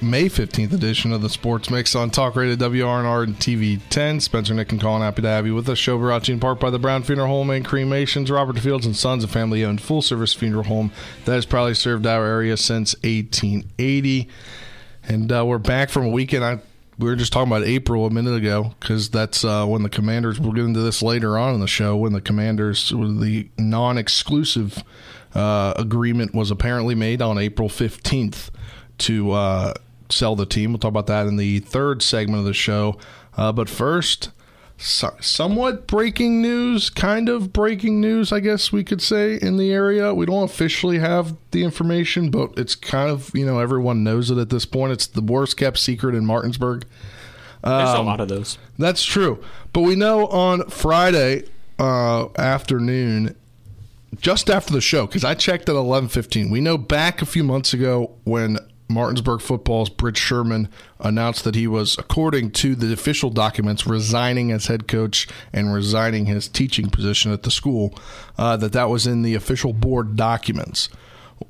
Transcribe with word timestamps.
May 0.00 0.26
15th 0.26 0.72
edition 0.72 1.12
of 1.12 1.22
the 1.22 1.28
Sports 1.28 1.68
Mix 1.68 1.96
on 1.96 2.10
Talk 2.10 2.36
Radio 2.36 2.54
WRNR 2.54 3.24
and 3.24 3.36
TV 3.36 3.80
10. 3.90 4.20
Spencer, 4.20 4.54
Nick, 4.54 4.70
and 4.70 4.80
Colin, 4.80 5.02
happy 5.02 5.22
to 5.22 5.28
have 5.28 5.44
you 5.44 5.54
with 5.56 5.68
us. 5.68 5.78
Show 5.78 5.98
brought 5.98 6.24
to 6.24 6.30
you 6.30 6.34
in 6.34 6.40
part 6.40 6.60
by 6.60 6.70
the 6.70 6.78
Brown 6.78 7.02
Funeral 7.02 7.26
Home 7.26 7.50
and 7.50 7.64
Cremations, 7.64 8.30
Robert 8.30 8.58
Fields 8.60 8.86
and 8.86 8.96
Sons, 8.96 9.24
a 9.24 9.28
family 9.28 9.64
owned 9.64 9.80
full 9.80 10.00
service 10.00 10.34
funeral 10.34 10.64
home 10.64 10.92
that 11.24 11.32
has 11.32 11.46
probably 11.46 11.74
served 11.74 12.06
our 12.06 12.24
area 12.24 12.56
since 12.56 12.94
1880. 13.02 14.28
And 15.08 15.32
uh, 15.32 15.44
we're 15.44 15.58
back 15.58 15.90
from 15.90 16.06
a 16.06 16.10
weekend. 16.10 16.44
I 16.44 16.60
we 16.96 17.08
were 17.08 17.16
just 17.16 17.32
talking 17.32 17.50
about 17.50 17.66
April 17.66 18.06
a 18.06 18.10
minute 18.10 18.36
ago 18.36 18.74
because 18.78 19.10
that's 19.10 19.44
uh, 19.44 19.66
when 19.66 19.82
the 19.82 19.88
Commanders. 19.88 20.38
We'll 20.38 20.52
get 20.52 20.64
into 20.64 20.80
this 20.80 21.02
later 21.02 21.36
on 21.36 21.54
in 21.54 21.60
the 21.60 21.66
show 21.66 21.96
when 21.96 22.12
the 22.12 22.20
Commanders, 22.20 22.90
the 22.90 23.48
non-exclusive 23.58 24.84
uh, 25.34 25.74
agreement 25.76 26.34
was 26.34 26.52
apparently 26.52 26.94
made 26.94 27.20
on 27.20 27.38
April 27.38 27.68
fifteenth 27.68 28.51
to 29.02 29.32
uh, 29.32 29.74
sell 30.08 30.36
the 30.36 30.46
team. 30.46 30.72
We'll 30.72 30.78
talk 30.78 30.90
about 30.90 31.06
that 31.08 31.26
in 31.26 31.36
the 31.36 31.60
third 31.60 32.02
segment 32.02 32.40
of 32.40 32.44
the 32.44 32.54
show. 32.54 32.98
Uh, 33.36 33.52
but 33.52 33.68
first, 33.68 34.30
so, 34.78 35.14
somewhat 35.20 35.86
breaking 35.86 36.42
news, 36.42 36.90
kind 36.90 37.28
of 37.28 37.52
breaking 37.52 38.00
news, 38.00 38.32
I 38.32 38.40
guess 38.40 38.72
we 38.72 38.82
could 38.82 39.00
say, 39.00 39.38
in 39.40 39.56
the 39.56 39.72
area. 39.72 40.12
We 40.12 40.26
don't 40.26 40.42
officially 40.42 40.98
have 40.98 41.36
the 41.52 41.62
information, 41.62 42.30
but 42.30 42.52
it's 42.56 42.74
kind 42.74 43.08
of, 43.08 43.30
you 43.34 43.46
know, 43.46 43.60
everyone 43.60 44.02
knows 44.02 44.30
it 44.30 44.38
at 44.38 44.50
this 44.50 44.64
point. 44.64 44.92
It's 44.92 45.06
the 45.06 45.20
worst 45.22 45.56
kept 45.56 45.78
secret 45.78 46.14
in 46.14 46.26
Martinsburg. 46.26 46.84
There's 47.62 47.90
a 47.90 48.02
lot 48.02 48.20
of 48.20 48.28
those. 48.28 48.58
That's 48.76 49.04
true. 49.04 49.42
But 49.72 49.82
we 49.82 49.94
know 49.94 50.26
on 50.26 50.68
Friday 50.68 51.44
uh, 51.78 52.28
afternoon, 52.36 53.36
just 54.20 54.50
after 54.50 54.72
the 54.72 54.80
show, 54.80 55.06
because 55.06 55.24
I 55.24 55.34
checked 55.34 55.68
at 55.68 55.76
11:15. 55.76 56.50
We 56.50 56.60
know 56.60 56.76
back 56.76 57.22
a 57.22 57.26
few 57.26 57.44
months 57.44 57.72
ago 57.72 58.16
when 58.24 58.58
Martinsburg 58.92 59.40
football's 59.40 59.88
Bridge 59.88 60.18
Sherman 60.18 60.68
announced 61.00 61.44
that 61.44 61.54
he 61.54 61.66
was, 61.66 61.96
according 61.98 62.52
to 62.52 62.74
the 62.74 62.92
official 62.92 63.30
documents, 63.30 63.86
resigning 63.86 64.52
as 64.52 64.66
head 64.66 64.86
coach 64.86 65.26
and 65.52 65.72
resigning 65.72 66.26
his 66.26 66.48
teaching 66.48 66.90
position 66.90 67.32
at 67.32 67.42
the 67.42 67.50
school. 67.50 67.94
Uh, 68.38 68.56
that 68.56 68.72
that 68.72 68.88
was 68.88 69.06
in 69.06 69.22
the 69.22 69.34
official 69.34 69.72
board 69.72 70.16
documents. 70.16 70.88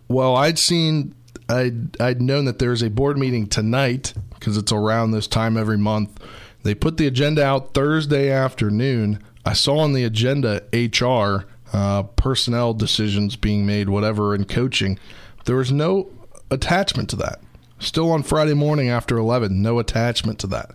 Well, 0.09 0.37
I'd 0.37 0.59
seen, 0.59 1.15
I'd, 1.48 2.01
I'd 2.01 2.23
known 2.23 2.45
that 2.47 2.59
there's 2.59 2.83
a 2.83 2.91
board 2.91 3.19
meeting 3.19 3.47
tonight 3.47 4.15
because 4.35 4.57
it's 4.57 4.73
around 4.73 5.11
this 5.11 5.27
time 5.27 5.57
every 5.57 5.79
month. 5.79 6.20
They 6.63 6.75
put 6.75 6.97
the 6.97 7.07
agenda 7.07 7.45
out 7.45 7.75
Thursday 7.75 8.31
afternoon. 8.31 9.23
I 9.45 9.53
saw 9.53 9.79
on 9.79 9.93
the 9.93 10.05
agenda 10.05 10.63
HR, 10.73 11.47
uh, 11.73 12.05
personnel 12.05 12.75
decisions 12.75 13.37
being 13.37 13.67
made, 13.67 13.89
whatever, 13.89 14.35
in 14.35 14.45
coaching. 14.45 14.98
There 15.45 15.57
was 15.57 15.73
no 15.73 16.11
attachment 16.53 17.11
to 17.11 17.17
that. 17.17 17.41
Still 17.78 18.12
on 18.12 18.22
Friday 18.22 18.55
morning 18.55 18.89
after 18.89 19.17
11, 19.17 19.61
no 19.61 19.78
attachment 19.78 20.39
to 20.41 20.47
that. 20.48 20.70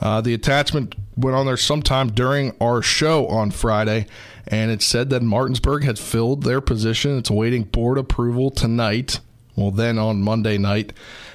Uh, 0.00 0.20
the 0.20 0.34
attachment 0.34 0.94
went 1.16 1.36
on 1.36 1.46
there 1.46 1.56
sometime 1.56 2.10
during 2.10 2.54
our 2.60 2.82
show 2.82 3.26
on 3.26 3.50
Friday, 3.50 4.06
and 4.46 4.70
it 4.70 4.82
said 4.82 5.10
that 5.10 5.22
Martinsburg 5.22 5.84
had 5.84 5.98
filled 5.98 6.42
their 6.42 6.60
position. 6.60 7.18
It's 7.18 7.30
awaiting 7.30 7.64
board 7.64 7.98
approval 7.98 8.50
tonight. 8.50 9.20
Well, 9.60 9.70
then 9.70 9.98
on 9.98 10.22
Monday 10.22 10.56
night. 10.56 10.94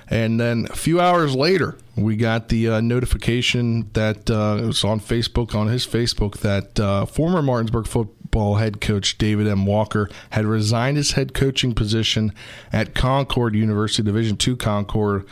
And 0.09 0.39
then 0.39 0.67
a 0.69 0.75
few 0.75 0.99
hours 0.99 1.35
later, 1.35 1.77
we 1.95 2.15
got 2.15 2.49
the 2.49 2.69
uh, 2.69 2.81
notification 2.81 3.89
that 3.93 4.29
uh, 4.29 4.59
it 4.61 4.65
was 4.65 4.83
on 4.83 4.99
Facebook, 4.99 5.53
on 5.55 5.67
his 5.67 5.85
Facebook, 5.85 6.39
that 6.39 6.79
uh, 6.79 7.05
former 7.05 7.41
Martinsburg 7.41 7.87
football 7.87 8.55
head 8.55 8.81
coach 8.81 9.17
David 9.17 9.47
M. 9.47 9.65
Walker 9.65 10.09
had 10.31 10.45
resigned 10.45 10.97
his 10.97 11.11
head 11.11 11.33
coaching 11.33 11.73
position 11.73 12.33
at 12.73 12.95
Concord 12.95 13.55
University, 13.55 14.03
Division 14.03 14.37
II 14.45 14.55
Concord. 14.55 15.25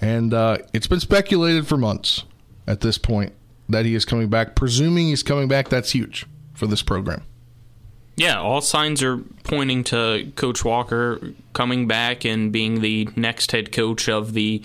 And 0.00 0.34
uh, 0.34 0.58
it's 0.72 0.86
been 0.86 1.00
speculated 1.00 1.66
for 1.66 1.78
months 1.78 2.24
at 2.66 2.80
this 2.80 2.98
point 2.98 3.32
that 3.68 3.86
he 3.86 3.94
is 3.94 4.04
coming 4.04 4.28
back. 4.28 4.54
Presuming 4.54 5.08
he's 5.08 5.22
coming 5.22 5.48
back, 5.48 5.70
that's 5.70 5.92
huge 5.92 6.26
for 6.52 6.66
this 6.66 6.82
program. 6.82 7.22
Yeah, 8.16 8.38
all 8.38 8.60
signs 8.60 9.02
are 9.02 9.18
pointing 9.42 9.82
to 9.84 10.30
Coach 10.36 10.64
Walker 10.64 11.32
coming 11.52 11.88
back 11.88 12.24
and 12.24 12.52
being 12.52 12.80
the 12.80 13.08
next 13.16 13.50
head 13.52 13.72
coach 13.72 14.08
of 14.08 14.34
the 14.34 14.62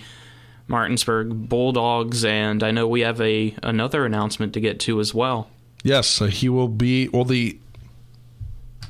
Martinsburg 0.68 1.48
Bulldogs. 1.48 2.24
And 2.24 2.62
I 2.62 2.70
know 2.70 2.86
we 2.86 3.00
have 3.00 3.20
a 3.20 3.54
another 3.62 4.04
announcement 4.06 4.52
to 4.54 4.60
get 4.60 4.78
to 4.80 5.00
as 5.00 5.12
well. 5.12 5.48
Yes, 5.82 6.06
so 6.06 6.26
he 6.26 6.48
will 6.48 6.68
be. 6.68 7.08
Well, 7.08 7.24
the 7.24 7.58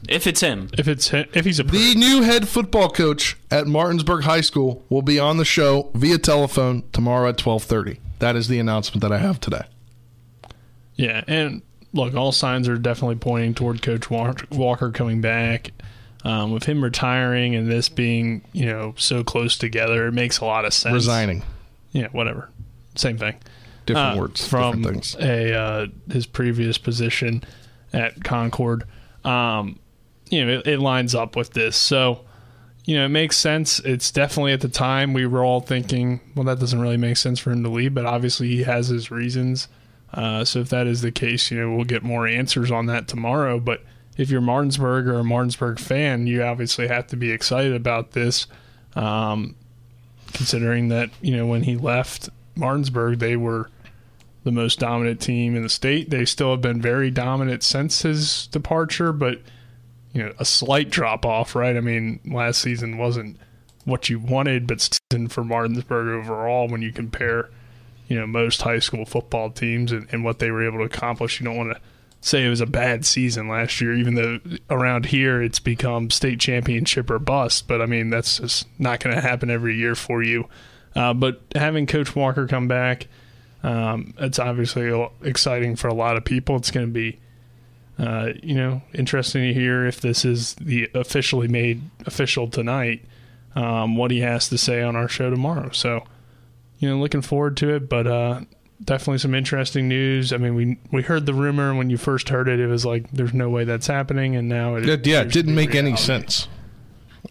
If 0.09 0.27
it's 0.27 0.41
him, 0.43 0.69
If 0.77 0.89
it's 0.89 1.09
hi- 1.11 1.27
if 1.33 1.45
he's 1.47 1.59
a 1.61 1.63
the 1.63 1.95
new 1.95 2.21
head 2.23 2.47
football 2.49 2.91
coach 2.91 3.39
at 3.51 3.67
Martinsburg 3.67 4.25
High 4.25 4.41
School 4.43 4.85
will 4.91 5.01
be 5.03 5.19
on 5.19 5.37
the 5.39 5.45
show 5.45 5.91
via 5.95 6.19
telephone 6.19 6.83
tomorrow 6.93 7.31
at 7.31 7.39
twelve 7.39 7.63
thirty. 7.63 7.99
That 8.19 8.37
is 8.37 8.49
the 8.49 8.59
announcement 8.59 9.01
that 9.01 9.13
I 9.13 9.19
have 9.19 9.41
today. 9.41 9.63
yeah, 10.97 11.25
and 11.27 11.63
look, 11.93 12.15
all 12.15 12.33
signs 12.33 12.69
are 12.69 12.79
definitely 12.79 13.17
pointing 13.17 13.55
toward 13.55 13.83
Coach 13.83 14.11
Walker 14.11 14.91
coming 14.91 15.21
back. 15.21 15.73
Um, 16.23 16.53
with 16.53 16.65
him 16.65 16.85
retiring 16.85 17.55
and 17.55 17.71
this 17.71 17.89
being 17.89 18.43
you 18.53 18.67
know 18.67 18.95
so 18.99 19.25
close 19.25 19.57
together, 19.57 20.07
it 20.09 20.13
makes 20.13 20.39
a 20.41 20.45
lot 20.45 20.67
of 20.67 20.75
sense. 20.75 20.93
Resigning, 20.93 21.43
yeah, 21.93 22.09
whatever, 22.13 22.51
same 22.95 23.17
thing. 23.17 23.37
different 23.87 24.19
Uh, 24.19 24.21
words, 24.21 24.47
from 24.47 24.83
different 24.83 25.05
things. 25.07 25.17
a 25.19 25.55
uh, 25.55 25.87
his 26.13 26.27
previous 26.27 26.77
position 26.77 27.43
at 27.95 28.23
Concord. 28.23 28.85
Um, 29.25 29.79
you 30.29 30.45
know, 30.45 30.59
it, 30.59 30.67
it 30.67 30.79
lines 30.79 31.15
up 31.15 31.37
with 31.37 31.55
this, 31.55 31.75
so 31.75 32.21
you 32.85 32.97
know 32.97 33.07
it 33.07 33.11
makes 33.11 33.39
sense. 33.39 33.81
It's 33.81 34.11
definitely 34.11 34.53
at 34.53 34.61
the 34.61 34.69
time 34.69 35.15
we 35.15 35.25
were 35.25 35.43
all 35.43 35.61
thinking, 35.63 36.21
well, 36.35 36.45
that 36.45 36.61
doesn't 36.61 36.83
really 36.83 36.99
make 36.99 37.17
sense 37.17 37.39
for 37.41 37.51
him 37.51 37.63
to 37.63 37.71
leave, 37.71 37.95
but 37.95 38.05
obviously 38.05 38.49
he 38.49 38.65
has 38.65 38.89
his 38.89 39.11
reasons. 39.11 39.69
Uh, 40.13 40.45
so 40.45 40.61
if 40.61 40.69
that 40.71 40.87
is 40.87 41.03
the 41.03 41.13
case, 41.13 41.51
you 41.51 41.61
know, 41.61 41.75
we'll 41.75 41.85
get 41.85 42.03
more 42.03 42.27
answers 42.27 42.71
on 42.71 42.87
that 42.87 43.07
tomorrow. 43.07 43.61
But 43.61 43.83
if 44.17 44.31
you're 44.31 44.41
Martinsburg 44.41 45.07
or 45.07 45.15
a 45.15 45.25
Martinsburg 45.25 45.79
fan, 45.79 46.27
you 46.27 46.43
obviously 46.43 46.89
have 46.89 47.07
to 47.09 47.17
be 47.17 47.31
excited 47.31 47.75
about 47.75 48.13
this. 48.13 48.47
Um, 48.97 49.55
considering 50.33 50.89
that 50.89 51.11
you 51.21 51.37
know 51.37 51.47
when 51.47 51.63
he 51.63 51.77
left 51.77 52.29
Martinsburg, 52.57 53.19
they 53.19 53.37
were 53.37 53.71
the 54.45 54.53
most 54.53 54.79
dominant 54.79 55.21
team 55.21 55.55
in 55.55 55.63
the 55.63 55.69
state. 55.69 56.11
They 56.11 56.25
still 56.25 56.53
have 56.53 56.61
been 56.61 56.81
very 56.81 57.11
dominant 57.11 57.63
since 57.63 58.03
his 58.03 58.47
departure, 58.49 59.13
but 59.13 59.41
you 60.13 60.23
know 60.23 60.33
a 60.39 60.45
slight 60.45 60.91
drop 60.91 61.25
off, 61.25 61.55
right? 61.55 61.77
I 61.77 61.81
mean, 61.81 62.21
last 62.25 62.61
season 62.61 62.99
wasn't 62.99 63.39
what 63.85 64.09
you 64.09 64.19
wanted, 64.19 64.67
but 64.67 64.99
for 65.29 65.45
Martinsburg 65.45 66.09
overall 66.09 66.69
when 66.69 66.83
you 66.83 66.93
compare 66.93 67.51
you 68.11 68.19
know 68.19 68.27
most 68.27 68.61
high 68.61 68.81
school 68.81 69.07
football 69.07 69.51
teams 69.51 69.93
and, 69.93 70.07
and 70.13 70.25
what 70.25 70.41
they 70.41 70.51
were 70.51 70.67
able 70.67 70.79
to 70.79 70.85
accomplish. 70.85 71.41
You 71.41 71.47
don't 71.47 71.57
want 71.57 71.73
to 71.73 71.81
say 72.21 72.45
it 72.45 72.51
was 72.51 72.61
a 72.61 72.67
bad 72.67 73.07
season 73.07 73.49
last 73.49 73.81
year, 73.81 73.95
even 73.95 74.17
though 74.17 74.41
around 74.69 75.07
here 75.07 75.41
it's 75.41 75.61
become 75.61 76.11
state 76.11 76.41
championship 76.41 77.09
or 77.09 77.21
bust. 77.21 77.69
But 77.69 77.81
I 77.81 77.87
mean, 77.87 78.11
that's 78.11 78.39
just 78.39 78.67
not 78.79 79.01
going 79.01 79.15
to 79.15 79.23
happen 79.23 79.49
every 79.49 79.77
year 79.77 79.95
for 79.95 80.23
you. 80.23 80.47
Uh, 80.95 81.15
but 81.15 81.41
having 81.55 81.87
Coach 81.87 82.15
Walker 82.17 82.49
come 82.49 82.67
back, 82.67 83.07
um, 83.63 84.13
it's 84.19 84.41
obviously 84.41 84.93
exciting 85.23 85.77
for 85.77 85.87
a 85.87 85.95
lot 85.95 86.17
of 86.17 86.25
people. 86.25 86.57
It's 86.57 86.73
going 86.73 86.87
to 86.87 86.93
be, 86.93 87.21
uh, 87.97 88.31
you 88.43 88.57
know, 88.57 88.83
interesting 88.93 89.43
to 89.43 89.55
hear 89.55 89.87
if 89.87 90.01
this 90.01 90.25
is 90.25 90.55
the 90.55 90.91
officially 90.95 91.47
made 91.47 91.81
official 92.07 92.49
tonight. 92.49 93.05
Um, 93.55 93.97
what 93.97 94.11
he 94.11 94.21
has 94.21 94.49
to 94.51 94.59
say 94.59 94.81
on 94.83 94.95
our 94.95 95.09
show 95.09 95.29
tomorrow. 95.29 95.71
So, 95.71 96.05
you 96.81 96.89
know, 96.89 96.99
looking 96.99 97.23
forward 97.23 97.57
to 97.59 97.75
it. 97.75 97.89
But 97.89 98.07
uh, 98.09 98.41
definitely 98.85 99.19
some 99.19 99.35
interesting 99.35 99.87
news. 99.87 100.33
I 100.33 100.39
mean, 100.39 100.55
we 100.55 100.79
we 100.91 101.03
heard 101.03 101.27
the 101.27 101.35
rumor 101.35 101.75
when 101.75 101.91
you 101.91 101.97
first 101.97 102.31
heard 102.31 102.49
it. 102.49 102.59
It 102.59 102.67
was 102.67 102.85
like 102.85 103.11
there's 103.13 103.33
no 103.33 103.49
way 103.49 103.65
that's 103.65 103.87
happening, 103.87 104.35
and 104.35 104.49
now 104.49 104.75
it 104.75 104.85
Yeah, 104.87 104.97
yeah, 105.05 105.21
it 105.23 105.33
didn't 105.33 105.55
make 105.55 105.75
any 105.75 105.97
sense 105.97 106.49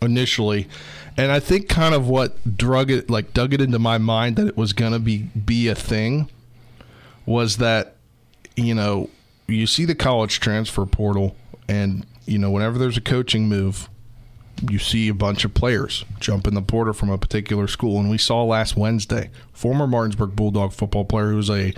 initially, 0.02 0.68
and 1.18 1.32
I 1.32 1.40
think 1.40 1.68
kind 1.68 1.94
of 1.94 2.08
what 2.08 2.58
drug 2.58 2.92
it, 2.92 3.10
like 3.10 3.34
dug 3.34 3.54
it 3.54 3.60
into 3.60 3.80
my 3.80 3.98
mind 3.98 4.38
that 4.38 4.48
it 4.48 4.56
was 4.56 4.72
gonna 4.72 5.00
be 5.00 5.24
be 5.24 5.68
a 5.68 5.76
thing, 5.76 6.30
was 7.26 7.58
that 7.58 7.96
you 8.56 8.76
know 8.76 9.10
you 9.48 9.66
see 9.66 9.86
the 9.86 9.96
college 9.96 10.40
transfer 10.40 10.86
portal, 10.86 11.36
and 11.68 12.06
you 12.26 12.38
know 12.38 12.52
whenever 12.52 12.78
there's 12.78 12.98
a 12.98 13.02
coaching 13.02 13.50
move, 13.50 13.90
you 14.70 14.80
see 14.80 15.10
a 15.10 15.14
bunch 15.14 15.46
of 15.46 15.54
players 15.54 16.06
jump 16.20 16.48
in 16.48 16.54
the 16.54 16.62
portal 16.62 16.94
from 16.94 17.10
a 17.10 17.18
particular 17.18 17.68
school. 17.68 18.00
And 18.00 18.10
we 18.10 18.18
saw 18.18 18.44
last 18.44 18.76
Wednesday, 18.76 19.30
former 19.54 19.88
Martinsburg 19.88 20.36
Bulldog 20.36 20.74
football 20.74 21.06
player 21.06 21.30
who 21.32 21.38
was 21.38 21.50
a 21.50 21.74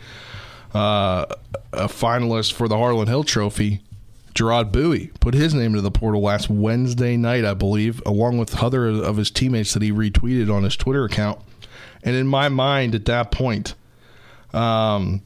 uh, 0.74 1.26
a 1.74 1.88
finalist 1.88 2.54
for 2.54 2.68
the 2.68 2.78
Harlon 2.78 3.08
Hill 3.08 3.26
Trophy, 3.26 3.82
Gerard 4.34 4.72
Bowie, 4.72 5.12
put 5.20 5.34
his 5.34 5.54
name 5.54 5.72
into 5.72 5.82
the 5.82 5.92
portal 5.92 6.22
last 6.22 6.50
Wednesday 6.50 7.18
night, 7.18 7.44
I 7.44 7.54
believe, 7.54 8.02
along 8.06 8.38
with 8.38 8.64
other 8.64 8.88
of 8.88 9.18
his 9.18 9.32
teammates 9.32 9.74
that 9.74 9.84
he 9.84 9.92
retweeted 9.92 10.54
on 10.54 10.64
his 10.64 10.78
Twitter 10.78 11.04
account. 11.04 11.42
And 12.04 12.16
in 12.16 12.26
my 12.26 12.48
mind, 12.48 12.96
at 12.96 13.06
that 13.06 13.32
point, 13.32 13.76
um, 14.54 15.22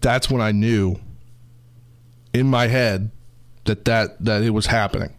that's 0.00 0.30
when 0.30 0.40
I 0.40 0.52
knew 0.52 0.96
in 2.32 2.48
my 2.48 2.66
head 2.68 3.10
that 3.64 3.84
that 3.84 4.22
that 4.24 4.42
it 4.42 4.50
was 4.50 4.66
happening 4.66 5.15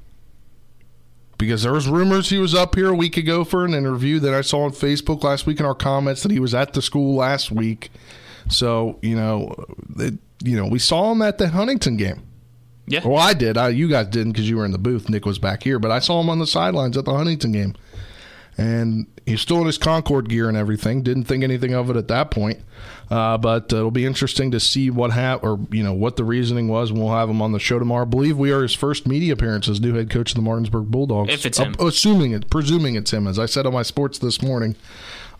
because 1.37 1.63
there 1.63 1.73
was 1.73 1.87
rumors 1.87 2.29
he 2.29 2.37
was 2.37 2.55
up 2.55 2.75
here 2.75 2.89
a 2.89 2.95
week 2.95 3.17
ago 3.17 3.43
for 3.43 3.65
an 3.65 3.73
interview 3.73 4.19
that 4.19 4.33
I 4.33 4.41
saw 4.41 4.63
on 4.63 4.71
Facebook 4.71 5.23
last 5.23 5.45
week 5.45 5.59
in 5.59 5.65
our 5.65 5.75
comments 5.75 6.23
that 6.23 6.31
he 6.31 6.39
was 6.39 6.53
at 6.53 6.73
the 6.73 6.81
school 6.81 7.15
last 7.15 7.51
week. 7.51 7.91
So 8.49 8.99
you 9.01 9.15
know, 9.15 9.53
it, 9.97 10.15
you 10.43 10.55
know, 10.55 10.67
we 10.67 10.79
saw 10.79 11.11
him 11.11 11.21
at 11.21 11.37
the 11.37 11.49
Huntington 11.49 11.97
game. 11.97 12.23
Yeah. 12.87 13.05
Well, 13.05 13.17
I 13.17 13.33
did. 13.33 13.57
I, 13.57 13.69
you 13.69 13.89
guys 13.89 14.07
didn't 14.07 14.31
because 14.31 14.49
you 14.49 14.55
were 14.57 14.65
in 14.65 14.71
the 14.71 14.77
booth. 14.77 15.09
Nick 15.09 15.25
was 15.25 15.39
back 15.39 15.61
here, 15.63 15.77
but 15.77 15.91
I 15.91 15.99
saw 15.99 16.21
him 16.21 16.29
on 16.29 16.39
the 16.39 16.47
sidelines 16.47 16.97
at 16.97 17.03
the 17.03 17.13
Huntington 17.13 17.51
game, 17.51 17.75
and 18.57 19.05
he's 19.27 19.41
still 19.41 19.59
in 19.59 19.67
his 19.67 19.77
Concord 19.77 20.29
gear 20.29 20.47
and 20.47 20.57
everything. 20.57 21.03
Didn't 21.03 21.25
think 21.25 21.43
anything 21.43 21.73
of 21.73 21.89
it 21.91 21.95
at 21.95 22.07
that 22.07 22.31
point. 22.31 22.59
Uh, 23.11 23.37
but 23.37 23.71
uh, 23.71 23.77
it'll 23.77 23.91
be 23.91 24.05
interesting 24.05 24.51
to 24.51 24.59
see 24.59 24.89
what 24.89 25.11
hap- 25.11 25.43
or 25.43 25.59
you 25.69 25.83
know 25.83 25.93
what 25.93 26.15
the 26.15 26.23
reasoning 26.23 26.67
was. 26.67 26.89
And 26.89 26.99
we'll 26.99 27.13
have 27.13 27.29
him 27.29 27.41
on 27.41 27.51
the 27.51 27.59
show 27.59 27.77
tomorrow. 27.77 28.03
I 28.03 28.05
believe 28.05 28.37
we 28.37 28.51
are 28.51 28.63
his 28.63 28.73
first 28.73 29.05
media 29.05 29.33
appearance 29.33 29.67
as 29.69 29.79
new 29.79 29.93
head 29.93 30.09
coach 30.09 30.31
of 30.31 30.35
the 30.35 30.41
Martinsburg 30.41 30.85
Bulldogs. 30.87 31.31
If 31.31 31.45
it's 31.45 31.59
him. 31.59 31.75
Uh, 31.79 31.87
assuming 31.87 32.31
it, 32.31 32.49
presuming 32.49 32.95
it's 32.95 33.11
him, 33.11 33.27
as 33.27 33.37
I 33.37 33.45
said 33.45 33.65
on 33.67 33.73
my 33.73 33.83
sports 33.83 34.17
this 34.17 34.41
morning. 34.41 34.75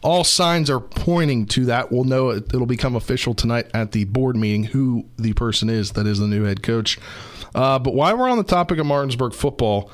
All 0.04 0.24
signs 0.24 0.70
are 0.70 0.80
pointing 0.80 1.48
to 1.48 1.66
that. 1.66 1.92
We'll 1.92 2.04
know 2.04 2.30
it, 2.30 2.54
it'll 2.54 2.68
become 2.68 2.96
official 2.96 3.34
tonight 3.34 3.66
at 3.74 3.94
the 3.94 4.04
board 4.04 4.36
meeting 4.36 4.66
who 4.66 5.08
the 5.18 5.34
person 5.34 5.72
is 5.72 5.94
that 5.94 6.06
is 6.06 6.20
the 6.20 6.28
new 6.28 6.44
head 6.44 6.62
coach. 6.62 7.00
Uh, 7.56 7.80
but 7.80 7.96
while 7.96 8.16
we're 8.16 8.30
on 8.30 8.38
the 8.38 8.44
topic 8.44 8.78
of 8.78 8.86
Martinsburg 8.86 9.34
football, 9.34 9.90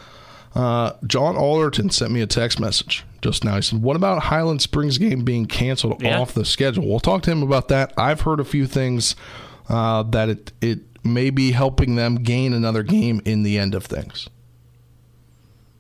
uh, 0.55 0.91
John 1.07 1.37
Alderton 1.37 1.89
sent 1.89 2.11
me 2.11 2.19
a 2.21 2.27
text 2.27 2.59
message 2.59 3.05
just 3.23 3.43
now. 3.43 3.55
He 3.55 3.61
said, 3.63 3.81
What 3.81 3.95
about 3.95 4.23
Highland 4.23 4.61
Springs 4.61 4.97
game 4.99 5.23
being 5.23 5.45
canceled 5.47 6.01
Yeah. 6.03 6.19
off 6.19 6.33
the 6.33 6.45
schedule? 6.45 6.87
We'll 6.87 6.99
talk 6.99 7.23
to 7.23 7.31
him 7.31 7.41
about 7.41 7.69
that. 7.69 7.93
I've 7.97 8.21
heard 8.21 8.39
a 8.39 8.45
few 8.45 8.67
things 8.67 9.15
uh, 9.69 10.03
that 10.03 10.29
it, 10.29 10.51
it 10.61 10.79
may 11.03 11.29
be 11.31 11.51
helping 11.53 11.95
them 11.95 12.15
gain 12.17 12.53
another 12.53 12.83
game 12.83 13.21
in 13.25 13.43
the 13.43 13.57
end 13.57 13.73
of 13.73 13.85
things. 13.85 14.29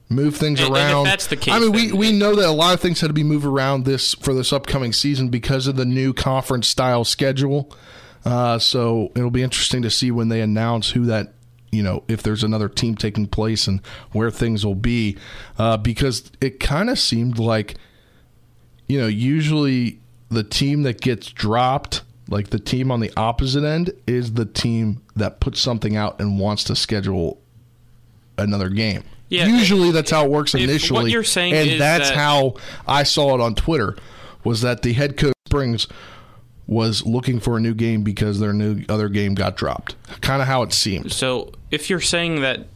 Move 0.09 0.35
things 0.35 0.59
And- 0.59 0.67
and 0.69 0.75
around. 0.77 1.05
that's 1.05 1.27
the 1.27 1.35
case, 1.35 1.53
I 1.53 1.59
mean, 1.59 1.71
we, 1.71 1.91
we 1.91 2.11
know 2.11 2.35
that 2.35 2.47
a 2.47 2.51
lot 2.51 2.73
of 2.73 2.79
things 2.79 3.01
had 3.01 3.07
to 3.07 3.13
be 3.13 3.23
moved 3.23 3.45
around 3.45 3.85
this 3.85 4.13
for 4.15 4.33
this 4.33 4.53
upcoming 4.53 4.93
season 4.93 5.29
because 5.29 5.65
of 5.65 5.75
the 5.75 5.85
new 5.85 6.13
conference 6.13 6.67
style 6.67 7.03
schedule. 7.03 7.71
Uh, 8.25 8.59
so 8.59 9.11
it'll 9.15 9.31
be 9.31 9.43
interesting 9.43 9.81
to 9.81 9.89
see 9.89 10.11
when 10.11 10.29
they 10.29 10.41
announce 10.41 10.91
who 10.91 11.05
that 11.05 11.33
you 11.73 11.81
know 11.83 12.03
if 12.07 12.21
there's 12.23 12.43
another 12.43 12.69
team 12.69 12.95
taking 12.95 13.25
place 13.27 13.67
and 13.67 13.81
where 14.11 14.29
things 14.29 14.65
will 14.65 14.75
be 14.75 15.17
uh, 15.57 15.75
because 15.77 16.31
it 16.39 16.59
kind 16.59 16.89
of 16.89 16.99
seemed 16.99 17.39
like 17.39 17.75
you 18.87 18.99
know 18.99 19.07
usually 19.07 19.99
the 20.29 20.43
team 20.43 20.83
that 20.83 21.01
gets 21.01 21.27
dropped 21.31 22.03
like 22.29 22.49
the 22.49 22.59
team 22.59 22.91
on 22.91 22.99
the 22.99 23.11
opposite 23.17 23.63
end 23.63 23.91
is 24.07 24.33
the 24.33 24.45
team 24.45 25.01
that 25.15 25.39
puts 25.39 25.59
something 25.59 25.95
out 25.95 26.19
and 26.21 26.39
wants 26.39 26.63
to 26.63 26.75
schedule 26.75 27.39
another 28.37 28.69
game. 28.69 29.03
Yeah, 29.29 29.47
usually 29.47 29.91
that's 29.91 30.11
how 30.11 30.25
it 30.25 30.31
works 30.31 30.53
if 30.53 30.61
what 30.61 30.69
initially 30.69 31.11
you're 31.11 31.23
saying 31.23 31.53
and 31.55 31.81
that's 31.81 32.09
that- 32.09 32.17
how 32.17 32.53
i 32.87 33.01
saw 33.01 33.33
it 33.33 33.41
on 33.41 33.55
twitter 33.55 33.95
was 34.43 34.61
that 34.61 34.83
the 34.83 34.93
head 34.93 35.17
coach 35.17 35.33
springs 35.47 35.87
was 36.65 37.05
looking 37.05 37.39
for 37.39 37.57
a 37.57 37.59
new 37.59 37.73
game 37.73 38.03
because 38.03 38.39
their 38.39 38.53
new 38.53 38.83
other 38.87 39.09
game 39.09 39.35
got 39.35 39.57
dropped 39.57 39.95
kind 40.21 40.41
of 40.41 40.47
how 40.47 40.61
it 40.63 40.71
seemed 40.71 41.11
So 41.11 41.51
if 41.71 41.89
you're 41.89 41.99
saying 41.99 42.41
that 42.41 42.67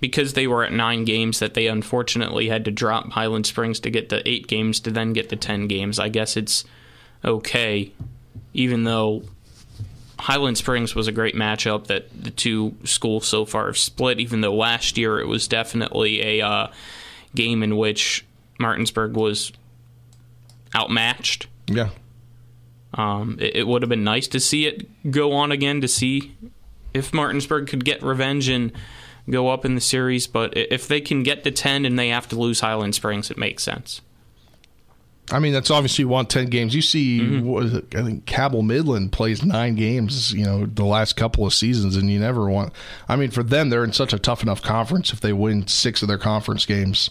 because 0.00 0.34
they 0.34 0.46
were 0.46 0.64
at 0.64 0.72
nine 0.72 1.04
games 1.04 1.38
that 1.40 1.54
they 1.54 1.66
unfortunately 1.66 2.48
had 2.48 2.64
to 2.64 2.70
drop 2.70 3.10
Highland 3.10 3.46
Springs 3.46 3.80
to 3.80 3.90
get 3.90 4.08
to 4.10 4.26
eight 4.28 4.46
games 4.46 4.80
to 4.80 4.90
then 4.90 5.12
get 5.12 5.28
to 5.30 5.36
ten 5.36 5.66
games, 5.66 5.98
I 5.98 6.08
guess 6.08 6.36
it's 6.36 6.64
okay. 7.24 7.92
Even 8.54 8.84
though 8.84 9.24
Highland 10.18 10.56
Springs 10.58 10.94
was 10.94 11.08
a 11.08 11.12
great 11.12 11.34
matchup 11.34 11.88
that 11.88 12.08
the 12.22 12.30
two 12.30 12.76
schools 12.84 13.26
so 13.26 13.44
far 13.44 13.66
have 13.66 13.78
split, 13.78 14.20
even 14.20 14.40
though 14.40 14.54
last 14.54 14.96
year 14.98 15.20
it 15.20 15.26
was 15.26 15.48
definitely 15.48 16.40
a 16.40 16.46
uh, 16.46 16.68
game 17.34 17.62
in 17.62 17.76
which 17.76 18.24
Martinsburg 18.58 19.14
was 19.14 19.52
outmatched. 20.74 21.46
yeah 21.66 21.88
Um, 22.94 23.36
it, 23.40 23.56
it 23.56 23.66
would 23.66 23.82
have 23.82 23.88
been 23.88 24.04
nice 24.04 24.28
to 24.28 24.40
see 24.40 24.66
it 24.66 25.10
go 25.10 25.32
on 25.32 25.52
again 25.52 25.80
to 25.82 25.88
see 25.88 26.34
if 26.94 27.12
Martinsburg 27.12 27.66
could 27.66 27.84
get 27.84 28.02
revenge 28.02 28.48
and 28.48 28.72
go 29.28 29.48
up 29.48 29.64
in 29.64 29.74
the 29.74 29.80
series. 29.80 30.26
But 30.26 30.56
if 30.56 30.88
they 30.88 31.00
can 31.00 31.22
get 31.22 31.44
to 31.44 31.50
10 31.50 31.84
and 31.84 31.98
they 31.98 32.08
have 32.08 32.28
to 32.28 32.36
lose 32.38 32.60
Highland 32.60 32.94
Springs, 32.94 33.30
it 33.30 33.36
makes 33.36 33.62
sense. 33.62 34.00
I 35.30 35.40
mean, 35.40 35.52
that's 35.52 35.70
obviously 35.70 36.04
you 36.04 36.08
want 36.08 36.30
ten 36.30 36.46
games. 36.46 36.74
You 36.74 36.80
see, 36.80 37.20
Mm-hmm. 37.20 37.46
what 37.46 37.66
is 37.66 37.74
it? 37.74 37.94
I 37.94 38.02
think 38.02 38.24
Cabell 38.24 38.62
Midland 38.62 39.12
plays 39.12 39.44
nine 39.44 39.74
games. 39.74 40.32
You 40.32 40.42
know, 40.46 40.64
the 40.64 40.86
last 40.86 41.16
couple 41.16 41.44
of 41.44 41.52
seasons, 41.52 41.96
and 41.96 42.10
you 42.10 42.18
never 42.18 42.48
want. 42.48 42.72
I 43.10 43.16
mean, 43.16 43.30
for 43.30 43.42
them, 43.42 43.68
they're 43.68 43.84
in 43.84 43.92
such 43.92 44.14
a 44.14 44.18
tough 44.18 44.42
enough 44.42 44.62
conference. 44.62 45.12
If 45.12 45.20
they 45.20 45.34
win 45.34 45.66
six 45.66 46.00
of 46.00 46.08
their 46.08 46.16
conference 46.16 46.64
games, 46.64 47.10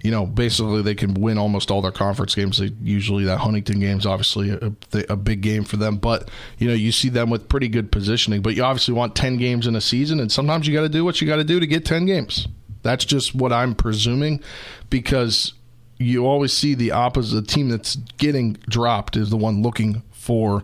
you 0.00 0.10
know, 0.10 0.26
basically 0.26 0.82
they 0.82 0.94
can 0.94 1.14
win 1.14 1.38
almost 1.38 1.70
all 1.70 1.82
their 1.82 1.90
conference 1.90 2.34
games. 2.34 2.58
They, 2.58 2.70
usually, 2.80 3.24
that 3.24 3.38
Huntington 3.38 3.80
game's 3.80 4.06
obviously 4.06 4.50
a, 4.50 4.72
a 5.08 5.16
big 5.16 5.40
game 5.40 5.64
for 5.64 5.76
them. 5.76 5.96
But 5.96 6.30
you 6.58 6.68
know, 6.68 6.74
you 6.74 6.92
see 6.92 7.08
them 7.08 7.30
with 7.30 7.48
pretty 7.48 7.68
good 7.68 7.90
positioning. 7.90 8.42
But 8.42 8.54
you 8.54 8.62
obviously 8.62 8.94
want 8.94 9.16
ten 9.16 9.38
games 9.38 9.66
in 9.66 9.74
a 9.74 9.80
season, 9.80 10.20
and 10.20 10.30
sometimes 10.30 10.68
you 10.68 10.74
got 10.74 10.82
to 10.82 10.88
do 10.88 11.04
what 11.04 11.20
you 11.20 11.26
got 11.26 11.36
to 11.36 11.44
do 11.44 11.58
to 11.58 11.66
get 11.66 11.84
ten 11.84 12.06
games. 12.06 12.46
That's 12.82 13.04
just 13.04 13.34
what 13.34 13.52
I'm 13.52 13.74
presuming, 13.74 14.40
because 14.88 15.54
you 15.98 16.24
always 16.24 16.52
see 16.52 16.74
the 16.74 16.92
opposite 16.92 17.34
the 17.34 17.42
team 17.42 17.68
that's 17.68 17.96
getting 18.18 18.52
dropped 18.68 19.16
is 19.16 19.30
the 19.30 19.36
one 19.36 19.62
looking 19.62 20.04
for 20.12 20.62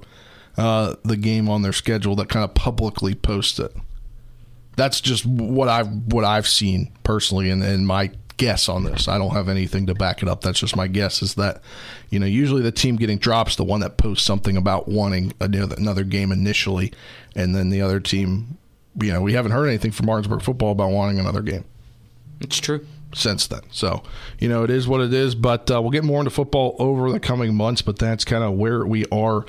uh, 0.57 0.95
the 1.03 1.17
game 1.17 1.49
on 1.49 1.63
their 1.63 1.73
schedule 1.73 2.15
that 2.15 2.29
kind 2.29 2.45
of 2.45 2.55
publicly 2.55 3.17
posts 3.17 3.59
it. 3.59 3.75
That's 4.77 5.01
just 5.01 5.27
what 5.27 5.69
I've 5.69 5.89
what 6.13 6.25
I've 6.25 6.47
seen 6.47 6.93
personally, 7.03 7.51
and, 7.51 7.65
and 7.65 7.85
my 7.85 8.13
guess 8.37 8.69
on 8.69 8.85
this. 8.85 9.09
I 9.09 9.19
don't 9.19 9.33
have 9.33 9.49
anything 9.49 9.87
to 9.87 9.95
back 9.95 10.23
it 10.23 10.29
up. 10.29 10.41
That's 10.43 10.59
just 10.61 10.77
my 10.77 10.87
guess. 10.87 11.23
Is 11.23 11.35
that 11.35 11.63
you 12.11 12.19
know 12.19 12.27
usually 12.27 12.63
the 12.63 12.73
team 12.73 12.97
getting 12.97 13.19
drops 13.19 13.57
the 13.57 13.65
one 13.65 13.81
that 13.81 13.97
posts 13.97 14.25
something 14.27 14.57
about 14.57 14.89
wanting 14.89 15.33
another, 15.41 15.75
another 15.77 16.05
game 16.05 16.32
initially, 16.32 16.93
and 17.35 17.55
then 17.55 17.70
the 17.70 17.81
other 17.82 18.01
team. 18.01 18.58
You 19.01 19.13
know, 19.13 19.20
we 19.23 19.32
haven't 19.32 19.51
heard 19.51 19.67
anything 19.67 19.91
from 19.91 20.06
Martinsburg 20.06 20.43
football 20.43 20.70
about 20.70 20.93
wanting 20.93 21.19
another 21.19 21.43
game 21.43 21.65
It's 22.41 22.58
true. 22.58 22.87
since 23.13 23.49
then. 23.49 23.63
So, 23.73 24.05
you 24.39 24.49
know, 24.49 24.63
it 24.63 24.70
is 24.70 24.87
what 24.87 25.01
it 25.01 25.13
is. 25.13 25.35
But 25.35 25.69
uh, 25.69 25.82
we'll 25.82 25.91
get 25.91 26.05
more 26.05 26.20
into 26.20 26.31
football 26.31 26.77
over 26.79 27.11
the 27.11 27.19
coming 27.19 27.56
months. 27.56 27.82
But 27.82 27.99
that's 27.99 28.25
kind 28.25 28.44
of 28.44 28.53
where 28.53 28.87
we 28.87 29.05
are 29.11 29.47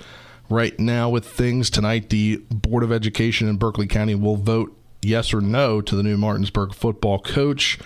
right 0.50 0.80
now 0.80 1.10
with 1.10 1.28
things. 1.28 1.70
Tonight, 1.70 2.10
the 2.10 2.38
Board 2.50 2.82
of 2.82 2.92
Education 2.92 3.48
in 3.48 3.58
Berkeley 3.58 3.86
County 3.86 4.16
will 4.16 4.36
vote 4.38 4.76
yes 5.04 5.32
or 5.32 5.42
no 5.42 5.80
to 5.80 5.96
the 5.96 6.02
new 6.02 6.18
Martinsburg 6.18 6.74
football 6.74 7.20
coach. 7.20 7.78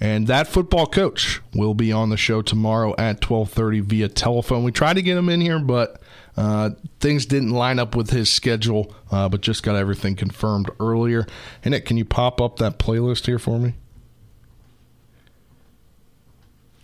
And 0.00 0.26
that 0.26 0.48
football 0.48 0.86
coach 0.86 1.40
will 1.54 1.74
be 1.74 1.92
on 1.92 2.10
the 2.10 2.16
show 2.16 2.42
tomorrow 2.42 2.94
at 2.98 3.20
12:30 3.20 3.80
via 3.80 4.08
telephone. 4.08 4.64
We 4.64 4.72
tried 4.72 4.94
to 4.94 5.02
get 5.02 5.16
him 5.16 5.28
in 5.28 5.40
here, 5.40 5.58
but 5.58 6.00
uh, 6.36 6.70
things 7.00 7.26
didn't 7.26 7.50
line 7.50 7.78
up 7.78 7.94
with 7.94 8.10
his 8.10 8.28
schedule. 8.28 8.94
Uh, 9.10 9.28
but 9.28 9.40
just 9.40 9.62
got 9.62 9.76
everything 9.76 10.16
confirmed 10.16 10.70
earlier. 10.80 11.26
And 11.64 11.72
Nick, 11.72 11.86
can 11.86 11.96
you 11.96 12.04
pop 12.04 12.40
up 12.40 12.56
that 12.58 12.78
playlist 12.78 13.26
here 13.26 13.38
for 13.38 13.58
me? 13.58 13.74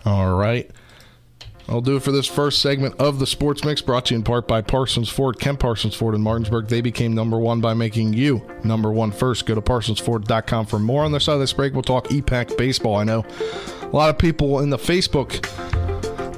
All 0.04 0.34
right. 0.34 0.70
I'll 1.70 1.80
do 1.80 1.96
it 1.96 2.02
for 2.02 2.10
this 2.10 2.26
first 2.26 2.60
segment 2.60 2.96
of 2.98 3.20
the 3.20 3.26
Sports 3.26 3.64
Mix, 3.64 3.80
brought 3.80 4.06
to 4.06 4.14
you 4.14 4.18
in 4.18 4.24
part 4.24 4.48
by 4.48 4.60
Parsons 4.60 5.08
Ford. 5.08 5.38
Kemp 5.38 5.60
Parsons 5.60 5.94
Ford 5.94 6.16
in 6.16 6.22
Martinsburg. 6.22 6.66
They 6.66 6.80
became 6.80 7.14
number 7.14 7.38
one 7.38 7.60
by 7.60 7.74
making 7.74 8.12
you 8.12 8.42
number 8.64 8.90
one 8.90 9.12
first. 9.12 9.46
Go 9.46 9.54
to 9.54 9.62
parsonsford.com 9.62 10.66
for 10.66 10.80
more. 10.80 11.04
On 11.04 11.12
the 11.12 11.20
side 11.20 11.34
of 11.34 11.40
this 11.40 11.52
break, 11.52 11.72
we'll 11.72 11.82
talk 11.82 12.08
EPAC 12.08 12.56
baseball. 12.56 12.96
I 12.96 13.04
know 13.04 13.24
a 13.82 13.86
lot 13.94 14.10
of 14.10 14.18
people 14.18 14.58
in 14.60 14.70
the 14.70 14.78
Facebook 14.78 15.46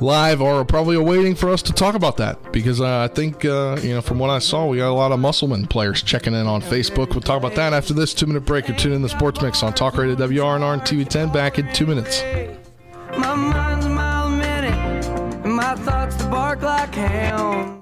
live 0.03 0.43
are 0.43 0.65
probably 0.65 0.99
waiting 0.99 1.35
for 1.35 1.49
us 1.49 1.63
to 1.63 1.73
talk 1.73 1.95
about 1.95 2.19
that 2.19 2.53
because 2.53 2.81
uh, 2.81 2.99
I 2.99 3.09
think, 3.09 3.45
uh, 3.47 3.79
you 3.83 3.95
know, 3.95 4.03
from 4.03 4.19
what 4.19 4.29
I 4.29 4.39
saw, 4.39 4.67
we 4.67 4.79
got 4.79 4.91
a 4.91 4.93
lot 4.93 5.13
of 5.13 5.21
Musselman 5.21 5.67
players 5.67 6.03
checking 6.03 6.35
in 6.35 6.47
on 6.47 6.61
Facebook. 6.61 7.11
We'll 7.11 7.21
talk 7.21 7.39
about 7.39 7.55
that 7.55 7.73
after 7.73 7.95
this 7.95 8.13
two 8.13 8.27
minute 8.27 8.45
break. 8.45 8.69
You're 8.69 8.77
tuning 8.77 8.97
in 8.97 9.03
the 9.03 9.09
Sports 9.09 9.41
Mix 9.41 9.63
on 9.63 9.73
Talk 9.73 9.97
Radio 9.97 10.15
WRNR 10.17 10.75
and 10.75 10.83
TV 10.83 11.09
10 11.09 11.33
back 11.33 11.59
in 11.59 11.73
two 11.73 11.87
minutes. 11.87 12.23
My 15.73 15.79
thoughts 15.79 16.17
to 16.17 16.25
bark 16.29 16.61
like 16.61 16.95
hounds. 16.95 17.82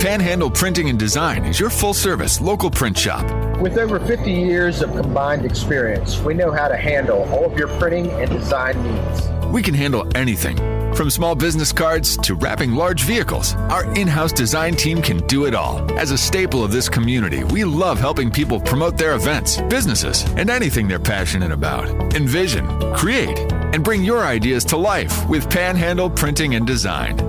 Panhandle 0.00 0.50
Printing 0.50 0.88
and 0.88 0.98
Design 0.98 1.44
is 1.44 1.58
your 1.58 1.70
full 1.70 1.92
service 1.92 2.40
local 2.40 2.70
print 2.70 2.96
shop. 2.96 3.24
With 3.58 3.76
over 3.76 3.98
50 3.98 4.30
years 4.30 4.80
of 4.80 4.94
combined 4.94 5.44
experience, 5.44 6.20
we 6.20 6.34
know 6.34 6.52
how 6.52 6.68
to 6.68 6.76
handle 6.76 7.22
all 7.30 7.44
of 7.44 7.58
your 7.58 7.66
printing 7.78 8.08
and 8.12 8.30
design 8.30 8.80
needs. 8.84 9.28
We 9.48 9.60
can 9.60 9.74
handle 9.74 10.08
anything, 10.14 10.56
from 10.94 11.10
small 11.10 11.34
business 11.34 11.72
cards 11.72 12.16
to 12.18 12.36
wrapping 12.36 12.74
large 12.74 13.02
vehicles. 13.02 13.54
Our 13.70 13.92
in 13.94 14.06
house 14.06 14.32
design 14.32 14.76
team 14.76 15.02
can 15.02 15.18
do 15.26 15.46
it 15.46 15.54
all. 15.54 15.90
As 15.98 16.12
a 16.12 16.18
staple 16.18 16.62
of 16.62 16.70
this 16.70 16.88
community, 16.88 17.42
we 17.44 17.64
love 17.64 17.98
helping 17.98 18.30
people 18.30 18.60
promote 18.60 18.96
their 18.96 19.14
events, 19.14 19.60
businesses, 19.62 20.24
and 20.36 20.48
anything 20.48 20.86
they're 20.86 21.00
passionate 21.00 21.50
about. 21.50 21.88
Envision, 22.14 22.68
create, 22.94 23.38
and 23.74 23.82
bring 23.82 24.04
your 24.04 24.24
ideas 24.24 24.64
to 24.66 24.76
life 24.76 25.28
with 25.28 25.50
Panhandle 25.50 26.10
Printing 26.10 26.54
and 26.54 26.66
Design. 26.66 27.27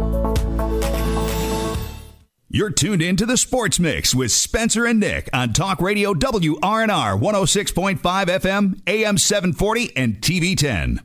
You're 2.51 2.71
tuned 2.71 3.03
in 3.03 3.15
to 3.17 3.27
the 3.27 3.37
Sports 3.37 3.79
Mix 3.79 4.15
with 4.15 4.31
Spencer 4.31 4.83
and 4.83 4.99
Nick 4.99 5.29
on 5.31 5.53
Talk 5.53 5.79
Radio 5.79 6.15
WRNR 6.15 7.21
106.5 7.21 7.99
FM, 7.99 8.81
AM 8.87 9.19
740, 9.19 9.95
and 9.95 10.19
TV 10.19 10.57
10. 10.57 10.99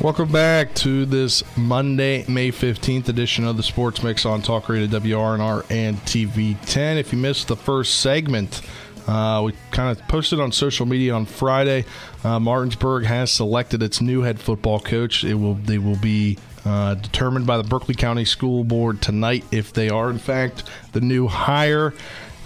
Welcome 0.00 0.30
back 0.30 0.72
to 0.76 1.06
this 1.06 1.42
Monday, 1.56 2.24
May 2.28 2.52
15th 2.52 3.08
edition 3.08 3.44
of 3.44 3.56
the 3.56 3.64
Sports 3.64 4.04
Mix 4.04 4.24
on 4.24 4.42
Talk 4.42 4.68
Radio 4.68 4.86
WRNR 4.86 5.66
and 5.70 5.96
TV 6.04 6.56
10. 6.66 6.98
If 6.98 7.12
you 7.12 7.18
missed 7.18 7.48
the 7.48 7.56
first 7.56 7.98
segment, 7.98 8.62
uh, 9.10 9.42
we 9.42 9.52
kind 9.72 9.90
of 9.90 10.06
posted 10.06 10.38
on 10.38 10.52
social 10.52 10.86
media 10.86 11.12
on 11.12 11.26
Friday. 11.26 11.84
Uh, 12.22 12.38
Martinsburg 12.38 13.04
has 13.06 13.32
selected 13.32 13.82
its 13.82 14.00
new 14.00 14.22
head 14.22 14.38
football 14.38 14.78
coach. 14.78 15.24
It 15.24 15.34
will 15.34 15.54
they 15.54 15.78
will 15.78 15.96
be 15.96 16.38
uh, 16.64 16.94
determined 16.94 17.44
by 17.44 17.56
the 17.56 17.64
Berkeley 17.64 17.96
County 17.96 18.24
School 18.24 18.62
Board 18.62 19.02
tonight 19.02 19.44
if 19.50 19.72
they 19.72 19.88
are 19.88 20.10
in 20.10 20.18
fact 20.18 20.62
the 20.92 21.00
new 21.00 21.26
hire. 21.26 21.92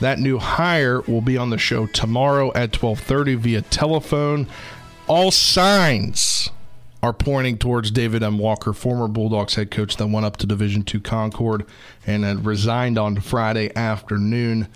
That 0.00 0.18
new 0.18 0.38
hire 0.38 1.02
will 1.02 1.21
be 1.21 1.37
on 1.37 1.50
the 1.50 1.59
show 1.59 1.87
tomorrow 1.87 2.50
at 2.54 2.73
12:30 2.73 3.37
via 3.37 3.61
telephone. 3.61 4.47
All 5.06 5.30
signs 5.30 6.49
are 7.02 7.12
pointing 7.12 7.59
towards 7.59 7.90
David 7.90 8.23
M. 8.23 8.38
Walker, 8.38 8.73
former 8.73 9.06
Bulldogs 9.06 9.56
head 9.56 9.71
coach 9.71 9.99
that 9.99 10.06
went 10.06 10.25
up 10.25 10.38
to 10.38 10.47
Division 10.47 10.83
Two 10.83 11.00
Concord 11.00 11.66
and 12.06 12.25
had 12.25 12.47
resigned 12.47 12.97
on 12.97 13.21
Friday 13.21 13.71
afternoon. 13.76 14.68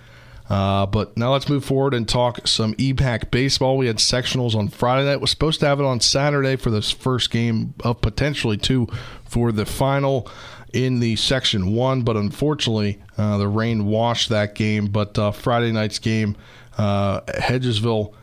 Uh, 0.48 0.86
but 0.86 1.16
now 1.16 1.32
let's 1.32 1.48
move 1.48 1.64
forward 1.64 1.92
and 1.92 2.08
talk 2.08 2.46
some 2.46 2.74
EPAC 2.74 3.30
baseball. 3.30 3.76
We 3.76 3.86
had 3.86 3.96
sectionals 3.96 4.54
on 4.54 4.68
Friday 4.68 5.06
night. 5.06 5.20
We're 5.20 5.26
supposed 5.26 5.60
to 5.60 5.66
have 5.66 5.78
it 5.78 5.84
on 5.84 6.00
Saturday 6.00 6.56
for 6.56 6.70
this 6.70 6.90
first 6.90 7.30
game 7.30 7.74
of 7.80 8.00
potentially 8.00 8.56
two 8.56 8.88
for 9.24 9.52
the 9.52 9.66
final 9.66 10.28
in 10.72 11.00
the 11.00 11.16
section 11.16 11.74
one, 11.74 12.02
but 12.02 12.16
unfortunately 12.16 13.02
uh, 13.16 13.38
the 13.38 13.48
rain 13.48 13.86
washed 13.86 14.30
that 14.30 14.54
game. 14.54 14.86
But 14.86 15.18
uh, 15.18 15.32
Friday 15.32 15.72
night's 15.72 15.98
game, 15.98 16.36
uh, 16.76 17.20
Hedgesville. 17.22 18.14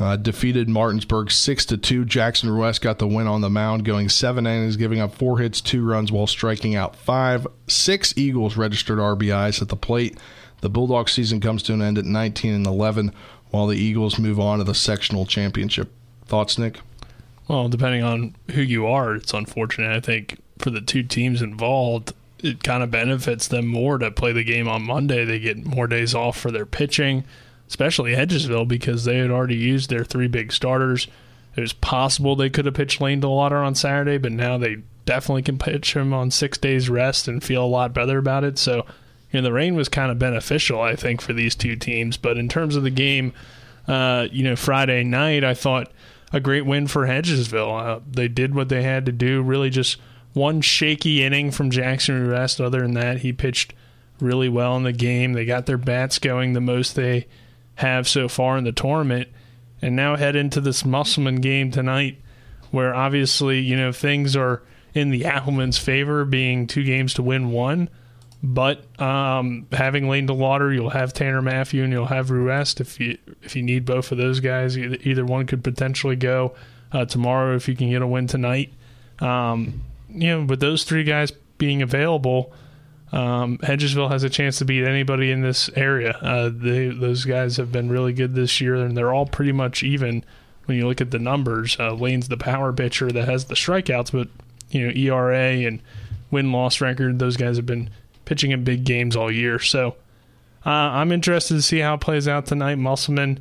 Uh, 0.00 0.16
defeated 0.16 0.68
Martinsburg 0.68 1.30
six 1.30 1.64
to 1.66 1.76
two. 1.76 2.04
Jackson 2.04 2.50
Ruest 2.50 2.82
got 2.82 2.98
the 2.98 3.06
win 3.06 3.28
on 3.28 3.42
the 3.42 3.48
mound, 3.48 3.84
going 3.84 4.08
seven 4.08 4.44
innings, 4.44 4.76
giving 4.76 4.98
up 4.98 5.14
four 5.14 5.38
hits, 5.38 5.60
two 5.60 5.86
runs, 5.86 6.10
while 6.10 6.26
striking 6.26 6.74
out 6.74 6.96
five. 6.96 7.46
Six 7.68 8.12
Eagles 8.16 8.56
registered 8.56 8.98
RBIs 8.98 9.62
at 9.62 9.68
the 9.68 9.76
plate. 9.76 10.18
The 10.64 10.70
Bulldog 10.70 11.08
season 11.08 11.40
comes 11.40 11.62
to 11.64 11.74
an 11.74 11.82
end 11.82 11.98
at 11.98 12.04
19 12.04 12.52
and 12.52 12.66
11, 12.66 13.12
while 13.50 13.68
the 13.68 13.78
Eagles 13.78 14.18
move 14.18 14.40
on 14.40 14.58
to 14.58 14.64
the 14.64 14.74
sectional 14.74 15.26
championship. 15.26 15.92
Thoughts, 16.26 16.58
Nick? 16.58 16.80
Well, 17.46 17.68
depending 17.68 18.02
on 18.02 18.34
who 18.50 18.62
you 18.62 18.86
are, 18.86 19.14
it's 19.14 19.32
unfortunate. 19.32 19.94
I 19.94 20.00
think 20.00 20.40
for 20.58 20.70
the 20.70 20.80
two 20.80 21.02
teams 21.02 21.42
involved, 21.42 22.12
it 22.42 22.64
kind 22.64 22.82
of 22.82 22.90
benefits 22.90 23.46
them 23.46 23.66
more 23.66 23.98
to 23.98 24.10
play 24.10 24.32
the 24.32 24.42
game 24.42 24.66
on 24.66 24.82
Monday. 24.82 25.24
They 25.24 25.38
get 25.38 25.64
more 25.64 25.86
days 25.86 26.14
off 26.14 26.36
for 26.36 26.50
their 26.50 26.66
pitching 26.66 27.24
especially 27.68 28.14
Hedgesville, 28.14 28.68
because 28.68 29.04
they 29.04 29.18
had 29.18 29.30
already 29.30 29.56
used 29.56 29.90
their 29.90 30.04
three 30.04 30.28
big 30.28 30.52
starters. 30.52 31.08
It 31.56 31.60
was 31.60 31.72
possible 31.72 32.36
they 32.36 32.50
could 32.50 32.66
have 32.66 32.74
pitched 32.74 33.00
Lane 33.00 33.20
DeLauder 33.20 33.64
on 33.64 33.74
Saturday, 33.74 34.18
but 34.18 34.32
now 34.32 34.58
they 34.58 34.78
definitely 35.06 35.42
can 35.42 35.58
pitch 35.58 35.94
him 35.94 36.12
on 36.12 36.30
six 36.30 36.58
days 36.58 36.88
rest 36.88 37.28
and 37.28 37.42
feel 37.42 37.64
a 37.64 37.66
lot 37.66 37.92
better 37.94 38.18
about 38.18 38.44
it. 38.44 38.58
So, 38.58 38.86
you 39.34 39.40
know, 39.40 39.48
the 39.48 39.52
rain 39.52 39.74
was 39.74 39.88
kind 39.88 40.12
of 40.12 40.18
beneficial, 40.20 40.80
I 40.80 40.94
think, 40.94 41.20
for 41.20 41.32
these 41.32 41.56
two 41.56 41.74
teams. 41.74 42.16
But 42.16 42.38
in 42.38 42.48
terms 42.48 42.76
of 42.76 42.84
the 42.84 42.90
game, 42.90 43.32
uh, 43.88 44.28
you 44.30 44.44
know, 44.44 44.54
Friday 44.54 45.02
night, 45.02 45.42
I 45.42 45.54
thought 45.54 45.90
a 46.32 46.38
great 46.38 46.64
win 46.64 46.86
for 46.86 47.08
Hedgesville. 47.08 47.96
Uh, 47.96 48.00
they 48.08 48.28
did 48.28 48.54
what 48.54 48.68
they 48.68 48.84
had 48.84 49.04
to 49.06 49.12
do. 49.12 49.42
Really, 49.42 49.70
just 49.70 49.96
one 50.34 50.60
shaky 50.60 51.24
inning 51.24 51.50
from 51.50 51.70
Jackson 51.70 52.28
Ruest. 52.28 52.60
Other 52.60 52.82
than 52.82 52.94
that, 52.94 53.18
he 53.18 53.32
pitched 53.32 53.74
really 54.20 54.48
well 54.48 54.76
in 54.76 54.84
the 54.84 54.92
game. 54.92 55.32
They 55.32 55.44
got 55.44 55.66
their 55.66 55.78
bats 55.78 56.20
going 56.20 56.52
the 56.52 56.60
most 56.60 56.94
they 56.94 57.26
have 57.74 58.06
so 58.06 58.28
far 58.28 58.56
in 58.56 58.62
the 58.62 58.70
tournament, 58.70 59.28
and 59.82 59.96
now 59.96 60.14
head 60.14 60.36
into 60.36 60.60
this 60.60 60.84
Musselman 60.84 61.40
game 61.40 61.72
tonight, 61.72 62.20
where 62.70 62.94
obviously 62.94 63.58
you 63.58 63.74
know 63.74 63.90
things 63.90 64.36
are 64.36 64.62
in 64.94 65.10
the 65.10 65.24
Applemen's 65.24 65.78
favor, 65.78 66.24
being 66.24 66.68
two 66.68 66.84
games 66.84 67.14
to 67.14 67.22
win 67.24 67.50
one. 67.50 67.90
But 68.46 69.00
um, 69.00 69.66
having 69.72 70.06
Lane 70.06 70.28
DeLauder, 70.28 70.74
you'll 70.74 70.90
have 70.90 71.14
Tanner 71.14 71.40
Matthew 71.40 71.82
and 71.82 71.90
you'll 71.90 72.04
have 72.04 72.30
Ruest 72.30 72.78
if 72.78 73.00
you 73.00 73.16
if 73.42 73.56
you 73.56 73.62
need 73.62 73.86
both 73.86 74.12
of 74.12 74.18
those 74.18 74.40
guys. 74.40 74.76
Either, 74.76 75.24
one 75.24 75.46
could 75.46 75.64
potentially 75.64 76.14
go 76.14 76.54
uh, 76.92 77.06
tomorrow 77.06 77.56
if 77.56 77.68
you 77.68 77.74
can 77.74 77.88
get 77.88 78.02
a 78.02 78.06
win 78.06 78.26
tonight. 78.26 78.70
Um, 79.20 79.82
you 80.10 80.28
know, 80.28 80.44
with 80.44 80.60
those 80.60 80.84
three 80.84 81.04
guys 81.04 81.32
being 81.56 81.80
available, 81.80 82.52
um, 83.12 83.56
Hedgesville 83.58 84.10
has 84.10 84.24
a 84.24 84.28
chance 84.28 84.58
to 84.58 84.66
beat 84.66 84.84
anybody 84.84 85.30
in 85.30 85.40
this 85.40 85.70
area. 85.74 86.10
Uh, 86.20 86.50
they, 86.52 86.88
those 86.88 87.24
guys 87.24 87.56
have 87.56 87.72
been 87.72 87.88
really 87.88 88.12
good 88.12 88.34
this 88.34 88.60
year, 88.60 88.74
and 88.74 88.94
they're 88.94 89.14
all 89.14 89.24
pretty 89.24 89.52
much 89.52 89.82
even 89.82 90.22
when 90.66 90.76
you 90.76 90.86
look 90.86 91.00
at 91.00 91.12
the 91.12 91.18
numbers. 91.18 91.78
Uh, 91.80 91.94
Lane's 91.94 92.28
the 92.28 92.36
power 92.36 92.74
pitcher 92.74 93.10
that 93.10 93.26
has 93.26 93.46
the 93.46 93.54
strikeouts, 93.54 94.12
but 94.12 94.28
you 94.68 94.86
know 94.86 94.92
ERA 94.94 95.66
and 95.66 95.80
win 96.30 96.52
loss 96.52 96.82
record. 96.82 97.18
Those 97.18 97.38
guys 97.38 97.56
have 97.56 97.64
been 97.64 97.88
pitching 98.24 98.50
in 98.50 98.64
big 98.64 98.84
games 98.84 99.16
all 99.16 99.30
year. 99.30 99.58
So 99.58 99.96
uh, 100.66 100.70
I'm 100.70 101.12
interested 101.12 101.54
to 101.54 101.62
see 101.62 101.78
how 101.78 101.94
it 101.94 102.00
plays 102.00 102.26
out 102.26 102.46
tonight. 102.46 102.76
Musselman, 102.76 103.40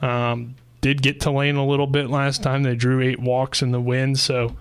um, 0.00 0.54
did 0.84 1.00
get 1.00 1.22
to 1.22 1.30
lane 1.30 1.56
a 1.56 1.64
little 1.66 1.86
bit 1.86 2.10
last 2.10 2.42
time. 2.42 2.62
They 2.62 2.74
drew 2.74 3.00
eight 3.00 3.18
walks 3.18 3.62
in 3.62 3.70
the 3.72 3.80
win, 3.80 4.16
so 4.16 4.54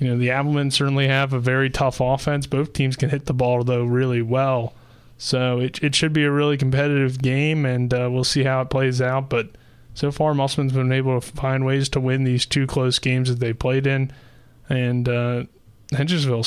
you 0.00 0.08
know 0.08 0.18
the 0.18 0.32
Applemen 0.32 0.72
certainly 0.72 1.06
have 1.06 1.32
a 1.32 1.38
very 1.38 1.70
tough 1.70 2.00
offense. 2.00 2.48
Both 2.48 2.72
teams 2.72 2.96
can 2.96 3.10
hit 3.10 3.26
the 3.26 3.34
ball 3.34 3.62
though 3.62 3.84
really 3.84 4.20
well, 4.20 4.74
so 5.16 5.60
it 5.60 5.80
it 5.80 5.94
should 5.94 6.12
be 6.12 6.24
a 6.24 6.30
really 6.32 6.56
competitive 6.56 7.22
game, 7.22 7.64
and 7.64 7.94
uh, 7.94 8.08
we'll 8.10 8.24
see 8.24 8.42
how 8.42 8.62
it 8.62 8.70
plays 8.70 9.00
out. 9.00 9.30
But 9.30 9.50
so 9.94 10.10
far, 10.10 10.34
Musselman's 10.34 10.72
been 10.72 10.90
able 10.90 11.20
to 11.20 11.32
find 11.36 11.64
ways 11.64 11.88
to 11.90 12.00
win 12.00 12.24
these 12.24 12.46
two 12.46 12.66
close 12.66 12.98
games 12.98 13.28
that 13.28 13.38
they 13.38 13.52
played 13.52 13.86
in, 13.86 14.10
and 14.68 15.08
uh, 15.08 15.44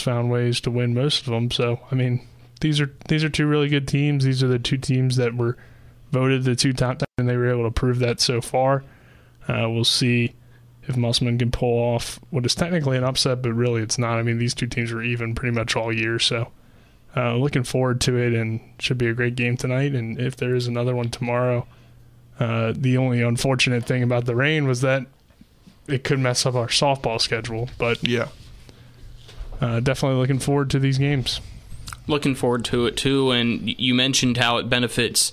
found 0.01 0.29
ways 0.29 0.59
to 0.59 0.69
win 0.69 0.93
most 0.93 1.21
of 1.21 1.27
them. 1.27 1.49
So 1.49 1.79
I 1.89 1.95
mean, 1.95 2.27
these 2.59 2.79
are 2.81 2.91
these 3.07 3.23
are 3.23 3.29
two 3.29 3.47
really 3.47 3.69
good 3.69 3.87
teams. 3.87 4.23
These 4.23 4.43
are 4.43 4.47
the 4.47 4.59
two 4.59 4.77
teams 4.77 5.15
that 5.17 5.35
were 5.35 5.57
voted 6.11 6.43
the 6.43 6.55
two 6.55 6.73
top, 6.73 7.03
and 7.17 7.27
they 7.27 7.37
were 7.37 7.49
able 7.49 7.63
to 7.63 7.71
prove 7.71 7.99
that 7.99 8.19
so 8.19 8.41
far. 8.41 8.83
Uh, 9.47 9.69
we'll 9.69 9.83
see 9.83 10.33
if 10.83 10.97
Musselman 10.97 11.37
can 11.37 11.51
pull 11.51 11.77
off 11.77 12.19
what 12.29 12.45
is 12.45 12.55
technically 12.55 12.97
an 12.97 13.03
upset, 13.03 13.41
but 13.41 13.53
really 13.53 13.81
it's 13.81 13.97
not. 13.97 14.17
I 14.17 14.23
mean, 14.23 14.37
these 14.37 14.53
two 14.53 14.67
teams 14.67 14.91
were 14.91 15.03
even 15.03 15.35
pretty 15.35 15.55
much 15.55 15.75
all 15.75 15.93
year, 15.93 16.19
so 16.19 16.51
uh, 17.15 17.35
looking 17.35 17.63
forward 17.63 18.01
to 18.01 18.17
it, 18.17 18.33
and 18.33 18.59
should 18.79 18.97
be 18.97 19.07
a 19.07 19.13
great 19.13 19.35
game 19.35 19.57
tonight. 19.57 19.93
And 19.93 20.19
if 20.19 20.35
there 20.35 20.55
is 20.55 20.67
another 20.67 20.95
one 20.95 21.09
tomorrow, 21.09 21.67
uh, 22.39 22.73
the 22.75 22.97
only 22.97 23.21
unfortunate 23.21 23.85
thing 23.85 24.03
about 24.03 24.25
the 24.25 24.35
rain 24.35 24.67
was 24.67 24.81
that 24.81 25.05
it 25.87 26.03
could 26.03 26.19
mess 26.19 26.45
up 26.45 26.55
our 26.55 26.67
softball 26.67 27.19
schedule. 27.19 27.69
But 27.77 28.05
yeah, 28.07 28.29
uh, 29.59 29.79
definitely 29.79 30.19
looking 30.19 30.39
forward 30.39 30.69
to 30.71 30.79
these 30.79 30.97
games. 30.97 31.41
Looking 32.07 32.35
forward 32.35 32.63
to 32.65 32.85
it 32.85 32.95
too, 32.95 33.31
and 33.31 33.79
you 33.79 33.93
mentioned 33.93 34.37
how 34.37 34.57
it 34.57 34.69
benefits 34.69 35.31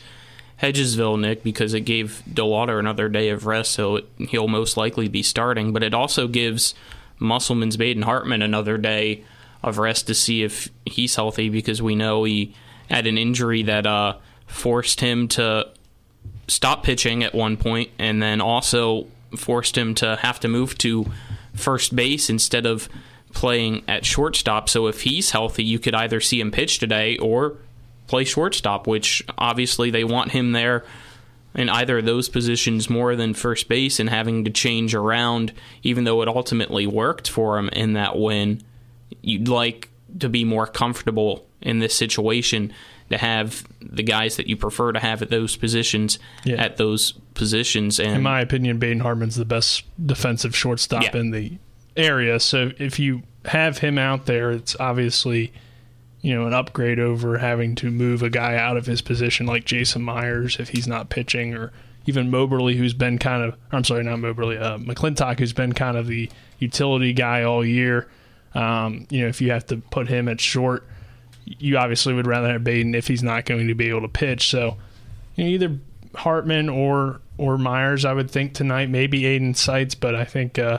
Hedgesville, 0.62 1.20
Nick, 1.20 1.42
because 1.42 1.74
it 1.74 1.80
gave 1.80 2.22
DeLauder 2.28 2.78
another 2.78 3.08
day 3.08 3.28
of 3.28 3.46
rest, 3.46 3.72
so 3.72 3.96
it, 3.96 4.06
he'll 4.28 4.48
most 4.48 4.76
likely 4.76 5.08
be 5.08 5.22
starting. 5.22 5.72
But 5.72 5.82
it 5.82 5.94
also 5.94 6.26
gives 6.26 6.74
Musselman's 7.18 7.76
Baden 7.76 8.02
Hartman 8.02 8.42
another 8.42 8.78
day 8.78 9.24
of 9.62 9.78
rest 9.78 10.06
to 10.08 10.14
see 10.14 10.42
if 10.42 10.68
he's 10.84 11.16
healthy, 11.16 11.48
because 11.48 11.80
we 11.80 11.94
know 11.94 12.24
he 12.24 12.54
had 12.88 13.06
an 13.06 13.18
injury 13.18 13.62
that 13.62 13.86
uh, 13.86 14.16
forced 14.46 15.00
him 15.00 15.28
to 15.28 15.68
stop 16.48 16.82
pitching 16.82 17.22
at 17.24 17.34
one 17.34 17.56
point, 17.56 17.90
and 17.98 18.22
then 18.22 18.40
also 18.40 19.06
forced 19.36 19.76
him 19.76 19.94
to 19.96 20.16
have 20.16 20.38
to 20.40 20.48
move 20.48 20.76
to 20.78 21.06
first 21.54 21.94
base 21.94 22.28
instead 22.30 22.66
of 22.66 22.88
playing 23.34 23.82
at 23.86 24.06
shortstop. 24.06 24.68
So 24.68 24.86
if 24.86 25.02
he's 25.02 25.32
healthy, 25.32 25.64
you 25.64 25.78
could 25.78 25.94
either 25.94 26.20
see 26.20 26.40
him 26.40 26.50
pitch 26.50 26.78
today 26.78 27.18
or 27.18 27.56
play 28.06 28.24
shortstop, 28.24 28.86
which 28.86 29.22
obviously 29.36 29.90
they 29.90 30.04
want 30.04 30.32
him 30.32 30.52
there 30.52 30.84
in 31.54 31.68
either 31.68 31.98
of 31.98 32.04
those 32.04 32.28
positions 32.28 32.90
more 32.90 33.14
than 33.14 33.34
first 33.34 33.68
base 33.68 34.00
and 34.00 34.08
having 34.08 34.44
to 34.44 34.50
change 34.50 34.94
around, 34.94 35.52
even 35.82 36.04
though 36.04 36.22
it 36.22 36.28
ultimately 36.28 36.86
worked 36.86 37.28
for 37.28 37.58
him 37.58 37.68
in 37.70 37.92
that 37.92 38.18
win. 38.18 38.62
You'd 39.22 39.48
like 39.48 39.90
to 40.18 40.28
be 40.28 40.44
more 40.44 40.66
comfortable 40.66 41.46
in 41.60 41.78
this 41.78 41.94
situation 41.94 42.72
to 43.10 43.18
have 43.18 43.64
the 43.80 44.02
guys 44.02 44.36
that 44.36 44.46
you 44.46 44.56
prefer 44.56 44.92
to 44.92 44.98
have 44.98 45.22
at 45.22 45.30
those 45.30 45.56
positions 45.56 46.18
yeah. 46.44 46.56
at 46.56 46.76
those 46.76 47.12
positions. 47.34 48.00
And 48.00 48.16
in 48.16 48.22
my 48.22 48.40
opinion, 48.40 48.78
Baden 48.78 49.00
Hartman's 49.00 49.36
the 49.36 49.44
best 49.44 49.84
defensive 50.04 50.56
shortstop 50.56 51.02
yeah. 51.02 51.16
in 51.16 51.30
the 51.30 51.58
area. 51.96 52.40
So 52.40 52.72
if 52.78 52.98
you 52.98 53.22
have 53.44 53.78
him 53.78 53.98
out 53.98 54.26
there, 54.26 54.50
it's 54.50 54.76
obviously 54.78 55.52
you 56.24 56.34
know, 56.34 56.46
an 56.46 56.54
upgrade 56.54 56.98
over 56.98 57.36
having 57.36 57.74
to 57.74 57.90
move 57.90 58.22
a 58.22 58.30
guy 58.30 58.56
out 58.56 58.78
of 58.78 58.86
his 58.86 59.02
position 59.02 59.44
like 59.44 59.66
Jason 59.66 60.00
Myers 60.00 60.56
if 60.58 60.70
he's 60.70 60.86
not 60.86 61.10
pitching, 61.10 61.54
or 61.54 61.70
even 62.06 62.30
Moberly, 62.30 62.76
who's 62.76 62.94
been 62.94 63.18
kind 63.18 63.42
of, 63.42 63.58
I'm 63.70 63.84
sorry, 63.84 64.04
not 64.04 64.20
Moberly, 64.20 64.56
uh, 64.56 64.78
McClintock, 64.78 65.38
who's 65.38 65.52
been 65.52 65.74
kind 65.74 65.98
of 65.98 66.06
the 66.06 66.30
utility 66.58 67.12
guy 67.12 67.42
all 67.42 67.62
year. 67.62 68.08
Um, 68.54 69.06
you 69.10 69.20
know, 69.20 69.28
if 69.28 69.42
you 69.42 69.50
have 69.50 69.66
to 69.66 69.76
put 69.76 70.08
him 70.08 70.26
at 70.30 70.40
short, 70.40 70.88
you 71.44 71.76
obviously 71.76 72.14
would 72.14 72.26
rather 72.26 72.50
have 72.50 72.64
Baden 72.64 72.94
if 72.94 73.06
he's 73.06 73.22
not 73.22 73.44
going 73.44 73.68
to 73.68 73.74
be 73.74 73.90
able 73.90 74.00
to 74.00 74.08
pitch. 74.08 74.48
So, 74.48 74.78
you 75.34 75.44
know, 75.44 75.50
either 75.50 75.78
Hartman 76.14 76.70
or 76.70 77.20
or 77.36 77.58
Myers, 77.58 78.06
I 78.06 78.14
would 78.14 78.30
think 78.30 78.54
tonight, 78.54 78.88
maybe 78.88 79.24
Aiden 79.24 79.54
Seitz, 79.54 79.94
but 79.94 80.14
I 80.14 80.24
think 80.24 80.58
uh, 80.58 80.78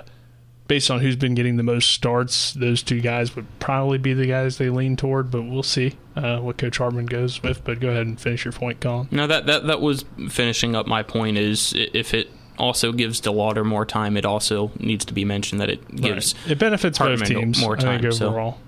based 0.67 0.89
on 0.89 0.99
who's 0.99 1.15
been 1.15 1.35
getting 1.35 1.57
the 1.57 1.63
most 1.63 1.91
starts, 1.91 2.53
those 2.53 2.81
two 2.81 3.01
guys 3.01 3.35
would 3.35 3.45
probably 3.59 3.97
be 3.97 4.13
the 4.13 4.25
guys 4.25 4.57
they 4.57 4.69
lean 4.69 4.95
toward. 4.95 5.31
But 5.31 5.43
we'll 5.43 5.63
see 5.63 5.95
uh, 6.15 6.39
what 6.39 6.57
Coach 6.57 6.77
Hartman 6.77 7.05
goes 7.05 7.41
with. 7.43 7.63
But 7.63 7.79
go 7.79 7.89
ahead 7.89 8.07
and 8.07 8.19
finish 8.19 8.45
your 8.45 8.51
point, 8.51 8.79
Colin. 8.79 9.07
No, 9.11 9.27
that 9.27 9.45
that 9.45 9.67
that 9.67 9.81
was 9.81 10.05
finishing 10.29 10.75
up 10.75 10.87
my 10.87 11.03
point. 11.03 11.37
Is 11.37 11.73
if 11.75 12.13
it 12.13 12.29
also 12.57 12.91
gives 12.91 13.21
DeLauder 13.21 13.65
more 13.65 13.85
time, 13.85 14.17
it 14.17 14.25
also 14.25 14.71
needs 14.79 15.05
to 15.05 15.13
be 15.13 15.25
mentioned 15.25 15.61
that 15.61 15.69
it 15.69 15.95
gives 15.95 16.35
right. 16.35 16.51
it 16.51 16.59
benefits 16.59 16.97
Hartman 16.97 17.19
both 17.19 17.27
teams 17.27 17.61
more 17.61 17.77
time 17.77 18.05
overall. 18.05 18.53
So. 18.53 18.59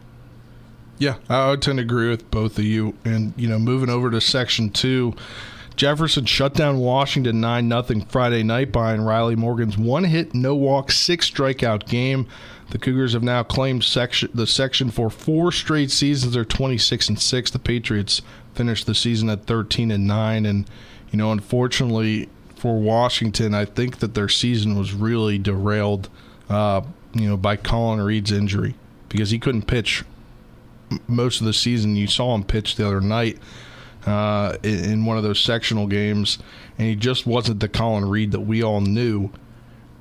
Yeah, 1.00 1.18
I 1.30 1.52
would 1.52 1.62
tend 1.62 1.78
to 1.78 1.84
agree 1.84 2.10
with 2.10 2.30
both 2.32 2.58
of 2.58 2.64
you. 2.64 2.96
And 3.06 3.34
you 3.38 3.48
know, 3.48 3.60
moving 3.60 3.90
over 3.90 4.10
to 4.12 4.22
section 4.22 4.70
two. 4.70 5.16
Jefferson 5.78 6.26
shut 6.26 6.56
down 6.56 6.80
Washington 6.80 7.40
9 7.40 7.70
0 7.70 8.02
Friday 8.10 8.42
night 8.42 8.72
behind 8.72 9.06
Riley 9.06 9.36
Morgan's 9.36 9.78
one 9.78 10.06
hit, 10.06 10.34
no 10.34 10.56
walk, 10.56 10.92
six 10.92 11.30
strikeout 11.30 11.88
game. 11.88 12.28
The 12.72 12.80
Cougars 12.80 13.14
have 13.14 13.24
now 13.24 13.44
claimed 13.44 13.84
section, 13.84 14.30
the 14.34 14.48
section 14.48 14.90
for 14.90 15.12
four 15.12 15.52
straight 15.52 15.92
seasons. 15.92 16.34
They're 16.34 16.44
26 16.44 17.10
and 17.10 17.20
6. 17.20 17.52
The 17.52 17.60
Patriots 17.60 18.24
finished 18.56 18.88
the 18.88 18.96
season 18.96 19.30
at 19.30 19.46
13 19.46 19.92
and 19.92 20.08
9. 20.08 20.46
And, 20.48 20.68
you 21.12 21.18
know, 21.18 21.32
unfortunately 21.32 22.28
for 22.56 22.80
Washington, 22.80 23.54
I 23.54 23.66
think 23.66 24.00
that 24.00 24.16
their 24.16 24.28
season 24.28 24.78
was 24.78 24.94
really 24.94 25.38
derailed, 25.38 26.10
uh, 26.50 26.82
you 27.14 27.30
know, 27.30 27.38
by 27.38 27.56
Colin 27.56 28.02
Reed's 28.02 28.32
injury 28.32 28.74
because 29.10 29.30
he 29.30 29.38
couldn't 29.38 29.68
pitch 29.68 30.04
most 31.08 31.40
of 31.40 31.46
the 31.46 31.54
season. 31.54 31.96
You 31.96 32.08
saw 32.08 32.34
him 32.34 32.44
pitch 32.44 32.76
the 32.76 32.88
other 32.88 33.00
night 33.00 33.38
uh, 34.08 34.56
in 34.64 35.06
one 35.06 35.18
of 35.18 35.24
those 35.24 35.40
sectional 35.40 35.86
games, 35.86 36.40
and 36.78 36.88
he 36.88 36.96
just 36.96 37.28
wasn't 37.28 37.60
the 37.60 37.68
Colin 37.68 38.06
Reed 38.06 38.32
that 38.32 38.40
we 38.40 38.64
all 38.64 38.80
knew. 38.80 39.30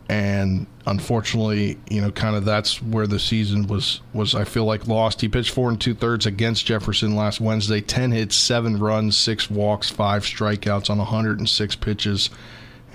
And 0.09 0.69
unfortunately, 0.87 1.81
you 1.91 2.01
know, 2.01 2.13
kind 2.13 2.37
of 2.37 2.45
that's 2.45 2.81
where 2.81 3.09
the 3.09 3.19
season 3.19 3.67
was 3.67 4.01
was 4.13 4.37
I 4.37 4.45
feel 4.45 4.65
like 4.65 4.87
lost. 4.87 5.21
He 5.21 5.29
pitched 5.29 5.51
four 5.51 5.69
and 5.69 5.81
two 5.81 5.95
thirds 5.95 6.25
against 6.25 6.65
Jefferson 6.65 7.17
last 7.17 7.41
Wednesday, 7.41 7.81
ten 7.81 8.13
hits, 8.13 8.37
seven 8.37 8.79
runs, 8.79 9.17
six 9.17 9.51
walks, 9.51 9.91
five 9.91 10.23
strikeouts 10.23 10.89
on 10.89 10.99
106 10.99 11.77
pitches. 11.77 12.31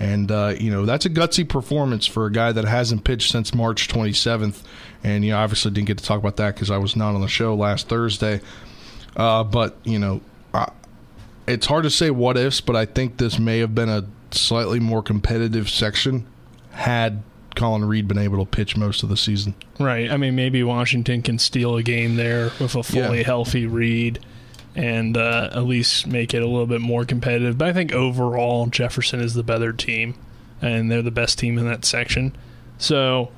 And, 0.00 0.32
uh, 0.32 0.54
you 0.58 0.70
know, 0.70 0.86
that's 0.86 1.04
a 1.04 1.10
gutsy 1.10 1.46
performance 1.46 2.06
for 2.06 2.24
a 2.24 2.32
guy 2.32 2.50
that 2.50 2.64
hasn't 2.64 3.04
pitched 3.04 3.30
since 3.30 3.54
March 3.54 3.86
27th. 3.86 4.62
And, 5.04 5.22
you 5.24 5.32
know, 5.32 5.38
obviously 5.38 5.70
didn't 5.70 5.86
get 5.86 5.98
to 5.98 6.04
talk 6.04 6.18
about 6.18 6.36
that 6.38 6.54
because 6.54 6.70
I 6.70 6.78
was 6.78 6.96
not 6.96 7.14
on 7.14 7.20
the 7.20 7.28
show 7.28 7.54
last 7.54 7.88
Thursday. 7.88 8.40
Uh, 9.14 9.44
but, 9.44 9.76
you 9.84 9.98
know, 9.98 10.22
it's 11.46 11.66
hard 11.66 11.84
to 11.84 11.90
say 11.90 12.10
what 12.10 12.36
ifs, 12.36 12.60
but 12.60 12.76
I 12.76 12.86
think 12.86 13.18
this 13.18 13.38
may 13.38 13.58
have 13.58 13.74
been 13.74 13.88
a 13.88 14.06
slightly 14.30 14.80
more 14.80 15.02
competitive 15.02 15.68
section 15.68 16.26
had 16.70 17.22
Colin 17.54 17.84
Reed 17.84 18.08
been 18.08 18.18
able 18.18 18.44
to 18.44 18.50
pitch 18.50 18.76
most 18.76 19.02
of 19.02 19.08
the 19.08 19.16
season. 19.16 19.54
Right. 19.78 20.10
I 20.10 20.16
mean, 20.16 20.34
maybe 20.34 20.62
Washington 20.62 21.22
can 21.22 21.38
steal 21.38 21.76
a 21.76 21.82
game 21.82 22.16
there 22.16 22.50
with 22.58 22.74
a 22.74 22.82
fully 22.82 23.18
yeah. 23.18 23.26
healthy 23.26 23.66
Reed 23.66 24.24
and 24.74 25.16
uh, 25.16 25.50
at 25.52 25.64
least 25.64 26.06
make 26.06 26.32
it 26.32 26.42
a 26.42 26.46
little 26.46 26.66
bit 26.66 26.80
more 26.80 27.04
competitive. 27.04 27.58
But 27.58 27.68
I 27.68 27.72
think 27.72 27.92
overall, 27.92 28.66
Jefferson 28.66 29.20
is 29.20 29.34
the 29.34 29.42
better 29.42 29.72
team, 29.72 30.14
and 30.60 30.90
they're 30.90 31.02
the 31.02 31.10
best 31.10 31.38
team 31.38 31.58
in 31.58 31.66
that 31.66 31.84
section. 31.84 32.34
So, 32.78 33.30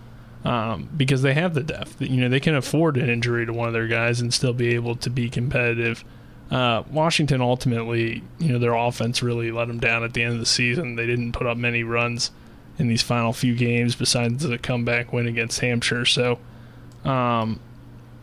um, 0.44 0.88
because 0.96 1.22
they 1.22 1.34
have 1.34 1.54
the 1.54 1.62
depth, 1.62 2.00
you 2.00 2.20
know, 2.20 2.28
they 2.28 2.40
can 2.40 2.54
afford 2.54 2.96
an 2.96 3.08
injury 3.08 3.46
to 3.46 3.52
one 3.52 3.66
of 3.66 3.72
their 3.72 3.88
guys 3.88 4.20
and 4.20 4.32
still 4.32 4.52
be 4.52 4.74
able 4.74 4.94
to 4.96 5.10
be 5.10 5.28
competitive. 5.28 6.04
Uh, 6.54 6.84
Washington 6.88 7.40
ultimately, 7.40 8.22
you 8.38 8.52
know, 8.52 8.60
their 8.60 8.74
offense 8.74 9.24
really 9.24 9.50
let 9.50 9.66
them 9.66 9.80
down 9.80 10.04
at 10.04 10.12
the 10.14 10.22
end 10.22 10.34
of 10.34 10.38
the 10.38 10.46
season. 10.46 10.94
They 10.94 11.04
didn't 11.04 11.32
put 11.32 11.48
up 11.48 11.56
many 11.56 11.82
runs 11.82 12.30
in 12.78 12.86
these 12.86 13.02
final 13.02 13.32
few 13.32 13.56
games 13.56 13.96
besides 13.96 14.44
the 14.44 14.56
comeback 14.56 15.12
win 15.12 15.26
against 15.26 15.58
Hampshire. 15.58 16.04
So, 16.04 16.38
um, 17.04 17.58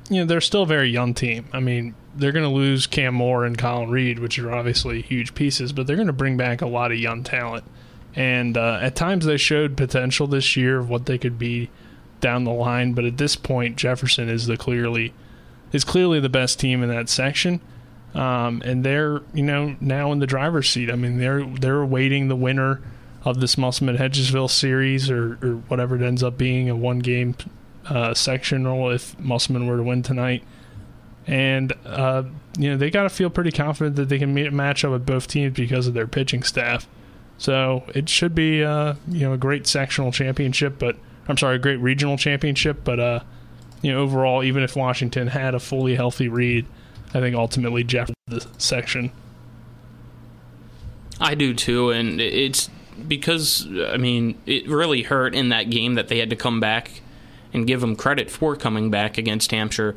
you 0.09 0.21
know, 0.21 0.25
they're 0.25 0.39
still 0.39 0.63
a 0.63 0.65
very 0.65 0.89
young 0.89 1.13
team. 1.13 1.49
I 1.51 1.59
mean, 1.59 1.93
they're 2.15 2.31
going 2.31 2.45
to 2.45 2.49
lose 2.49 2.87
Cam 2.87 3.15
Moore 3.15 3.43
and 3.43 3.57
Colin 3.57 3.89
Reed, 3.89 4.19
which 4.19 4.39
are 4.39 4.53
obviously 4.53 5.01
huge 5.01 5.35
pieces, 5.35 5.73
but 5.73 5.85
they're 5.85 5.97
going 5.97 6.07
to 6.07 6.13
bring 6.13 6.37
back 6.37 6.61
a 6.61 6.67
lot 6.67 6.93
of 6.93 6.97
young 6.97 7.25
talent. 7.25 7.65
And 8.15 8.57
uh, 8.57 8.79
at 8.81 8.95
times 8.95 9.25
they 9.25 9.35
showed 9.35 9.75
potential 9.75 10.25
this 10.25 10.55
year 10.55 10.79
of 10.79 10.89
what 10.89 11.05
they 11.05 11.17
could 11.17 11.37
be 11.37 11.69
down 12.21 12.45
the 12.45 12.53
line, 12.53 12.93
but 12.93 13.03
at 13.03 13.17
this 13.17 13.35
point, 13.35 13.75
Jefferson 13.75 14.29
is 14.29 14.47
the 14.47 14.55
clearly 14.55 15.13
is 15.73 15.83
clearly 15.83 16.21
the 16.21 16.29
best 16.29 16.61
team 16.61 16.81
in 16.81 16.87
that 16.87 17.09
section. 17.09 17.59
Um, 18.13 18.61
and 18.65 18.83
they're 18.83 19.21
you 19.33 19.43
know 19.43 19.75
now 19.79 20.11
in 20.11 20.19
the 20.19 20.27
driver's 20.27 20.69
seat. 20.69 20.89
I 20.89 20.95
mean 20.95 21.17
they're 21.17 21.45
they're 21.45 21.81
awaiting 21.81 22.27
the 22.27 22.35
winner 22.35 22.81
of 23.23 23.39
this 23.39 23.57
Musselman 23.57 23.97
Hedgesville 23.97 24.49
series 24.49 25.09
or, 25.09 25.37
or 25.41 25.55
whatever 25.67 25.95
it 25.95 26.01
ends 26.01 26.23
up 26.23 26.37
being 26.37 26.69
a 26.69 26.75
one 26.75 26.99
game 26.99 27.35
uh, 27.87 28.13
sectional 28.13 28.89
if 28.89 29.17
Musselman 29.19 29.67
were 29.67 29.77
to 29.77 29.83
win 29.83 30.03
tonight. 30.03 30.43
And 31.27 31.73
uh, 31.85 32.23
you 32.57 32.71
know 32.71 32.77
they 32.77 32.89
got 32.89 33.03
to 33.03 33.09
feel 33.09 33.29
pretty 33.29 33.51
confident 33.51 33.95
that 33.95 34.09
they 34.09 34.19
can 34.19 34.33
match 34.55 34.83
up 34.83 34.91
with 34.91 35.05
both 35.05 35.27
teams 35.27 35.55
because 35.55 35.87
of 35.87 35.93
their 35.93 36.07
pitching 36.07 36.43
staff. 36.43 36.87
So 37.37 37.83
it 37.95 38.09
should 38.09 38.35
be 38.35 38.63
uh, 38.63 38.95
you 39.07 39.21
know 39.21 39.33
a 39.33 39.37
great 39.37 39.67
sectional 39.67 40.11
championship, 40.11 40.77
but 40.79 40.97
I'm 41.27 41.37
sorry, 41.37 41.55
a 41.55 41.59
great 41.59 41.77
regional 41.77 42.17
championship. 42.17 42.83
But 42.83 42.99
uh, 42.99 43.19
you 43.81 43.91
know 43.91 43.99
overall, 43.99 44.43
even 44.43 44.63
if 44.63 44.75
Washington 44.75 45.27
had 45.27 45.55
a 45.55 45.59
fully 45.59 45.95
healthy 45.95 46.27
Reed, 46.27 46.65
I 47.13 47.19
think 47.19 47.35
ultimately 47.35 47.83
Jeff 47.83 48.09
the 48.27 48.45
section. 48.57 49.11
I 51.19 51.35
do 51.35 51.53
too, 51.53 51.91
and 51.91 52.19
it's 52.19 52.69
because 53.07 53.67
I 53.87 53.97
mean 53.97 54.39
it 54.45 54.67
really 54.67 55.03
hurt 55.03 55.35
in 55.35 55.49
that 55.49 55.69
game 55.69 55.95
that 55.95 56.07
they 56.07 56.19
had 56.19 56.29
to 56.29 56.35
come 56.35 56.59
back 56.59 57.01
and 57.53 57.67
give 57.67 57.81
them 57.81 57.95
credit 57.95 58.31
for 58.31 58.55
coming 58.55 58.89
back 58.89 59.17
against 59.17 59.51
Hampshire. 59.51 59.95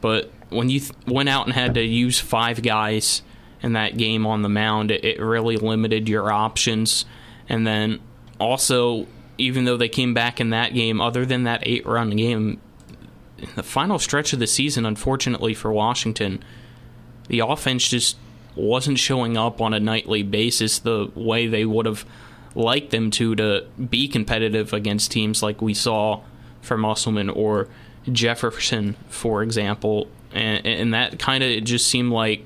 But 0.00 0.30
when 0.50 0.68
you 0.68 0.80
th- 0.80 0.92
went 1.06 1.28
out 1.28 1.46
and 1.46 1.54
had 1.54 1.74
to 1.74 1.82
use 1.82 2.18
five 2.20 2.62
guys 2.62 3.22
in 3.62 3.72
that 3.72 3.96
game 3.96 4.26
on 4.26 4.42
the 4.42 4.48
mound, 4.48 4.90
it, 4.90 5.04
it 5.04 5.20
really 5.20 5.56
limited 5.56 6.08
your 6.08 6.30
options. 6.30 7.04
And 7.48 7.66
then 7.66 8.00
also, 8.38 9.06
even 9.38 9.64
though 9.64 9.76
they 9.76 9.88
came 9.88 10.14
back 10.14 10.40
in 10.40 10.50
that 10.50 10.74
game, 10.74 11.00
other 11.00 11.24
than 11.24 11.44
that 11.44 11.62
eight 11.64 11.86
run 11.86 12.10
game, 12.10 12.60
in 13.42 13.50
the 13.56 13.62
final 13.62 13.98
stretch 13.98 14.32
of 14.32 14.38
the 14.38 14.46
season, 14.46 14.86
unfortunately 14.86 15.54
for 15.54 15.72
Washington, 15.72 16.42
the 17.28 17.40
offense 17.40 17.88
just 17.88 18.16
wasn't 18.54 18.98
showing 18.98 19.36
up 19.36 19.60
on 19.60 19.74
a 19.74 19.80
nightly 19.80 20.22
basis 20.22 20.78
the 20.78 21.10
way 21.14 21.46
they 21.46 21.64
would 21.64 21.86
have 21.86 22.04
liked 22.54 22.90
them 22.90 23.10
to 23.10 23.34
to 23.34 23.66
be 23.90 24.06
competitive 24.06 24.72
against 24.72 25.10
teams 25.10 25.42
like 25.42 25.62
we 25.62 25.72
saw 25.72 26.20
for 26.60 26.76
Musselman 26.76 27.30
or 27.30 27.68
Jefferson, 28.10 28.96
for 29.08 29.42
example. 29.42 30.08
And, 30.32 30.66
and 30.66 30.94
that 30.94 31.18
kind 31.18 31.42
of 31.42 31.64
just 31.64 31.88
seemed 31.88 32.12
like 32.12 32.44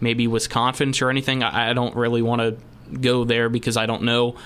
maybe 0.00 0.26
was 0.26 0.48
confidence 0.48 1.02
or 1.02 1.10
anything. 1.10 1.42
I, 1.42 1.70
I 1.70 1.72
don't 1.72 1.96
really 1.96 2.22
want 2.22 2.40
to 2.40 2.96
go 2.98 3.24
there 3.24 3.48
because 3.48 3.76
I 3.76 3.86
don't 3.86 4.02
know. 4.02 4.36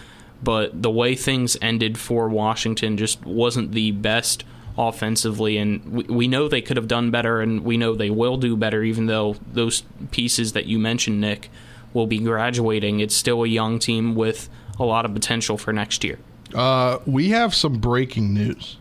But 0.43 0.83
the 0.83 0.91
way 0.91 1.15
things 1.15 1.57
ended 1.63 1.97
for 1.99 2.29
Washington 2.29 2.97
just 2.97 3.25
wasn't 3.25 3.73
the 3.73 3.93
best 3.93 4.45
offensively, 4.77 5.57
and 5.57 5.85
we, 5.93 6.05
we 6.05 6.29
know 6.29 6.49
they 6.49 6.63
could 6.63 6.77
have 6.77 6.89
done 6.89 7.11
better, 7.11 7.41
and 7.41 7.65
we 7.65 7.77
know 7.77 7.95
they 7.95 8.11
will 8.11 8.37
do 8.37 8.57
better, 8.57 8.83
even 8.83 9.07
though 9.07 9.37
those 9.53 9.83
pieces 10.11 10.53
that 10.53 10.67
you 10.67 10.79
mentioned, 10.79 11.21
Nick, 11.21 11.51
will 11.93 12.07
be 12.07 12.19
graduating. 12.19 13.01
It's 13.01 13.15
still 13.15 13.45
a 13.45 13.49
young 13.49 13.79
team 13.79 14.15
with 14.15 14.49
a 14.79 14.85
lot 14.85 15.05
of 15.05 15.15
potential 15.15 15.57
for 15.57 15.73
next 15.73 16.03
year. 16.05 16.19
Uh, 16.55 16.99
we 17.07 17.31
have 17.31 17.55
some 17.55 17.79
breaking 17.79 18.35
news. 18.35 18.79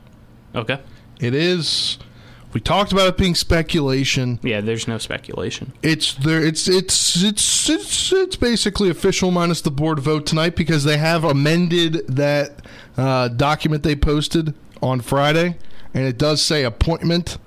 Okay. 0.56 0.80
It 1.20 1.34
is. 1.34 1.98
We 2.54 2.62
talked 2.62 2.92
about 2.92 3.08
it 3.08 3.18
being 3.18 3.34
speculation. 3.34 4.40
Yeah, 4.44 4.62
there's 4.62 4.88
no 4.88 5.00
speculation. 5.00 5.74
It's 5.82 6.14
there. 6.14 6.44
It's 6.44 6.68
it's 6.68 7.24
it's 7.24 7.68
it's 7.68 8.14
it's 8.14 8.36
basically 8.36 8.90
official 8.92 9.32
minus 9.32 9.62
the 9.62 9.72
board 9.72 10.00
vote 10.00 10.28
tonight 10.28 10.56
because 10.56 10.84
they 10.84 10.98
have 10.98 11.24
amended 11.24 12.06
that 12.08 12.62
uh, 12.96 13.30
document 13.30 13.82
they 13.82 13.96
posted 13.96 14.54
on 14.84 15.02
Friday, 15.02 15.56
and 15.94 16.06
it 16.06 16.18
does 16.18 16.42
say 16.42 16.64
appointment. 16.64 17.38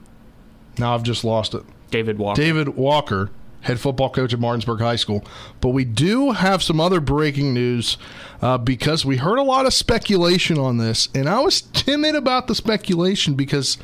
Now 0.78 0.94
I've 0.94 1.02
just 1.02 1.24
lost 1.24 1.54
it. 1.54 1.62
David 1.90 2.18
Walker. 2.18 2.40
David 2.40 2.68
Walker, 2.70 3.30
head 3.62 3.80
football 3.80 4.10
coach 4.10 4.32
at 4.32 4.40
Martinsburg 4.40 4.80
High 4.80 4.96
School. 4.96 5.24
But 5.60 5.70
we 5.70 5.84
do 5.84 6.32
have 6.32 6.62
some 6.62 6.80
other 6.80 7.00
breaking 7.00 7.54
news 7.54 7.96
uh, 8.42 8.58
because 8.58 9.04
we 9.04 9.16
heard 9.16 9.38
a 9.38 9.42
lot 9.42 9.66
of 9.66 9.74
speculation 9.74 10.58
on 10.58 10.78
this, 10.78 11.08
and 11.14 11.28
I 11.28 11.40
was 11.40 11.62
timid 11.62 12.14
about 12.14 12.46
the 12.46 12.54
speculation 12.54 13.34
because 13.34 13.78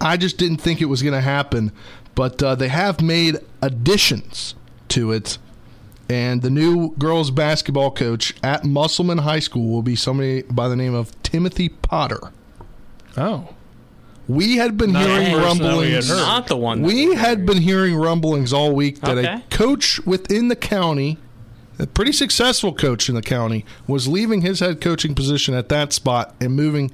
I 0.00 0.16
just 0.16 0.38
didn't 0.38 0.58
think 0.58 0.80
it 0.80 0.86
was 0.86 1.02
going 1.02 1.14
to 1.14 1.20
happen. 1.20 1.72
But 2.14 2.40
uh, 2.42 2.54
they 2.54 2.68
have 2.68 3.00
made 3.00 3.38
additions 3.60 4.54
to 4.90 5.10
it. 5.10 5.38
And 6.08 6.42
the 6.42 6.50
new 6.50 6.94
girls 6.96 7.30
basketball 7.30 7.90
coach 7.90 8.34
at 8.42 8.64
Musselman 8.64 9.18
High 9.18 9.40
School 9.40 9.72
will 9.72 9.82
be 9.82 9.96
somebody 9.96 10.42
by 10.42 10.68
the 10.68 10.76
name 10.76 10.94
of 10.94 11.20
Timothy 11.22 11.68
Potter. 11.70 12.30
Oh. 13.16 13.48
We 14.26 14.56
had 14.56 14.78
been 14.78 14.92
Not 14.92 15.06
hearing 15.06 15.34
person 15.36 15.62
that 15.62 15.76
we 15.76 15.90
had 15.92 16.04
rumblings. 16.04 16.08
Not 16.08 16.46
the 16.46 16.56
one. 16.56 16.82
We 16.82 17.08
we 17.08 17.14
had 17.14 17.44
been 17.44 17.58
hearing 17.58 17.94
rumblings 17.94 18.52
all 18.52 18.74
week 18.74 19.00
that 19.02 19.18
Okay. 19.18 19.34
a 19.34 19.42
coach 19.50 20.00
within 20.06 20.48
the 20.48 20.56
county, 20.56 21.18
a 21.78 21.86
pretty 21.86 22.12
successful 22.12 22.72
coach 22.72 23.10
in 23.10 23.14
the 23.16 23.22
county, 23.22 23.66
was 23.86 24.08
leaving 24.08 24.40
his 24.40 24.60
head 24.60 24.80
coaching 24.80 25.14
position 25.14 25.52
at 25.52 25.68
that 25.68 25.92
spot 25.92 26.34
and 26.40 26.54
moving 26.56 26.90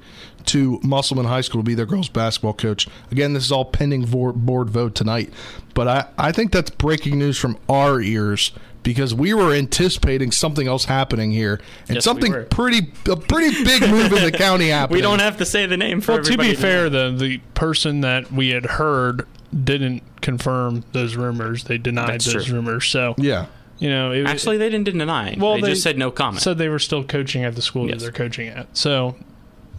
to 0.47 0.79
Musselman 0.83 1.25
High 1.25 1.41
School 1.41 1.61
to 1.61 1.65
be 1.65 1.73
their 1.75 1.85
girls 1.85 2.09
basketball 2.09 2.53
coach. 2.53 2.87
Again, 3.11 3.31
this 3.33 3.45
is 3.45 3.51
all 3.51 3.63
pending 3.65 4.05
board 4.05 4.69
vote 4.69 4.93
tonight. 4.95 5.31
But 5.73 5.87
I, 5.87 6.07
I 6.17 6.31
think 6.33 6.51
that's 6.51 6.71
breaking 6.71 7.17
news 7.17 7.37
from 7.37 7.57
our 7.69 8.01
ears 8.01 8.51
because 8.83 9.13
we 9.13 9.33
were 9.33 9.53
anticipating 9.53 10.31
something 10.31 10.67
else 10.67 10.85
happening 10.85 11.31
here 11.31 11.59
and 11.87 11.95
Yes, 11.95 12.03
something 12.03 12.31
were. 12.31 12.43
pretty 12.45 12.91
a 13.09 13.15
pretty 13.15 13.63
big 13.63 13.81
move 13.89 14.11
in 14.13 14.23
the 14.23 14.31
county 14.31 14.67
happening. 14.69 14.97
We 14.97 15.01
don't 15.01 15.19
have 15.19 15.37
to 15.37 15.45
say 15.45 15.65
the 15.65 15.77
name 15.77 16.01
for 16.01 16.13
Well, 16.13 16.23
to 16.23 16.37
be 16.37 16.55
fair, 16.55 16.89
the 16.89 17.11
the 17.15 17.37
person 17.53 18.01
that 18.01 18.31
we 18.31 18.49
had 18.49 18.65
heard 18.65 19.27
didn't 19.63 20.01
confirm 20.21 20.83
those 20.93 21.15
rumors. 21.15 21.65
They 21.65 21.77
denied 21.77 22.09
That's 22.09 22.31
those 22.33 22.45
true. 22.45 22.55
rumors. 22.55 22.85
So 22.87 23.15
Yeah. 23.17 23.47
you 23.79 23.89
know, 23.89 24.11
it, 24.11 24.25
Actually, 24.25 24.57
they 24.57 24.69
didn't 24.69 24.85
deny. 24.97 25.29
it. 25.31 25.37
Well, 25.39 25.55
they, 25.55 25.61
they- 25.61 25.69
just 25.71 25.83
said 25.83 25.97
no 25.97 26.09
comment. 26.09 26.41
said 26.41 26.57
they 26.57 26.69
were 26.69 26.79
still 26.79 27.03
coaching 27.03 27.43
at 27.43 27.55
the 27.55 27.61
school 27.61 27.87
Yes. 27.87 27.95
that 27.97 28.03
they're 28.03 28.11
coaching 28.11 28.47
at. 28.47 28.75
So, 28.77 29.15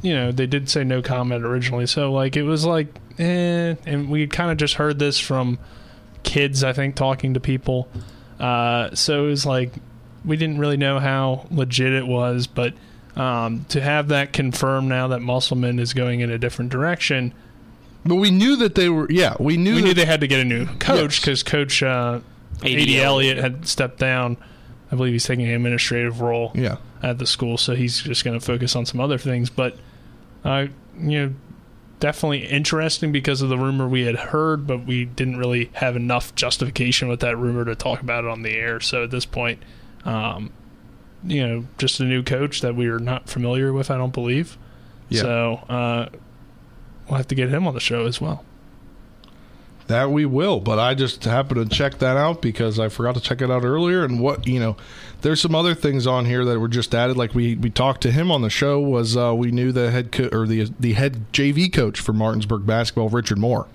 you 0.03 0.13
know, 0.15 0.31
they 0.33 0.47
did 0.47 0.69
say 0.69 0.85
no 0.85 1.01
comment 1.03 1.45
originally. 1.45 1.87
So, 1.87 2.13
like, 2.13 2.37
it 2.37 2.43
was 2.43 2.65
like, 2.67 2.89
eh. 3.19 3.75
And 3.87 4.09
we 4.11 4.27
kind 4.27 4.51
of 4.51 4.57
just 4.59 4.75
heard 4.75 4.99
this 4.99 5.19
from 5.19 5.59
kids, 6.23 6.63
I 6.65 6.73
think, 6.73 6.95
talking 6.97 7.35
to 7.35 7.41
people. 7.41 7.89
Uh, 8.43 8.95
so 8.95 9.25
it 9.25 9.29
was 9.29 9.47
like, 9.47 9.73
we 10.25 10.37
didn't 10.37 10.59
really 10.59 10.77
know 10.77 10.99
how 10.99 11.47
legit 11.51 11.93
it 11.93 12.07
was. 12.07 12.47
But 12.47 12.75
um, 13.17 13.65
to 13.71 13.81
have 13.81 14.09
that 14.09 14.33
confirmed 14.33 14.89
now 14.89 15.09
that 15.09 15.21
Musselman 15.21 15.79
is 15.79 15.95
going 15.95 16.21
in 16.21 16.31
a 16.31 16.39
different 16.39 16.71
direction, 16.71 17.33
But 18.05 18.17
we 18.17 18.31
knew 18.31 18.57
that 18.57 18.75
they 18.75 18.89
were 18.89 19.07
yeah, 19.11 19.37
we 19.39 19.57
knew 19.57 19.75
we 19.77 19.81
that 19.83 19.87
knew 19.89 19.95
they 19.95 20.05
had 20.07 20.21
to 20.23 20.27
get 20.27 20.41
a 20.41 20.45
new 20.45 20.67
coach 20.79 20.99
Yes. 21.17 21.21
because 21.21 21.43
Coach 21.43 21.83
uh, 21.83 22.21
A.D. 22.63 22.75
A.D. 22.75 23.01
Elliott. 23.01 23.39
Elliott 23.39 23.39
had 23.39 23.67
stepped 23.69 23.99
down. 23.99 24.37
I 24.91 24.97
believe 24.97 25.13
he's 25.13 25.25
taking 25.25 25.47
an 25.47 25.55
administrative 25.55 26.21
role 26.21 26.51
Yeah. 26.55 26.77
at 27.03 27.19
the 27.19 27.27
school, 27.27 27.57
so 27.59 27.75
he's 27.75 28.01
just 28.03 28.25
going 28.25 28.39
to 28.39 28.45
focus 28.45 28.75
on 28.77 28.85
some 28.87 29.01
other 29.01 29.19
things. 29.19 29.49
But, 29.51 29.77
uh, 30.45 30.67
you 30.99 31.19
know, 31.27 31.35
definitely 32.03 32.45
interesting 32.45 33.13
because 33.13 33.43
of 33.43 33.49
the 33.49 33.57
rumor 33.57 33.87
we 33.87 34.03
had 34.03 34.17
heard, 34.17 34.67
but 34.67 34.85
we 34.85 35.05
didn't 35.05 35.37
really 35.37 35.71
have 35.75 35.95
enough 35.95 36.35
justification 36.35 37.07
with 37.07 37.21
that 37.21 37.37
rumor 37.37 37.65
to 37.65 37.77
talk 37.77 38.01
about 38.01 38.25
it 38.25 38.31
on 38.31 38.43
the 38.43 38.51
air. 38.51 38.81
So 38.81 39.05
at 39.05 39.13
this 39.13 39.25
point, 39.25 39.63
um, 40.05 40.51
you 41.23 41.47
know, 41.47 41.65
just 41.79 42.01
a 42.01 42.03
new 42.03 42.25
coach 42.25 42.61
that 42.61 42.75
we 42.75 42.89
are 42.89 42.99
not 42.99 43.29
familiar 43.29 43.73
with, 43.73 43.89
I 43.89 43.97
don't 43.99 44.13
believe. 44.13 44.59
Yeah. 45.11 45.23
So 45.23 45.53
uh, 45.69 46.09
we'll 47.07 47.19
have 47.19 47.29
to 47.29 47.37
get 47.37 47.51
him 47.51 47.69
on 47.69 47.75
the 47.75 47.81
show 47.81 48.05
as 48.07 48.21
well. 48.21 48.45
That 49.87 50.11
we 50.11 50.27
will, 50.27 50.59
but 50.59 50.81
I 50.81 50.95
just 50.95 51.23
happened 51.23 51.71
to 51.71 51.77
check 51.77 51.99
that 51.99 52.17
out 52.17 52.43
because 52.43 52.81
I 52.81 52.89
forgot 52.89 53.15
to 53.15 53.21
check 53.21 53.41
it 53.41 53.49
out 53.49 53.63
earlier. 53.63 54.05
And 54.05 54.19
what 54.19 54.45
you 54.49 54.59
know, 54.59 54.77
there's 55.23 55.41
some 55.41 55.55
other 55.55 55.75
things 55.75 56.07
on 56.07 56.25
here 56.27 56.45
that 56.45 56.59
were 56.61 56.69
just 56.69 56.95
added. 56.95 57.17
Like 57.17 57.35
we 57.35 57.55
we 57.57 57.71
talked 57.71 58.03
to 58.03 58.13
him 58.13 58.31
on 58.31 58.43
the 58.43 58.51
show 58.51 58.81
was 58.81 59.17
uh, 59.17 59.35
we 59.35 59.51
knew 59.51 59.73
the 59.73 59.91
head 59.91 60.13
co- 60.13 60.29
or 60.33 60.47
the 60.47 60.71
the 60.79 60.93
head 60.93 61.25
JV 61.33 61.73
coach 61.73 61.99
for 62.01 62.13
Martinsburg 62.13 62.67
basketball, 62.67 63.09
Richard 63.09 63.39
Moore. 63.39 63.67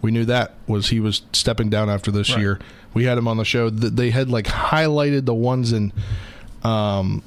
We 0.00 0.10
knew 0.10 0.24
that 0.24 0.54
was 0.66 0.88
he 0.88 1.00
was 1.00 1.22
stepping 1.32 1.70
down 1.70 1.88
after 1.90 2.10
this 2.10 2.30
Right. 2.30 2.40
year. 2.40 2.60
We 2.94 3.04
had 3.04 3.16
him 3.18 3.26
on 3.28 3.36
the 3.36 3.44
show. 3.44 3.70
They 3.70 4.10
had 4.10 4.28
like 4.30 4.46
highlighted 4.46 5.24
the 5.24 5.34
ones 5.34 5.72
in 5.72 5.92
um 6.62 7.22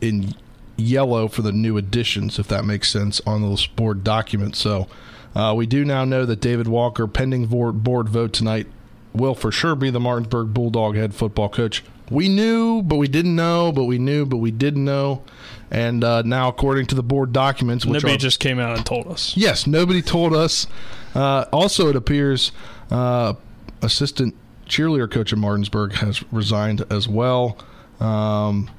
in 0.00 0.34
yellow 0.76 1.26
for 1.28 1.42
the 1.42 1.52
new 1.52 1.76
additions, 1.76 2.38
if 2.38 2.46
that 2.48 2.64
makes 2.64 2.88
sense, 2.90 3.20
on 3.26 3.42
those 3.42 3.66
board 3.66 4.04
documents. 4.04 4.58
So 4.58 4.86
uh, 5.34 5.52
we 5.56 5.66
do 5.66 5.84
now 5.84 6.04
know 6.04 6.24
that 6.24 6.40
David 6.40 6.68
Walker, 6.68 7.06
pending 7.08 7.46
board, 7.46 7.82
board 7.82 8.08
vote 8.08 8.32
tonight, 8.32 8.66
will 9.12 9.34
for 9.34 9.50
sure 9.50 9.74
be 9.74 9.90
the 9.90 9.98
Martinsburg 10.00 10.54
Bulldog 10.54 10.94
head 10.94 11.14
football 11.14 11.48
coach. 11.48 11.82
We 12.10 12.28
knew, 12.28 12.82
but 12.82 12.96
we 12.96 13.08
didn't 13.08 13.36
know, 13.36 13.72
but 13.72 13.84
we 13.84 13.98
knew, 13.98 14.26
but 14.26 14.38
we 14.38 14.50
didn't 14.50 14.84
know. 14.84 15.22
And 15.70 16.02
uh, 16.02 16.22
now, 16.22 16.48
according 16.48 16.86
to 16.86 16.94
the 16.94 17.02
board 17.02 17.32
documents, 17.32 17.84
which 17.84 18.02
Nobody 18.02 18.14
are, 18.14 18.18
just 18.18 18.40
came 18.40 18.58
out 18.58 18.76
and 18.76 18.86
told 18.86 19.06
us. 19.06 19.36
Yes, 19.36 19.66
nobody 19.66 20.00
told 20.00 20.34
us. 20.34 20.66
Uh, 21.14 21.44
also, 21.52 21.88
it 21.88 21.96
appears 21.96 22.52
uh, 22.90 23.34
assistant 23.82 24.34
cheerleader 24.66 25.10
coach 25.10 25.32
at 25.32 25.38
Martinsburg 25.38 25.94
has 25.94 26.22
resigned 26.32 26.84
as 26.90 27.08
well. 27.08 27.58
Um, 28.00 28.70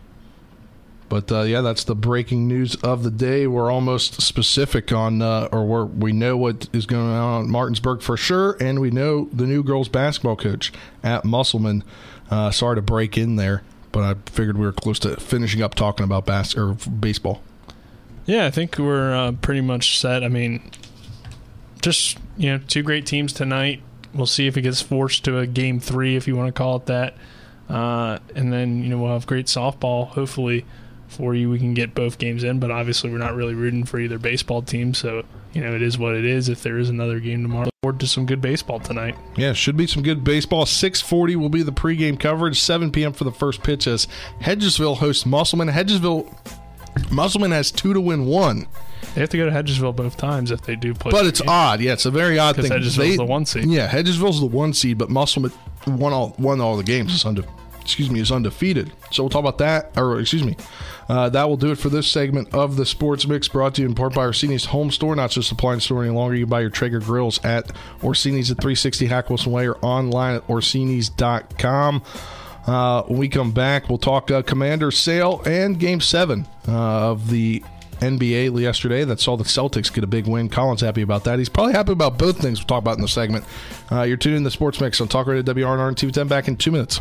but 1.09 1.31
uh, 1.31 1.41
yeah, 1.41 1.61
that's 1.61 1.83
the 1.83 1.95
breaking 1.95 2.47
news 2.47 2.75
of 2.75 3.03
the 3.03 3.09
day. 3.09 3.47
We're 3.47 3.71
almost 3.71 4.21
specific 4.21 4.91
on, 4.91 5.21
uh, 5.23 5.49
or 5.51 5.65
we're, 5.65 5.85
we 5.85 6.11
know 6.11 6.37
what 6.37 6.69
is 6.71 6.85
going 6.85 7.09
on 7.09 7.43
at 7.45 7.49
Martinsburg 7.49 8.03
for 8.03 8.15
sure, 8.15 8.55
and 8.59 8.79
we 8.79 8.91
know 8.91 9.27
the 9.33 9.47
new 9.47 9.63
girls 9.63 9.89
basketball 9.89 10.35
coach 10.35 10.71
at 11.03 11.25
Musselman. 11.25 11.83
Uh, 12.29 12.51
sorry 12.51 12.75
to 12.75 12.81
break 12.81 13.17
in 13.17 13.35
there, 13.35 13.63
but 13.91 14.03
I 14.03 14.15
figured 14.29 14.57
we 14.57 14.65
were 14.65 14.71
close 14.71 14.99
to 14.99 15.15
finishing 15.17 15.61
up 15.61 15.75
talking 15.75 16.03
about 16.03 16.25
bas- 16.25 16.55
or 16.55 16.73
baseball. 16.73 17.41
Yeah, 18.25 18.45
I 18.45 18.51
think 18.51 18.77
we're 18.77 19.13
uh, 19.13 19.31
pretty 19.33 19.61
much 19.61 19.97
set. 19.99 20.23
I 20.23 20.27
mean, 20.27 20.61
just 21.81 22.17
you 22.37 22.51
know, 22.51 22.59
two 22.67 22.83
great 22.83 23.05
teams 23.05 23.33
tonight. 23.33 23.81
We'll 24.13 24.27
see 24.27 24.47
if 24.47 24.57
it 24.57 24.61
gets 24.61 24.81
forced 24.81 25.23
to 25.25 25.39
a 25.39 25.47
game 25.47 25.79
three, 25.79 26.15
if 26.15 26.27
you 26.27 26.35
want 26.35 26.47
to 26.47 26.57
call 26.57 26.77
it 26.77 26.85
that. 26.87 27.15
Uh, 27.67 28.19
and 28.35 28.51
then 28.51 28.83
you 28.83 28.89
know 28.89 28.97
we'll 28.99 29.13
have 29.13 29.27
great 29.27 29.45
softball. 29.47 30.07
Hopefully 30.09 30.65
for 31.07 31.33
you, 31.33 31.49
we 31.49 31.57
can 31.59 31.73
get 31.73 31.95
both 31.95 32.17
games 32.17 32.43
in. 32.43 32.59
But 32.59 32.71
obviously, 32.71 33.09
we're 33.09 33.17
not 33.17 33.35
really 33.35 33.55
rooting 33.55 33.83
for 33.85 33.99
either 33.99 34.19
baseball 34.19 34.61
team, 34.61 34.93
so 34.93 35.23
you 35.53 35.61
know 35.61 35.73
it 35.75 35.81
is 35.81 35.97
what 35.97 36.15
it 36.15 36.25
is. 36.25 36.49
If 36.49 36.63
there 36.63 36.77
is 36.77 36.89
another 36.89 37.19
game 37.19 37.41
tomorrow, 37.43 37.65
look 37.65 37.73
forward 37.83 37.99
to 38.01 38.07
some 38.07 38.25
good 38.25 38.41
baseball 38.41 38.79
tonight. 38.79 39.15
Yeah, 39.35 39.53
should 39.53 39.77
be 39.77 39.87
some 39.87 40.03
good 40.03 40.23
baseball. 40.23 40.65
6:40 40.65 41.35
will 41.35 41.49
be 41.49 41.63
the 41.63 41.71
pregame 41.71 42.19
coverage. 42.19 42.59
7 42.59 42.91
p.m. 42.91 43.13
for 43.13 43.23
the 43.23 43.31
first 43.31 43.63
pitch 43.63 43.87
as 43.87 44.07
Hedgesville 44.41 44.97
hosts 44.97 45.25
Musselman. 45.25 45.69
Hedgesville 45.69 46.31
Musselman 47.11 47.51
has 47.51 47.71
two 47.71 47.93
to 47.93 48.01
win 48.01 48.25
one. 48.25 48.67
They 49.15 49.21
have 49.21 49.29
to 49.29 49.37
go 49.37 49.45
to 49.45 49.51
Hedgesville 49.51 49.95
both 49.95 50.17
times 50.17 50.51
if 50.51 50.61
they 50.61 50.75
do 50.75 50.93
play. 50.93 51.11
But 51.11 51.25
it's 51.25 51.41
odd. 51.47 51.81
Yeah, 51.81 51.93
it's 51.93 52.05
a 52.05 52.11
very 52.11 52.37
odd 52.37 52.55
thing. 52.57 52.65
Hedgesville's 52.71 52.95
They- 52.97 53.15
the 53.15 53.25
one 53.25 53.45
seed. 53.45 53.65
Yeah, 53.65 53.87
Hedgesville's 53.89 54.39
the 54.39 54.45
one 54.45 54.73
seed, 54.73 54.97
but 54.97 55.09
Musselman 55.09 55.51
won 55.87 56.13
all 56.13 56.35
won 56.37 56.61
all 56.61 56.77
the 56.77 56.83
games. 56.83 57.13
It's 57.13 57.25
unde- 57.25 57.45
excuse 57.89 58.09
me, 58.09 58.19
is 58.19 58.31
undefeated. 58.31 58.91
So 59.11 59.23
we'll 59.23 59.29
talk 59.29 59.41
about 59.41 59.57
that. 59.57 59.97
Or 59.97 60.19
excuse 60.19 60.43
me, 60.43 60.55
uh, 61.07 61.29
that 61.29 61.49
will 61.49 61.57
do 61.57 61.71
it 61.71 61.77
for 61.77 61.89
this 61.89 62.07
segment 62.07 62.53
of 62.53 62.75
the 62.75 62.85
Sports 62.85 63.27
Mix, 63.27 63.47
brought 63.47 63.75
to 63.75 63.81
you 63.81 63.87
in 63.87 63.95
part 63.95 64.13
by 64.13 64.25
Orsini's 64.25 64.65
Home 64.65 64.91
Store. 64.91 65.15
Not 65.15 65.31
just 65.31 65.51
appliance 65.51 65.85
store 65.85 66.03
any 66.03 66.13
longer. 66.13 66.35
You 66.35 66.45
buy 66.45 66.61
your 66.61 66.69
Traeger 66.69 66.99
grills 66.99 67.43
at 67.43 67.71
Orsini's 68.01 68.51
at 68.51 68.57
360 68.57 69.07
Hack 69.07 69.29
Wilson 69.29 69.51
Way 69.51 69.67
or 69.67 69.77
online 69.79 70.35
at 70.35 70.47
Orsini's.com. 70.47 72.03
Uh, 72.67 73.03
when 73.03 73.17
we 73.17 73.27
come 73.27 73.51
back, 73.51 73.89
we'll 73.89 73.97
talk 73.97 74.29
uh, 74.29 74.43
Commander 74.43 74.91
Sale 74.91 75.41
and 75.45 75.79
Game 75.79 76.01
Seven 76.01 76.45
uh, 76.67 77.11
of 77.11 77.29
the 77.29 77.63
NBA 77.99 78.59
yesterday 78.59 79.03
that 79.03 79.19
saw 79.19 79.35
the 79.35 79.43
Celtics 79.43 79.93
get 79.93 80.03
a 80.03 80.07
big 80.07 80.27
win. 80.27 80.49
Colin's 80.49 80.81
happy 80.81 81.01
about 81.01 81.23
that. 81.25 81.39
He's 81.39 81.49
probably 81.49 81.73
happy 81.73 81.91
about 81.91 82.17
both 82.17 82.37
things 82.37 82.59
we'll 82.59 82.67
talk 82.67 82.81
about 82.81 82.95
in 82.95 83.01
the 83.01 83.07
segment. 83.07 83.45
Uh, 83.91 84.03
you're 84.03 84.17
tuning 84.17 84.37
in 84.37 84.43
to 84.43 84.47
the 84.47 84.51
Sports 84.51 84.79
Mix 84.79 85.01
on 85.01 85.07
Talk 85.07 85.27
Radio 85.27 85.43
WRNR 85.53 85.87
and 85.89 85.97
TV10 85.97 86.27
back 86.27 86.47
in 86.47 86.55
two 86.57 86.71
minutes. 86.71 86.99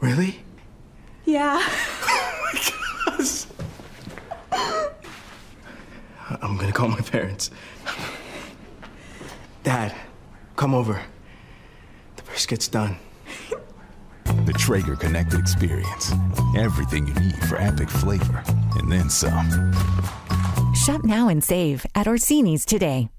Really? 0.00 0.40
Yeah. 1.24 1.66
I'm 6.42 6.56
gonna 6.56 6.72
call 6.72 6.88
my 6.88 7.00
parents. 7.00 7.50
Dad, 9.62 9.94
come 10.56 10.74
over. 10.74 11.00
The 12.16 12.22
brisket's 12.22 12.68
done. 12.68 12.96
The 14.46 14.52
Traeger 14.52 14.94
Connected 14.96 15.40
Experience. 15.40 16.12
Everything 16.56 17.06
you 17.06 17.14
need 17.14 17.36
for 17.48 17.56
epic 17.56 17.90
flavor, 17.90 18.42
and 18.76 18.90
then 18.90 19.10
some. 19.10 19.72
Shop 20.74 21.04
now 21.04 21.28
and 21.28 21.42
save 21.42 21.84
at 21.94 22.06
Orsini's 22.06 22.64
today. 22.64 23.10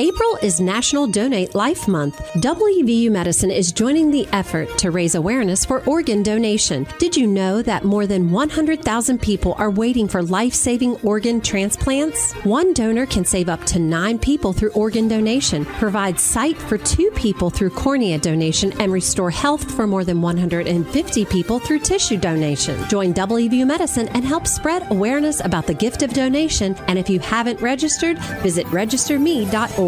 April 0.00 0.38
is 0.42 0.60
National 0.60 1.08
Donate 1.08 1.56
Life 1.56 1.88
Month. 1.88 2.18
WVU 2.34 3.10
Medicine 3.10 3.50
is 3.50 3.72
joining 3.72 4.12
the 4.12 4.28
effort 4.32 4.78
to 4.78 4.92
raise 4.92 5.16
awareness 5.16 5.64
for 5.64 5.84
organ 5.86 6.22
donation. 6.22 6.86
Did 7.00 7.16
you 7.16 7.26
know 7.26 7.62
that 7.62 7.82
more 7.82 8.06
than 8.06 8.30
100,000 8.30 9.20
people 9.20 9.56
are 9.58 9.72
waiting 9.72 10.06
for 10.06 10.22
life 10.22 10.54
saving 10.54 10.94
organ 11.00 11.40
transplants? 11.40 12.32
One 12.44 12.74
donor 12.74 13.06
can 13.06 13.24
save 13.24 13.48
up 13.48 13.64
to 13.64 13.80
nine 13.80 14.20
people 14.20 14.52
through 14.52 14.70
organ 14.70 15.08
donation, 15.08 15.64
provide 15.64 16.20
sight 16.20 16.56
for 16.56 16.78
two 16.78 17.10
people 17.16 17.50
through 17.50 17.70
cornea 17.70 18.18
donation, 18.18 18.70
and 18.80 18.92
restore 18.92 19.30
health 19.32 19.68
for 19.74 19.88
more 19.88 20.04
than 20.04 20.22
150 20.22 21.24
people 21.24 21.58
through 21.58 21.80
tissue 21.80 22.18
donation. 22.18 22.88
Join 22.88 23.12
WVU 23.12 23.66
Medicine 23.66 24.06
and 24.10 24.24
help 24.24 24.46
spread 24.46 24.88
awareness 24.92 25.44
about 25.44 25.66
the 25.66 25.74
gift 25.74 26.04
of 26.04 26.12
donation. 26.12 26.76
And 26.86 27.00
if 27.00 27.10
you 27.10 27.18
haven't 27.18 27.60
registered, 27.60 28.16
visit 28.44 28.64
registerme.org. 28.66 29.87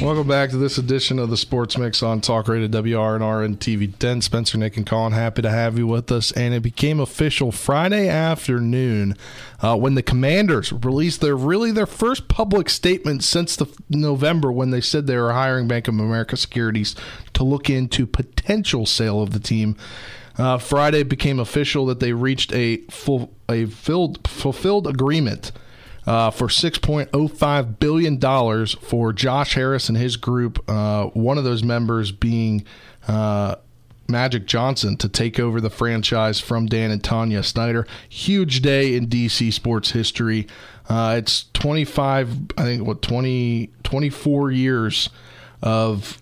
Welcome 0.00 0.28
back 0.28 0.48
to 0.48 0.56
this 0.56 0.78
edition 0.78 1.18
of 1.18 1.28
the 1.28 1.36
Sports 1.36 1.76
Mix 1.76 2.02
on 2.02 2.22
Talk 2.22 2.48
Radio 2.48 2.68
WRNR 2.68 3.44
and 3.44 3.60
TV 3.60 3.94
10. 3.98 4.22
Spencer, 4.22 4.56
Nick, 4.56 4.78
and 4.78 4.86
Colin, 4.86 5.12
happy 5.12 5.42
to 5.42 5.50
have 5.50 5.76
you 5.76 5.86
with 5.86 6.10
us. 6.10 6.32
And 6.32 6.54
it 6.54 6.62
became 6.62 7.00
official 7.00 7.52
Friday 7.52 8.08
afternoon 8.08 9.14
uh, 9.60 9.76
when 9.76 9.96
the 9.96 10.02
Commanders 10.02 10.72
released 10.72 11.20
their 11.20 11.36
really 11.36 11.70
their 11.70 11.84
first 11.84 12.28
public 12.28 12.70
statement 12.70 13.22
since 13.22 13.56
the 13.56 13.66
November 13.90 14.50
when 14.50 14.70
they 14.70 14.80
said 14.80 15.06
they 15.06 15.18
were 15.18 15.34
hiring 15.34 15.68
Bank 15.68 15.86
of 15.86 15.92
America 15.92 16.38
Securities 16.38 16.96
to 17.34 17.44
look 17.44 17.68
into 17.68 18.06
potential 18.06 18.86
sale 18.86 19.20
of 19.20 19.32
the 19.32 19.40
team. 19.40 19.76
Uh, 20.38 20.56
Friday 20.56 21.02
became 21.02 21.38
official 21.38 21.84
that 21.84 22.00
they 22.00 22.14
reached 22.14 22.54
a 22.54 22.78
full 22.90 23.34
a 23.50 23.66
filled, 23.66 24.26
fulfilled 24.26 24.86
agreement 24.86 25.52
uh, 26.06 26.30
for 26.30 26.48
$6.05 26.48 27.78
billion 27.78 28.66
for 28.80 29.12
Josh 29.12 29.54
Harris 29.54 29.88
and 29.88 29.98
his 29.98 30.16
group, 30.16 30.62
uh, 30.68 31.04
one 31.06 31.38
of 31.38 31.44
those 31.44 31.62
members 31.62 32.10
being 32.12 32.64
uh, 33.08 33.56
Magic 34.08 34.46
Johnson 34.46 34.96
to 34.96 35.08
take 35.08 35.38
over 35.38 35.60
the 35.60 35.70
franchise 35.70 36.40
from 36.40 36.66
Dan 36.66 36.90
and 36.90 37.02
Tanya 37.02 37.42
Snyder. 37.42 37.86
Huge 38.08 38.60
day 38.62 38.96
in 38.96 39.06
DC 39.08 39.52
sports 39.52 39.92
history. 39.92 40.46
Uh, 40.88 41.14
it's 41.18 41.44
25, 41.52 42.36
I 42.58 42.62
think, 42.64 42.84
what, 42.86 43.02
20, 43.02 43.70
24 43.84 44.50
years 44.50 45.08
of 45.62 46.20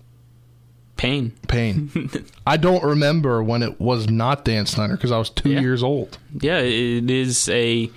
pain. 0.97 1.31
Pain. 1.47 1.89
I 2.45 2.57
don't 2.57 2.83
remember 2.83 3.41
when 3.41 3.63
it 3.63 3.79
was 3.81 4.07
not 4.09 4.45
Dan 4.45 4.65
Snyder 4.67 4.95
because 4.95 5.11
I 5.11 5.17
was 5.17 5.29
two 5.31 5.49
Yeah. 5.51 5.61
years 5.61 5.81
old. 5.81 6.19
Yeah, 6.39 6.59
it 6.59 7.09
is 7.09 7.49
a 7.49 7.89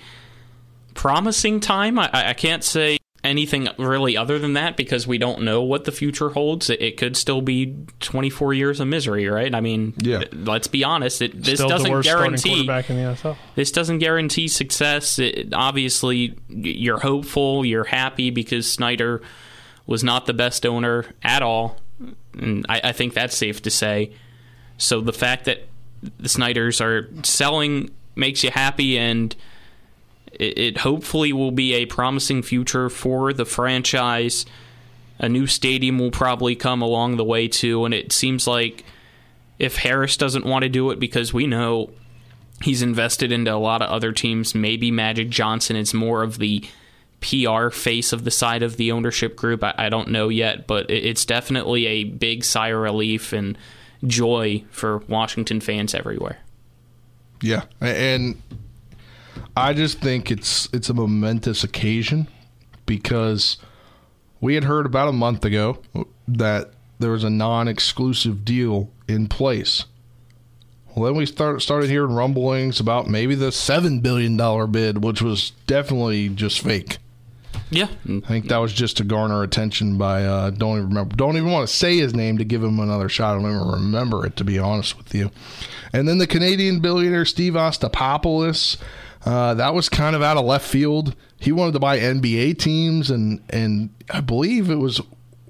promising 0.93 1.59
time. 1.59 1.99
I, 1.99 2.09
I 2.13 2.33
can't 2.33 2.63
say 2.63 2.97
anything 3.23 3.69
really 3.77 4.17
other 4.17 4.37
than 4.37 4.53
that 4.53 4.75
because 4.75 5.07
we 5.07 5.17
don't 5.17 5.43
know 5.43 5.61
what 5.63 5.85
the 5.85 5.91
future 5.91 6.29
holds. 6.29 6.69
It, 6.69 6.81
it 6.81 6.97
could 6.97 7.15
still 7.15 7.41
be 7.41 7.75
24 8.01 8.53
years 8.53 8.79
of 8.79 8.87
misery, 8.87 9.27
right? 9.27 9.53
I 9.53 9.61
mean, 9.61 9.93
yeah. 9.97 10.23
let's 10.33 10.67
be 10.67 10.83
honest. 10.83 11.21
It, 11.21 11.41
this 11.41 11.55
Still 11.55 11.69
doesn't 11.69 11.89
worst 11.89 12.07
guarantee 12.07 12.49
quarterback 12.49 12.89
in 12.89 12.97
the 12.97 13.03
NFL. 13.03 13.37
this 13.55 13.71
doesn't 13.71 13.99
guarantee 13.99 14.47
success. 14.47 15.19
It, 15.19 15.53
obviously, 15.53 16.37
you're 16.49 16.99
hopeful, 16.99 17.65
you're 17.65 17.85
happy 17.85 18.29
because 18.29 18.69
Snyder 18.69 19.21
was 19.85 20.03
not 20.03 20.25
the 20.25 20.33
best 20.33 20.65
owner 20.65 21.05
at 21.23 21.41
all, 21.41 21.77
and 22.37 22.65
I, 22.67 22.81
I 22.85 22.91
think 22.91 23.13
that's 23.13 23.35
safe 23.37 23.61
to 23.63 23.69
say. 23.69 24.11
So 24.77 25.01
the 25.01 25.13
fact 25.13 25.45
that 25.45 25.67
the 26.19 26.29
Snyders 26.29 26.81
are 26.81 27.09
selling 27.23 27.91
makes 28.15 28.43
you 28.43 28.51
happy, 28.51 28.97
and 28.97 29.35
it, 30.39 30.57
it 30.57 30.77
hopefully 30.77 31.33
will 31.33 31.51
be 31.51 31.73
a 31.73 31.85
promising 31.85 32.41
future 32.41 32.89
for 32.89 33.33
the 33.33 33.45
franchise. 33.45 34.45
A 35.19 35.29
new 35.29 35.47
stadium 35.47 35.99
will 35.99 36.11
probably 36.11 36.55
come 36.55 36.81
along 36.81 37.17
the 37.17 37.23
way 37.23 37.47
too, 37.47 37.85
and 37.85 37.93
it 37.93 38.11
seems 38.11 38.47
like 38.47 38.83
if 39.59 39.77
Harris 39.77 40.17
doesn't 40.17 40.45
want 40.45 40.63
to 40.63 40.69
do 40.69 40.89
it 40.91 40.99
because 40.99 41.33
we 41.33 41.47
know 41.47 41.91
he's 42.61 42.81
invested 42.81 43.31
into 43.31 43.53
a 43.53 43.57
lot 43.57 43.81
of 43.81 43.89
other 43.89 44.11
teams, 44.11 44.55
maybe 44.55 44.91
Magic 44.91 45.29
Johnson 45.29 45.75
is 45.75 45.93
more 45.93 46.23
of 46.23 46.39
the 46.39 46.65
PR 47.21 47.69
face 47.69 48.11
of 48.11 48.25
the 48.25 48.31
side 48.31 48.63
of 48.63 48.77
the 48.77 48.91
ownership 48.91 49.35
group. 49.35 49.63
I, 49.63 49.73
I 49.77 49.89
don't 49.89 50.09
know 50.09 50.29
yet, 50.29 50.67
but 50.67 50.89
it, 50.89 51.05
it's 51.05 51.25
definitely 51.25 51.85
a 51.85 52.03
big 52.03 52.43
sigh 52.43 52.69
of 52.69 52.79
relief 52.79 53.31
and 53.31 53.57
joy 54.05 54.63
for 54.71 54.99
Washington 55.07 55.61
fans 55.61 55.95
everywhere. 55.95 56.39
Yeah, 57.41 57.63
and 57.79 58.41
I 59.55 59.73
just 59.73 59.99
think 59.99 60.31
it's 60.31 60.69
it's 60.73 60.89
a 60.89 60.93
momentous 60.93 61.63
occasion 61.63 62.27
because 62.85 63.57
we 64.41 64.55
had 64.55 64.65
heard 64.65 64.85
about 64.85 65.07
a 65.07 65.13
month 65.13 65.45
ago 65.45 65.79
that 66.27 66.71
there 66.99 67.11
was 67.11 67.23
a 67.23 67.29
non-exclusive 67.29 68.45
deal 68.45 68.89
in 69.07 69.27
place. 69.27 69.85
Well, 70.95 71.05
then 71.05 71.15
we 71.15 71.25
start, 71.25 71.61
started 71.61 71.89
hearing 71.89 72.13
rumblings 72.13 72.79
about 72.79 73.07
maybe 73.07 73.35
the 73.35 73.51
seven 73.51 73.99
billion 74.01 74.37
dollar 74.37 74.67
bid, 74.67 75.03
which 75.03 75.21
was 75.21 75.51
definitely 75.65 76.29
just 76.29 76.61
fake. 76.61 76.99
Yeah, 77.69 77.87
I 78.05 78.19
think 78.27 78.49
that 78.49 78.57
was 78.57 78.71
just 78.71 78.97
to 78.97 79.03
garner 79.03 79.41
attention 79.41 79.97
by 79.97 80.23
uh, 80.25 80.51
don't 80.51 80.77
even 80.77 80.89
remember, 80.89 81.15
don't 81.15 81.37
even 81.37 81.51
want 81.51 81.67
to 81.67 81.73
say 81.73 81.97
his 81.97 82.13
name 82.13 82.37
to 82.37 82.43
give 82.43 82.63
him 82.63 82.79
another 82.79 83.09
shot. 83.09 83.35
I 83.35 83.41
don't 83.41 83.51
even 83.51 83.67
remember 83.67 84.25
it 84.27 84.35
to 84.37 84.43
be 84.43 84.59
honest 84.59 84.95
with 84.97 85.15
you. 85.15 85.31
And 85.91 86.07
then 86.07 86.19
the 86.19 86.27
Canadian 86.27 86.81
billionaire 86.81 87.25
Steve 87.25 87.53
Apostolopoulos, 87.53 88.77
uh, 89.25 89.53
that 89.53 89.73
was 89.73 89.89
kind 89.89 90.15
of 90.15 90.21
out 90.21 90.37
of 90.37 90.45
left 90.45 90.67
field. 90.67 91.15
He 91.39 91.51
wanted 91.51 91.73
to 91.73 91.79
buy 91.79 91.99
NBA 91.99 92.59
teams, 92.59 93.09
and 93.09 93.41
and 93.49 93.89
I 94.09 94.21
believe 94.21 94.69
it 94.69 94.75
was 94.75 95.01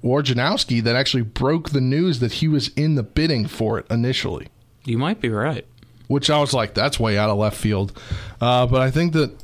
Wojnarowski 0.02 0.82
that 0.82 0.94
actually 0.94 1.22
broke 1.22 1.70
the 1.70 1.80
news 1.80 2.20
that 2.20 2.34
he 2.34 2.48
was 2.48 2.68
in 2.68 2.94
the 2.94 3.02
bidding 3.02 3.46
for 3.46 3.78
it 3.78 3.86
initially. 3.90 4.48
You 4.84 4.98
might 4.98 5.20
be 5.20 5.30
right. 5.30 5.66
Which 6.06 6.28
I 6.28 6.38
was 6.38 6.52
like, 6.52 6.74
that's 6.74 7.00
way 7.00 7.16
out 7.16 7.30
of 7.30 7.38
left 7.38 7.56
field. 7.56 7.98
Uh, 8.40 8.66
but 8.66 8.82
I 8.82 8.90
think 8.90 9.14
that 9.14 9.34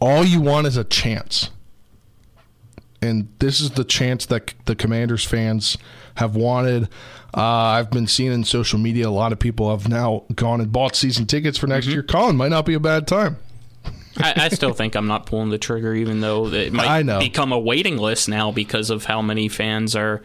all 0.00 0.24
you 0.24 0.40
want 0.40 0.66
is 0.66 0.76
a 0.76 0.82
chance. 0.82 1.50
And 3.00 3.28
this 3.38 3.60
is 3.60 3.70
the 3.72 3.84
chance 3.84 4.26
that 4.26 4.54
the 4.64 4.74
Commanders 4.74 5.24
fans 5.24 5.78
have 6.16 6.34
wanted. 6.34 6.88
Uh, 7.36 7.40
I've 7.40 7.90
been 7.90 8.06
seeing 8.06 8.32
in 8.32 8.44
social 8.44 8.78
media 8.78 9.08
a 9.08 9.10
lot 9.10 9.32
of 9.32 9.40
people 9.40 9.70
have 9.70 9.88
now 9.88 10.22
gone 10.36 10.60
and 10.60 10.70
bought 10.70 10.94
season 10.94 11.26
tickets 11.26 11.58
for 11.58 11.66
next 11.66 11.86
mm-hmm. 11.86 11.94
year. 11.94 12.02
Colin 12.04 12.36
might 12.36 12.50
not 12.50 12.64
be 12.64 12.74
a 12.74 12.80
bad 12.80 13.08
time. 13.08 13.38
I, 14.16 14.34
I, 14.36 14.48
still 14.50 14.72
think 14.72 14.94
I'm 14.94 15.08
not 15.08 15.26
pulling 15.26 15.50
the 15.50 15.58
trigger, 15.58 15.92
even 15.92 16.20
though 16.20 16.46
it 16.46 16.72
might 16.72 17.02
become 17.18 17.52
a 17.52 17.58
waiting 17.58 17.96
list 17.96 18.28
now 18.28 18.52
because 18.52 18.90
of 18.90 19.04
how 19.04 19.20
many 19.20 19.48
fans 19.48 19.96
are 19.96 20.22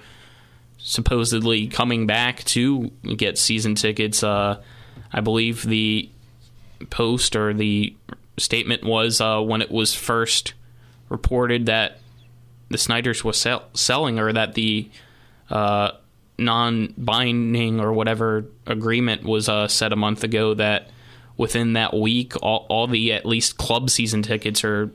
supposedly 0.78 1.68
coming 1.68 2.06
back 2.06 2.44
to 2.44 2.92
get 3.18 3.40
season 3.40 3.74
tickets. 3.74 4.22
Uh, 4.22 4.62
I 5.12 5.22
believe 5.22 5.64
the 5.64 6.10
post 6.92 7.36
or 7.36 7.56
the 7.56 7.96
statement 8.38 8.84
was 8.84 9.20
uh, 9.20 9.42
when 9.42 9.64
it 9.64 9.72
was 9.72 9.96
first 9.96 10.54
reported 11.10 11.66
that 11.66 12.00
the 12.70 12.78
Snyders 12.78 13.24
was 13.24 13.38
sell- 13.38 13.68
selling 13.74 14.20
or 14.20 14.32
that 14.32 14.54
the 14.54 14.90
uh, 15.50 15.92
non-binding 16.40 17.80
or 17.80 17.94
whatever 17.94 18.46
agreement 18.66 19.24
was 19.24 19.50
uh, 19.50 19.68
said 19.68 19.94
a 19.94 19.96
month 19.96 20.24
ago 20.24 20.54
that 20.54 20.90
within 21.38 21.74
that 21.74 21.94
week 21.94 22.34
all, 22.42 22.66
all 22.70 22.88
the 22.88 23.14
at 23.14 23.26
least 23.26 23.58
club 23.58 23.90
season 23.90 24.22
tickets 24.22 24.64
or 24.64 24.92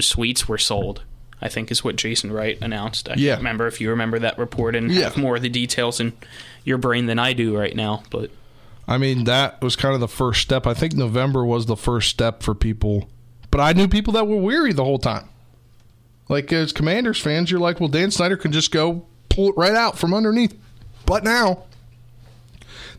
suites 0.00 0.48
were 0.48 0.58
sold. 0.58 1.02
I 1.40 1.48
think 1.48 1.70
is 1.70 1.84
what 1.84 1.94
Jason 1.94 2.32
Wright 2.32 2.58
announced. 2.60 3.08
I 3.08 3.14
yeah. 3.16 3.32
can't 3.32 3.40
remember 3.40 3.68
if 3.68 3.80
you 3.80 3.90
remember 3.90 4.18
that 4.18 4.38
report 4.38 4.74
and 4.74 4.90
yeah. 4.90 5.04
have 5.04 5.16
more 5.16 5.36
of 5.36 5.42
the 5.42 5.48
details 5.48 6.00
in 6.00 6.12
your 6.64 6.78
brain 6.78 7.06
than 7.06 7.20
I 7.20 7.32
do 7.32 7.56
right 7.56 7.76
now. 7.76 8.02
But 8.10 8.30
I 8.88 8.98
mean, 8.98 9.24
that 9.24 9.62
was 9.62 9.76
kind 9.76 9.94
of 9.94 10.00
the 10.00 10.08
first 10.08 10.42
step. 10.42 10.66
I 10.66 10.74
think 10.74 10.94
November 10.94 11.44
was 11.44 11.66
the 11.66 11.76
first 11.76 12.10
step 12.10 12.42
for 12.42 12.54
people. 12.54 13.08
But 13.50 13.60
I 13.60 13.72
knew 13.72 13.86
people 13.86 14.14
that 14.14 14.26
were 14.26 14.36
weary 14.36 14.72
the 14.72 14.84
whole 14.84 14.98
time. 14.98 15.28
Like 16.28 16.52
as 16.52 16.72
Commanders 16.72 17.20
fans, 17.20 17.50
you're 17.50 17.60
like, 17.60 17.80
well, 17.80 17.88
Dan 17.88 18.10
Snyder 18.10 18.36
can 18.36 18.52
just 18.52 18.70
go 18.72 19.06
pull 19.28 19.50
it 19.50 19.56
right 19.56 19.74
out 19.74 19.96
from 19.96 20.12
underneath. 20.12 20.58
But 21.08 21.24
now 21.24 21.64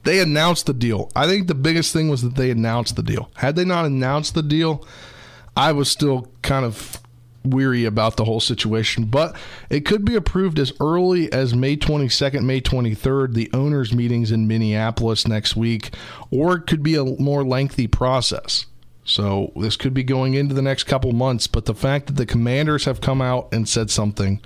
they 0.03 0.19
announced 0.19 0.65
the 0.65 0.73
deal. 0.73 1.11
I 1.15 1.27
think 1.27 1.45
the 1.45 1.53
biggest 1.53 1.93
thing 1.93 2.09
was 2.09 2.23
that 2.23 2.33
they 2.33 2.49
announced 2.49 2.95
the 2.95 3.03
deal. 3.03 3.29
Had 3.35 3.55
they 3.55 3.63
not 3.63 3.85
announced 3.85 4.33
the 4.33 4.41
deal, 4.41 4.83
I 5.55 5.73
was 5.73 5.91
still 5.91 6.27
kind 6.41 6.65
of 6.65 6.99
weary 7.45 7.85
about 7.85 8.17
the 8.17 8.25
whole 8.25 8.39
situation, 8.39 9.05
but 9.05 9.35
it 9.69 9.85
could 9.85 10.05
be 10.05 10.15
approved 10.15 10.57
as 10.57 10.73
early 10.79 11.31
as 11.31 11.53
May 11.53 11.77
22nd, 11.77 12.43
May 12.43 12.59
23rd, 12.61 13.35
the 13.35 13.51
owners' 13.53 13.93
meetings 13.93 14.31
in 14.31 14.47
Minneapolis 14.47 15.27
next 15.27 15.55
week, 15.55 15.93
or 16.31 16.55
it 16.55 16.65
could 16.65 16.81
be 16.81 16.95
a 16.95 17.05
more 17.05 17.45
lengthy 17.45 17.85
process. 17.85 18.65
So 19.05 19.51
this 19.55 19.77
could 19.77 19.93
be 19.93 20.03
going 20.03 20.33
into 20.33 20.55
the 20.55 20.63
next 20.63 20.85
couple 20.85 21.11
months, 21.11 21.45
but 21.45 21.65
the 21.65 21.75
fact 21.75 22.07
that 22.07 22.13
the 22.13 22.25
commanders 22.25 22.85
have 22.85 23.01
come 23.01 23.21
out 23.21 23.49
and 23.51 23.69
said 23.69 23.91
something 23.91 24.41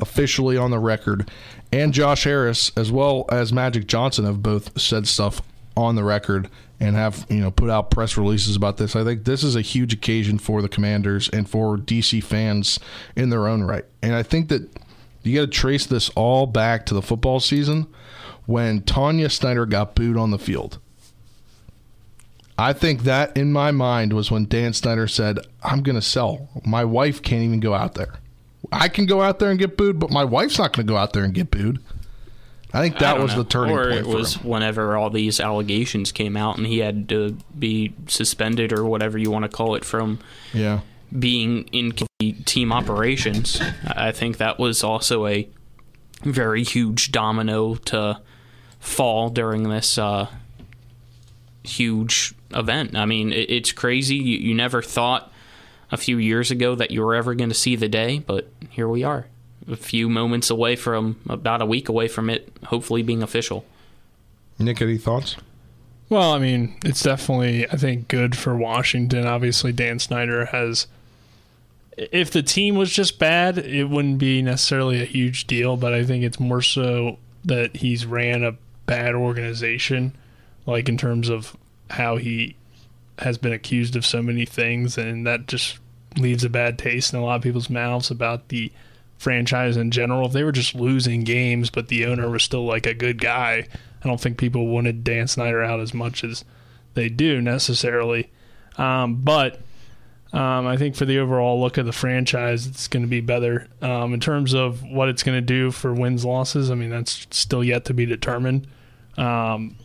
officially 0.00 0.56
on 0.56 0.70
the 0.70 0.78
record, 0.78 1.30
and 1.72 1.92
Josh 1.92 2.24
Harris 2.24 2.72
as 2.76 2.90
well 2.90 3.26
as 3.30 3.52
Magic 3.52 3.86
Johnson 3.86 4.24
have 4.24 4.42
both 4.42 4.80
said 4.80 5.06
stuff 5.06 5.42
on 5.76 5.96
the 5.96 6.04
record 6.04 6.48
and 6.80 6.96
have 6.96 7.26
you 7.28 7.40
know 7.40 7.50
put 7.50 7.70
out 7.70 7.90
press 7.90 8.16
releases 8.16 8.56
about 8.56 8.76
this. 8.76 8.96
I 8.96 9.04
think 9.04 9.24
this 9.24 9.42
is 9.42 9.56
a 9.56 9.60
huge 9.60 9.92
occasion 9.92 10.38
for 10.38 10.62
the 10.62 10.68
Commanders 10.68 11.28
and 11.28 11.48
for 11.48 11.76
DC 11.76 12.22
fans 12.22 12.78
in 13.16 13.30
their 13.30 13.46
own 13.46 13.62
right. 13.62 13.84
And 14.02 14.14
I 14.14 14.22
think 14.22 14.48
that 14.48 14.68
you 15.22 15.40
got 15.40 15.52
to 15.52 15.58
trace 15.58 15.86
this 15.86 16.10
all 16.10 16.46
back 16.46 16.86
to 16.86 16.94
the 16.94 17.02
football 17.02 17.40
season 17.40 17.86
when 18.46 18.82
Tanya 18.82 19.30
Snyder 19.30 19.64
got 19.64 19.94
booed 19.94 20.18
on 20.18 20.30
the 20.30 20.38
field. 20.38 20.78
I 22.56 22.72
think 22.72 23.02
that 23.02 23.36
in 23.36 23.50
my 23.50 23.70
mind 23.72 24.12
was 24.12 24.30
when 24.30 24.46
Dan 24.46 24.74
Snyder 24.74 25.08
said, 25.08 25.40
"I'm 25.62 25.82
going 25.82 25.96
to 25.96 26.02
sell. 26.02 26.48
My 26.64 26.84
wife 26.84 27.22
can't 27.22 27.42
even 27.42 27.60
go 27.60 27.74
out 27.74 27.94
there. 27.94 28.14
I 28.80 28.88
can 28.88 29.06
go 29.06 29.22
out 29.22 29.38
there 29.38 29.50
and 29.50 29.58
get 29.58 29.76
booed, 29.76 29.98
but 29.98 30.10
my 30.10 30.24
wife's 30.24 30.58
not 30.58 30.72
going 30.72 30.86
to 30.86 30.92
go 30.92 30.96
out 30.96 31.12
there 31.12 31.24
and 31.24 31.34
get 31.34 31.50
booed." 31.50 31.80
I 32.74 32.80
think 32.80 32.98
that 32.98 33.16
I 33.16 33.18
was 33.20 33.36
know. 33.36 33.44
the 33.44 33.48
turning 33.48 33.76
or 33.76 33.84
point. 33.84 34.00
it 34.00 34.06
was 34.06 34.42
whenever 34.42 34.96
all 34.96 35.08
these 35.08 35.38
allegations 35.38 36.10
came 36.10 36.36
out 36.36 36.58
and 36.58 36.66
he 36.66 36.78
had 36.78 37.08
to 37.10 37.38
be 37.56 37.94
suspended 38.08 38.72
or 38.72 38.84
whatever 38.84 39.16
you 39.16 39.30
want 39.30 39.44
to 39.44 39.48
call 39.48 39.76
it 39.76 39.84
from 39.84 40.18
yeah. 40.52 40.80
being 41.16 41.68
in 41.68 41.92
team 42.44 42.72
operations. 42.72 43.60
I 43.86 44.10
think 44.10 44.38
that 44.38 44.58
was 44.58 44.82
also 44.82 45.26
a 45.28 45.48
very 46.24 46.64
huge 46.64 47.12
domino 47.12 47.76
to 47.76 48.20
fall 48.80 49.30
during 49.30 49.68
this 49.68 49.96
uh, 49.96 50.26
huge 51.62 52.34
event. 52.52 52.96
I 52.96 53.06
mean, 53.06 53.32
it, 53.32 53.50
it's 53.50 53.70
crazy. 53.70 54.16
You, 54.16 54.38
you 54.38 54.54
never 54.54 54.82
thought 54.82 55.32
a 55.94 55.96
few 55.96 56.18
years 56.18 56.50
ago 56.50 56.74
that 56.74 56.90
you 56.90 57.00
were 57.00 57.14
ever 57.14 57.34
going 57.34 57.48
to 57.48 57.54
see 57.54 57.76
the 57.76 57.88
day, 57.88 58.18
but 58.18 58.48
here 58.68 58.88
we 58.88 59.02
are 59.02 59.26
a 59.70 59.76
few 59.76 60.08
moments 60.08 60.50
away 60.50 60.76
from 60.76 61.18
about 61.28 61.62
a 61.62 61.66
week 61.66 61.88
away 61.88 62.08
from 62.08 62.28
it 62.28 62.52
hopefully 62.64 63.02
being 63.02 63.22
official. 63.22 63.64
Nick, 64.58 64.80
any 64.82 64.98
thoughts? 64.98 65.36
Well, 66.08 66.32
I 66.32 66.38
mean, 66.38 66.76
it's 66.84 67.02
definitely 67.02 67.68
I 67.68 67.76
think 67.76 68.08
good 68.08 68.36
for 68.36 68.54
Washington. 68.54 69.26
Obviously, 69.26 69.72
Dan 69.72 69.98
Snyder 69.98 70.46
has. 70.46 70.86
If 71.96 72.32
the 72.32 72.42
team 72.42 72.74
was 72.74 72.92
just 72.92 73.20
bad, 73.20 73.56
it 73.56 73.84
wouldn't 73.84 74.18
be 74.18 74.42
necessarily 74.42 75.00
a 75.00 75.06
huge 75.06 75.46
deal. 75.46 75.76
But 75.76 75.94
I 75.94 76.04
think 76.04 76.24
it's 76.24 76.40
more 76.40 76.62
so 76.62 77.18
that 77.44 77.76
he's 77.76 78.04
ran 78.04 78.44
a 78.44 78.56
bad 78.86 79.14
organization, 79.14 80.14
like 80.66 80.88
in 80.88 80.98
terms 80.98 81.28
of 81.28 81.56
how 81.90 82.16
he 82.16 82.56
has 83.18 83.38
been 83.38 83.52
accused 83.52 83.96
of 83.96 84.04
so 84.04 84.22
many 84.22 84.44
things, 84.44 84.98
and 84.98 85.26
that 85.26 85.46
just 85.46 85.78
leaves 86.16 86.44
a 86.44 86.50
bad 86.50 86.78
taste 86.78 87.12
in 87.12 87.18
a 87.18 87.24
lot 87.24 87.36
of 87.36 87.42
people's 87.42 87.70
mouths 87.70 88.10
about 88.10 88.48
the 88.48 88.72
franchise 89.18 89.76
in 89.76 89.90
general. 89.90 90.26
If 90.26 90.32
they 90.32 90.44
were 90.44 90.52
just 90.52 90.74
losing 90.74 91.24
games, 91.24 91.70
but 91.70 91.88
the 91.88 92.06
owner 92.06 92.28
was 92.28 92.42
still 92.42 92.64
like 92.64 92.86
a 92.86 92.94
good 92.94 93.20
guy, 93.20 93.66
I 94.04 94.08
don't 94.08 94.20
think 94.20 94.36
people 94.36 94.66
wanted 94.66 95.02
Dan 95.02 95.26
Snyder 95.26 95.62
out 95.62 95.80
as 95.80 95.94
much 95.94 96.24
as 96.24 96.44
they 96.94 97.08
do 97.08 97.40
necessarily. 97.40 98.30
Um, 98.76 99.16
but 99.22 99.60
um, 100.32 100.66
I 100.66 100.76
think 100.76 100.96
for 100.96 101.04
the 101.04 101.20
overall 101.20 101.60
look 101.60 101.78
of 101.78 101.86
the 101.86 101.92
franchise, 101.92 102.66
it's 102.66 102.88
going 102.88 103.02
to 103.04 103.08
be 103.08 103.20
better. 103.20 103.68
Um, 103.80 104.12
in 104.12 104.20
terms 104.20 104.52
of 104.52 104.82
what 104.82 105.08
it's 105.08 105.22
going 105.22 105.38
to 105.38 105.46
do 105.46 105.70
for 105.70 105.94
wins 105.94 106.24
losses, 106.24 106.70
I 106.70 106.74
mean, 106.74 106.90
that's 106.90 107.26
still 107.30 107.64
yet 107.64 107.84
to 107.86 107.94
be 107.94 108.04
determined. 108.04 108.66
Um, 109.16 109.76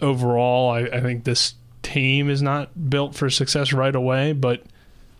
overall, 0.00 0.70
I, 0.70 0.80
I 0.80 1.00
think 1.00 1.24
this 1.24 1.54
team 1.82 2.30
is 2.30 2.42
not 2.42 2.90
built 2.90 3.14
for 3.14 3.30
success 3.30 3.72
right 3.72 3.94
away, 3.94 4.32
but 4.32 4.62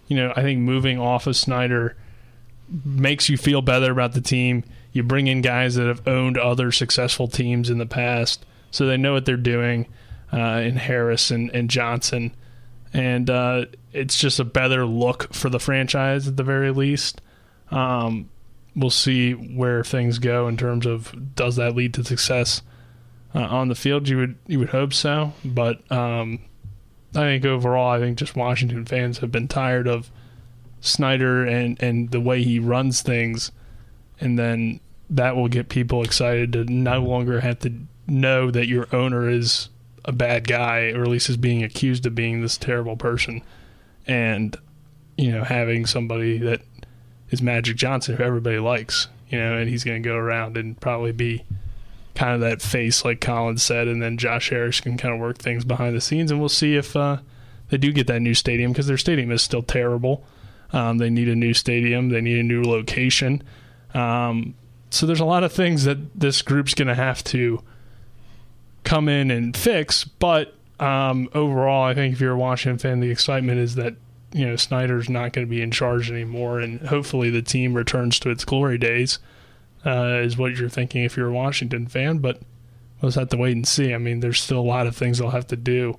you 0.06 0.16
know, 0.16 0.32
I 0.36 0.42
think 0.42 0.60
moving 0.60 0.98
off 0.98 1.26
of 1.26 1.36
Snyder 1.36 1.96
makes 2.84 3.28
you 3.28 3.36
feel 3.36 3.62
better 3.62 3.92
about 3.92 4.12
the 4.12 4.20
team. 4.20 4.64
You 4.92 5.02
bring 5.02 5.26
in 5.26 5.42
guys 5.42 5.74
that 5.76 5.86
have 5.86 6.06
owned 6.08 6.38
other 6.38 6.72
successful 6.72 7.28
teams 7.28 7.70
in 7.70 7.78
the 7.78 7.86
past, 7.86 8.44
so 8.70 8.86
they 8.86 8.96
know 8.96 9.12
what 9.12 9.24
they're 9.26 9.36
doing. 9.36 9.86
uh, 10.32 10.60
in 10.64 10.76
Harris 10.76 11.30
and, 11.30 11.50
and 11.54 11.70
Johnson, 11.70 12.34
and 12.92 13.30
uh, 13.30 13.66
it's 13.92 14.18
just 14.18 14.40
a 14.40 14.44
better 14.44 14.84
look 14.84 15.32
for 15.32 15.48
the 15.48 15.60
franchise 15.60 16.26
at 16.26 16.36
the 16.36 16.42
very 16.42 16.70
least. 16.72 17.20
Um, 17.70 18.28
we'll 18.74 18.90
see 18.90 19.32
where 19.32 19.84
things 19.84 20.18
go 20.18 20.48
in 20.48 20.56
terms 20.56 20.86
of 20.86 21.34
does 21.34 21.56
that 21.56 21.74
lead 21.74 21.94
to 21.94 22.04
success 22.04 22.62
uh, 23.34 23.40
on 23.40 23.68
the 23.68 23.74
field. 23.74 24.08
You 24.08 24.18
would 24.18 24.38
you 24.46 24.58
would 24.58 24.70
hope 24.70 24.92
so, 24.92 25.32
but 25.44 25.90
um, 25.92 26.40
I 27.16 27.20
think 27.20 27.44
overall, 27.44 27.90
I 27.90 27.98
think 27.98 28.18
just 28.18 28.36
Washington 28.36 28.84
fans 28.84 29.18
have 29.18 29.32
been 29.32 29.48
tired 29.48 29.88
of 29.88 30.10
Snyder 30.80 31.44
and 31.44 31.82
and 31.82 32.10
the 32.10 32.20
way 32.20 32.42
he 32.42 32.58
runs 32.58 33.02
things, 33.02 33.50
and 34.20 34.38
then 34.38 34.80
that 35.08 35.36
will 35.36 35.48
get 35.48 35.68
people 35.68 36.02
excited 36.02 36.52
to 36.52 36.64
no 36.64 37.02
longer 37.02 37.40
have 37.40 37.60
to 37.60 37.72
know 38.06 38.50
that 38.50 38.66
your 38.66 38.86
owner 38.94 39.28
is 39.28 39.68
a 40.04 40.12
bad 40.12 40.46
guy 40.46 40.92
or 40.92 41.02
at 41.02 41.08
least 41.08 41.28
is 41.28 41.36
being 41.36 41.62
accused 41.62 42.06
of 42.06 42.14
being 42.14 42.40
this 42.40 42.58
terrible 42.58 42.96
person. 42.96 43.42
And 44.06 44.56
you 45.16 45.32
know 45.32 45.44
having 45.44 45.86
somebody 45.86 46.38
that 46.38 46.60
is 47.30 47.42
Magic 47.42 47.76
Johnson 47.76 48.16
who 48.16 48.22
everybody 48.22 48.58
likes 48.58 49.08
you 49.28 49.38
know 49.38 49.56
and 49.56 49.68
he's 49.68 49.84
going 49.84 50.02
to 50.02 50.08
go 50.08 50.16
around 50.16 50.56
and 50.56 50.78
probably 50.80 51.12
be 51.12 51.44
kind 52.16 52.34
of 52.34 52.40
that 52.40 52.60
face 52.60 53.04
like 53.04 53.20
Colin's 53.20 53.62
said 53.62 53.86
and 53.86 54.02
then 54.02 54.16
Josh 54.16 54.50
Harris 54.50 54.80
can 54.80 54.96
kind 54.96 55.14
of 55.14 55.20
work 55.20 55.38
things 55.38 55.64
behind 55.64 55.94
the 55.94 56.00
scenes 56.00 56.30
and 56.30 56.40
we'll 56.40 56.48
see 56.48 56.74
if 56.74 56.96
uh, 56.96 57.18
they 57.68 57.78
do 57.78 57.92
get 57.92 58.08
that 58.08 58.20
new 58.20 58.34
stadium 58.34 58.72
because 58.72 58.86
their 58.86 58.98
stadium 58.98 59.30
is 59.30 59.42
still 59.42 59.62
terrible 59.62 60.24
um, 60.72 60.98
they 60.98 61.10
need 61.10 61.28
a 61.28 61.36
new 61.36 61.54
stadium 61.54 62.08
they 62.08 62.20
need 62.20 62.38
a 62.38 62.42
new 62.42 62.62
location 62.62 63.42
um, 63.94 64.54
so 64.90 65.06
there's 65.06 65.20
a 65.20 65.24
lot 65.24 65.44
of 65.44 65.52
things 65.52 65.84
that 65.84 66.18
this 66.18 66.42
group's 66.42 66.74
going 66.74 66.88
to 66.88 66.94
have 66.94 67.22
to 67.24 67.62
come 68.84 69.08
in 69.08 69.30
and 69.30 69.56
fix. 69.56 70.04
But 70.04 70.54
um, 70.80 71.28
overall, 71.34 71.84
I 71.84 71.94
think 71.94 72.14
if 72.14 72.20
you're 72.20 72.32
a 72.32 72.38
Washington 72.38 72.78
fan, 72.78 73.00
the 73.00 73.10
excitement 73.10 73.58
is 73.58 73.74
that 73.74 73.94
you 74.32 74.46
know 74.46 74.56
Snyder's 74.56 75.08
not 75.08 75.32
going 75.32 75.46
to 75.46 75.50
be 75.50 75.60
in 75.60 75.70
charge 75.70 76.10
anymore, 76.10 76.60
and 76.60 76.80
hopefully 76.86 77.30
the 77.30 77.42
team 77.42 77.74
returns 77.74 78.18
to 78.20 78.30
its 78.30 78.44
glory 78.44 78.78
days. 78.78 79.18
Uh, 79.86 80.20
is 80.24 80.36
what 80.36 80.56
you're 80.56 80.68
thinking 80.68 81.04
if 81.04 81.16
you're 81.16 81.28
a 81.28 81.32
Washington 81.32 81.86
fan, 81.86 82.18
but 82.18 82.40
we'll 83.00 83.08
just 83.10 83.18
have 83.18 83.28
to 83.28 83.36
wait 83.36 83.54
and 83.54 83.68
see. 83.68 83.94
I 83.94 83.98
mean, 83.98 84.18
there's 84.20 84.40
still 84.40 84.58
a 84.58 84.60
lot 84.60 84.86
of 84.88 84.96
things 84.96 85.18
they'll 85.18 85.30
have 85.30 85.46
to 85.48 85.56
do 85.56 85.96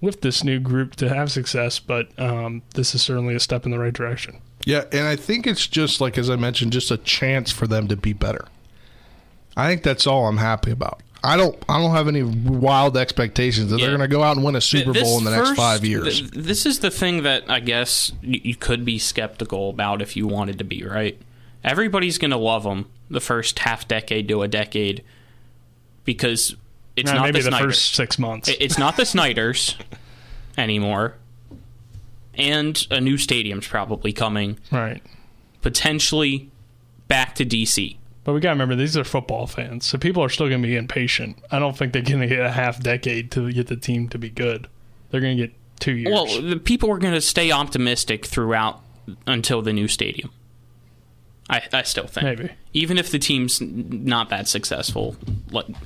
with 0.00 0.20
this 0.22 0.42
new 0.42 0.58
group 0.58 0.96
to 0.96 1.08
have 1.08 1.30
success, 1.30 1.78
but 1.78 2.08
um, 2.18 2.62
this 2.74 2.92
is 2.94 3.02
certainly 3.02 3.34
a 3.36 3.40
step 3.40 3.64
in 3.64 3.70
the 3.70 3.78
right 3.78 3.92
direction. 3.92 4.38
Yeah, 4.64 4.84
and 4.90 5.06
I 5.06 5.14
think 5.16 5.46
it's 5.46 5.66
just 5.68 6.00
like 6.00 6.18
as 6.18 6.28
I 6.28 6.36
mentioned, 6.36 6.72
just 6.72 6.90
a 6.90 6.96
chance 6.96 7.52
for 7.52 7.66
them 7.68 7.86
to 7.88 7.96
be 7.96 8.12
better. 8.12 8.46
I 9.56 9.68
think 9.68 9.82
that's 9.84 10.06
all 10.06 10.26
I'm 10.26 10.38
happy 10.38 10.72
about. 10.72 11.00
I 11.22 11.36
don't 11.36 11.56
I 11.68 11.78
don't 11.80 11.92
have 11.92 12.08
any 12.08 12.22
wild 12.22 12.96
expectations 12.96 13.70
that 13.70 13.78
Yeah. 13.78 13.86
they're 13.86 13.96
going 13.96 14.10
to 14.10 14.14
go 14.14 14.22
out 14.22 14.36
and 14.36 14.44
win 14.44 14.56
a 14.56 14.60
Super 14.60 14.92
This 14.92 15.04
Bowl 15.04 15.18
in 15.18 15.24
the 15.24 15.30
next 15.30 15.52
5 15.52 15.84
years. 15.84 16.18
th- 16.20 16.30
this 16.32 16.66
is 16.66 16.80
the 16.80 16.90
thing 16.90 17.22
that 17.22 17.48
I 17.48 17.60
guess 17.60 18.12
you, 18.20 18.40
you 18.42 18.56
could 18.56 18.84
be 18.84 18.98
skeptical 18.98 19.70
about 19.70 20.02
if 20.02 20.16
you 20.16 20.26
wanted 20.26 20.58
to 20.58 20.64
be, 20.64 20.84
right? 20.84 21.16
Everybody's 21.62 22.18
going 22.18 22.32
to 22.32 22.36
love 22.36 22.64
them 22.64 22.90
the 23.14 23.20
first 23.20 23.58
half 23.60 23.88
decade 23.88 24.28
to 24.28 24.42
a 24.42 24.48
decade 24.48 25.02
because 26.04 26.56
it's 26.96 27.10
not 27.10 27.22
maybe 27.22 27.40
the, 27.40 27.50
the 27.50 27.56
first 27.56 27.94
six 27.94 28.18
months. 28.18 28.50
It's 28.60 28.78
not 28.78 28.96
the 28.96 29.06
Snyders 29.06 29.76
anymore. 30.58 31.14
And 32.34 32.86
a 32.90 33.00
new 33.00 33.16
stadium's 33.16 33.66
probably 33.66 34.12
coming. 34.12 34.58
Right. 34.70 35.02
Potentially 35.62 36.50
back 37.08 37.34
to 37.36 37.46
DC. 37.46 37.96
But 38.24 38.32
we 38.32 38.40
got 38.40 38.50
to 38.50 38.54
remember 38.54 38.74
these 38.74 38.96
are 38.96 39.04
football 39.04 39.46
fans, 39.46 39.84
so 39.84 39.98
people 39.98 40.22
are 40.24 40.30
still 40.30 40.48
to 40.62 40.68
be 40.68 40.76
impatient. 40.76 41.38
I 41.50 41.58
don't 41.58 41.76
think 41.76 41.92
they're 41.92 42.02
to 42.20 42.26
get 42.26 42.40
a 42.40 42.50
half 42.50 42.82
decade 42.82 43.30
to 43.32 43.52
get 43.52 43.66
the 43.66 43.76
team 43.76 44.08
to 44.08 44.18
be 44.18 44.30
good. 44.30 44.66
They're 45.10 45.20
to 45.36 45.48
get 45.48 45.54
two 45.78 45.92
years. 45.92 46.12
Well, 46.12 46.40
the 46.40 46.56
people 46.56 46.90
are 46.90 46.98
to 47.12 47.20
stay 47.20 47.52
optimistic 47.52 48.24
throughout 48.24 48.80
until 49.26 49.60
the 49.60 49.74
new 49.74 49.88
stadium. 49.88 50.30
I, 51.50 51.62
I 51.72 51.82
still 51.82 52.06
think 52.06 52.24
Maybe. 52.24 52.50
even 52.72 52.96
if 52.96 53.10
the 53.10 53.18
team's 53.18 53.60
not 53.60 54.30
that 54.30 54.48
successful, 54.48 55.16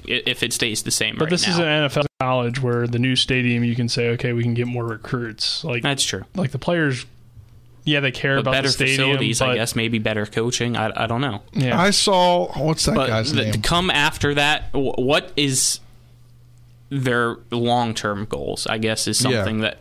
if 0.07 0.43
it 0.45 0.53
stays 0.53 0.85
the 0.85 0.91
same 0.93 1.17
but 1.17 1.25
right 1.25 1.31
this 1.31 1.47
now. 1.47 1.53
is 1.53 1.59
an 1.59 1.65
NFL 1.65 2.07
college 2.21 2.63
where 2.63 2.87
the 2.87 2.99
new 3.01 3.17
stadium 3.17 3.65
you 3.65 3.75
can 3.75 3.89
say, 3.89 4.11
okay, 4.11 4.33
we 4.33 4.43
can 4.45 4.55
get 4.55 4.67
more 4.69 4.85
recruits. 4.87 5.65
Like 5.65 5.83
That's 5.83 6.05
true. 6.05 6.25
Like 6.37 6.53
the 6.53 6.59
players, 6.61 7.07
yeah, 7.85 7.99
they 8.01 8.13
care 8.13 8.37
but 8.37 8.41
about 8.43 8.53
better 8.53 8.69
the 8.69 8.73
stadium. 8.73 8.99
facilities, 8.99 9.39
but 9.41 9.49
I 9.51 9.55
guess, 9.57 9.75
maybe 9.75 9.99
better 9.99 10.27
coaching. 10.27 10.77
I, 10.77 10.93
I 11.05 11.07
don't 11.07 11.21
know. 11.21 11.43
Yeah. 11.53 11.81
I 11.81 11.91
saw 11.91 12.53
what's 12.63 12.85
that 12.85 12.95
but 12.95 13.09
guy's 13.09 13.33
the- 13.33 13.43
name? 13.43 13.53
to 13.53 13.59
come 13.59 13.91
after 13.91 14.35
that, 14.35 14.69
what 14.73 15.33
is 15.37 15.81
their 16.91 17.37
long 17.51 17.95
term 17.95 18.27
goals? 18.27 18.67
I 18.69 18.79
guess 18.79 19.07
is 19.09 19.21
Yeah. 19.23 19.31
something 19.31 19.61
that 19.61 19.79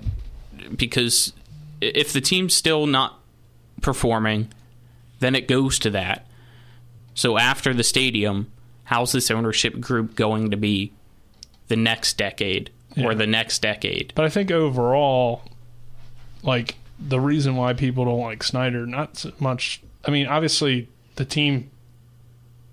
because 0.76 1.34
if 1.82 2.14
the 2.14 2.22
team's 2.22 2.54
still 2.54 2.86
not 2.88 3.20
performing, 3.82 4.50
then 5.20 5.36
it 5.36 5.48
goes 5.48 5.80
to 5.80 5.90
that. 5.92 6.26
So 7.14 7.38
after 7.38 7.74
the 7.74 7.84
stadium, 7.84 8.52
how's 8.86 9.12
this 9.12 9.32
ownership 9.32 9.80
group 9.80 10.16
going 10.16 10.52
to 10.52 10.58
be 10.58 10.92
the 11.68 11.76
next 11.76 12.18
decade 12.18 12.70
or 12.96 13.12
Yeah. 13.12 13.18
the 13.18 13.28
next 13.28 13.62
decade? 13.62 14.14
But 14.16 14.26
I 14.26 14.30
think 14.30 14.52
overall, 14.52 15.44
like 16.44 16.76
the 17.00 17.20
reason 17.20 17.56
why 17.56 17.74
people 17.74 18.06
don't 18.06 18.20
like 18.20 18.44
Snyder, 18.44 18.86
not 18.86 19.18
so 19.18 19.32
much. 19.40 19.82
I 20.06 20.12
mean, 20.12 20.28
obviously 20.28 20.88
the 21.16 21.26
team 21.26 21.70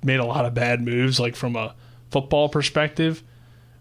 made 0.03 0.21
a 0.21 0.25
lot 0.25 0.45
of 0.45 0.55
bad 0.55 0.83
moves, 0.83 1.19
like 1.19 1.35
from 1.37 1.57
a 1.57 1.75
football 2.11 2.49
perspective. 2.49 3.23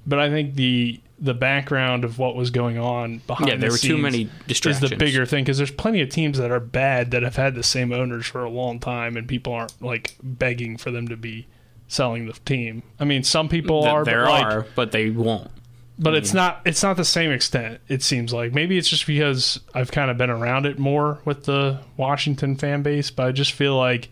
But 0.07 0.19
I 0.19 0.29
think 0.29 0.55
the 0.55 0.99
the 1.23 1.33
background 1.33 2.03
of 2.03 2.19
what 2.19 2.35
was 2.35 2.51
going 2.51 2.77
on 2.77 3.19
behind 3.25 3.47
Yeah, 3.49 3.55
there 3.55 3.69
the 3.69 3.73
were 3.73 3.77
too 3.79 3.87
scenes 3.93 4.01
many 4.03 4.29
is 4.47 4.79
the 4.79 4.95
bigger 4.95 5.25
thing 5.25 5.43
because 5.43 5.57
there's 5.57 5.71
plenty 5.71 6.01
of 6.01 6.09
teams 6.09 6.37
that 6.37 6.51
are 6.51 6.59
bad 6.59 7.11
that 7.11 7.23
have 7.23 7.37
had 7.37 7.55
the 7.55 7.63
same 7.63 7.91
owners 7.93 8.25
for 8.27 8.43
a 8.43 8.49
long 8.49 8.79
time, 8.79 9.15
and 9.17 9.27
people 9.27 9.53
aren't 9.53 9.81
like 9.81 10.15
begging 10.21 10.77
for 10.77 10.91
them 10.91 11.07
to 11.07 11.15
be 11.17 11.47
selling 11.87 12.27
the 12.27 12.33
team. 12.45 12.83
I 12.99 13.05
mean, 13.05 13.23
some 13.23 13.47
people 13.49 13.83
Th- 13.83 13.93
are. 13.93 14.03
there 14.05 14.25
but, 14.25 14.29
like, 14.31 14.45
are, 14.45 14.65
but 14.75 14.91
they 14.91 15.09
won't. 15.11 15.49
but 15.97 16.13
I 16.13 16.17
it's 16.17 16.33
not 16.33 16.61
it's 16.65 16.83
not 16.83 16.97
the 16.97 17.05
same 17.05 17.31
extent 17.31 17.79
it 17.87 18.01
seems 18.03 18.33
like 18.33 18.51
maybe 18.53 18.77
it's 18.79 18.89
just 18.89 19.05
because 19.05 19.59
i've 19.75 19.91
kind 19.91 20.09
of 20.09 20.17
been 20.17 20.31
around 20.31 20.65
it 20.65 20.79
more 20.79 21.19
with 21.23 21.43
the 21.45 21.79
washington 21.97 22.55
fan 22.55 22.81
base 22.81 23.11
but 23.11 23.27
i 23.27 23.31
just 23.31 23.51
feel 23.51 23.77
like 23.77 24.09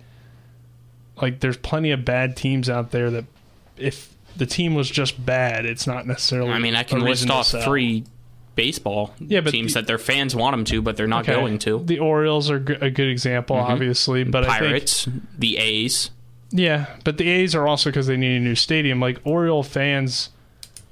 like 1.22 1.40
there's 1.40 1.58
plenty 1.58 1.90
of 1.92 2.06
bad 2.06 2.38
teams 2.38 2.70
out 2.70 2.92
there 2.92 3.10
that 3.10 3.26
if 3.78 4.11
the 4.38 4.46
team 4.46 4.74
was 4.76 4.90
just 4.90 5.24
bad 5.26 5.66
it's 5.66 5.86
not 5.88 6.06
necessarily 6.08 6.52
I 6.52 6.60
mean, 6.60 6.76
I 6.76 6.84
can 6.84 7.00
list 7.02 7.30
off 7.30 7.50
three 7.50 8.04
baseball 8.56 9.14
Yeah, 9.20 9.42
but 9.42 9.52
teams 9.52 9.74
the- 9.74 9.82
that 9.82 9.88
their 9.88 9.98
fans 9.98 10.36
want 10.36 10.54
them 10.54 10.66
to, 10.66 10.82
but 10.82 10.98
they're 10.98 11.08
not 11.08 11.24
Okay. 11.28 11.40
going 11.40 11.58
to. 11.60 11.82
the 11.86 12.00
orioles 12.00 12.50
are 12.52 12.60
g- 12.60 12.76
a 12.82 12.90
good 12.90 13.08
example 13.10 13.56
Mhm. 13.56 13.70
obviously 13.70 14.24
but 14.24 14.44
I 14.44 14.60
think, 14.60 14.70
Pirates, 14.70 15.08
the 15.38 15.58
A's. 15.58 16.12
Yeah, 16.52 16.86
but 17.06 17.18
the 17.18 17.30
A's 17.30 17.56
are 17.56 17.66
also 17.68 17.90
because 17.90 18.08
they 18.08 18.18
need 18.18 18.36
a 18.36 18.40
new 18.42 18.56
stadium. 18.56 19.00
Like 19.00 19.20
Oriole 19.24 19.64
fans, 19.64 20.30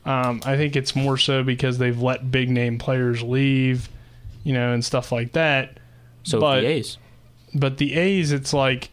um, 0.05 0.39
I 0.45 0.55
think 0.55 0.77
it's 0.77 0.95
more 0.95 1.17
so 1.17 1.43
because 1.43 1.77
they've 1.79 2.01
let 2.01 2.31
big 2.31 2.49
name 2.49 2.77
players 2.77 3.21
leave, 3.21 3.89
you 4.45 4.53
know, 4.53 4.71
and 4.71 4.83
stuff 4.85 5.11
like 5.11 5.33
that. 5.33 5.77
So 6.23 6.39
but, 6.39 6.61
the 6.61 6.67
A's. 6.67 6.97
But 7.53 7.77
the 7.77 7.95
A's, 7.95 8.31
it's 8.31 8.53
like 8.53 8.89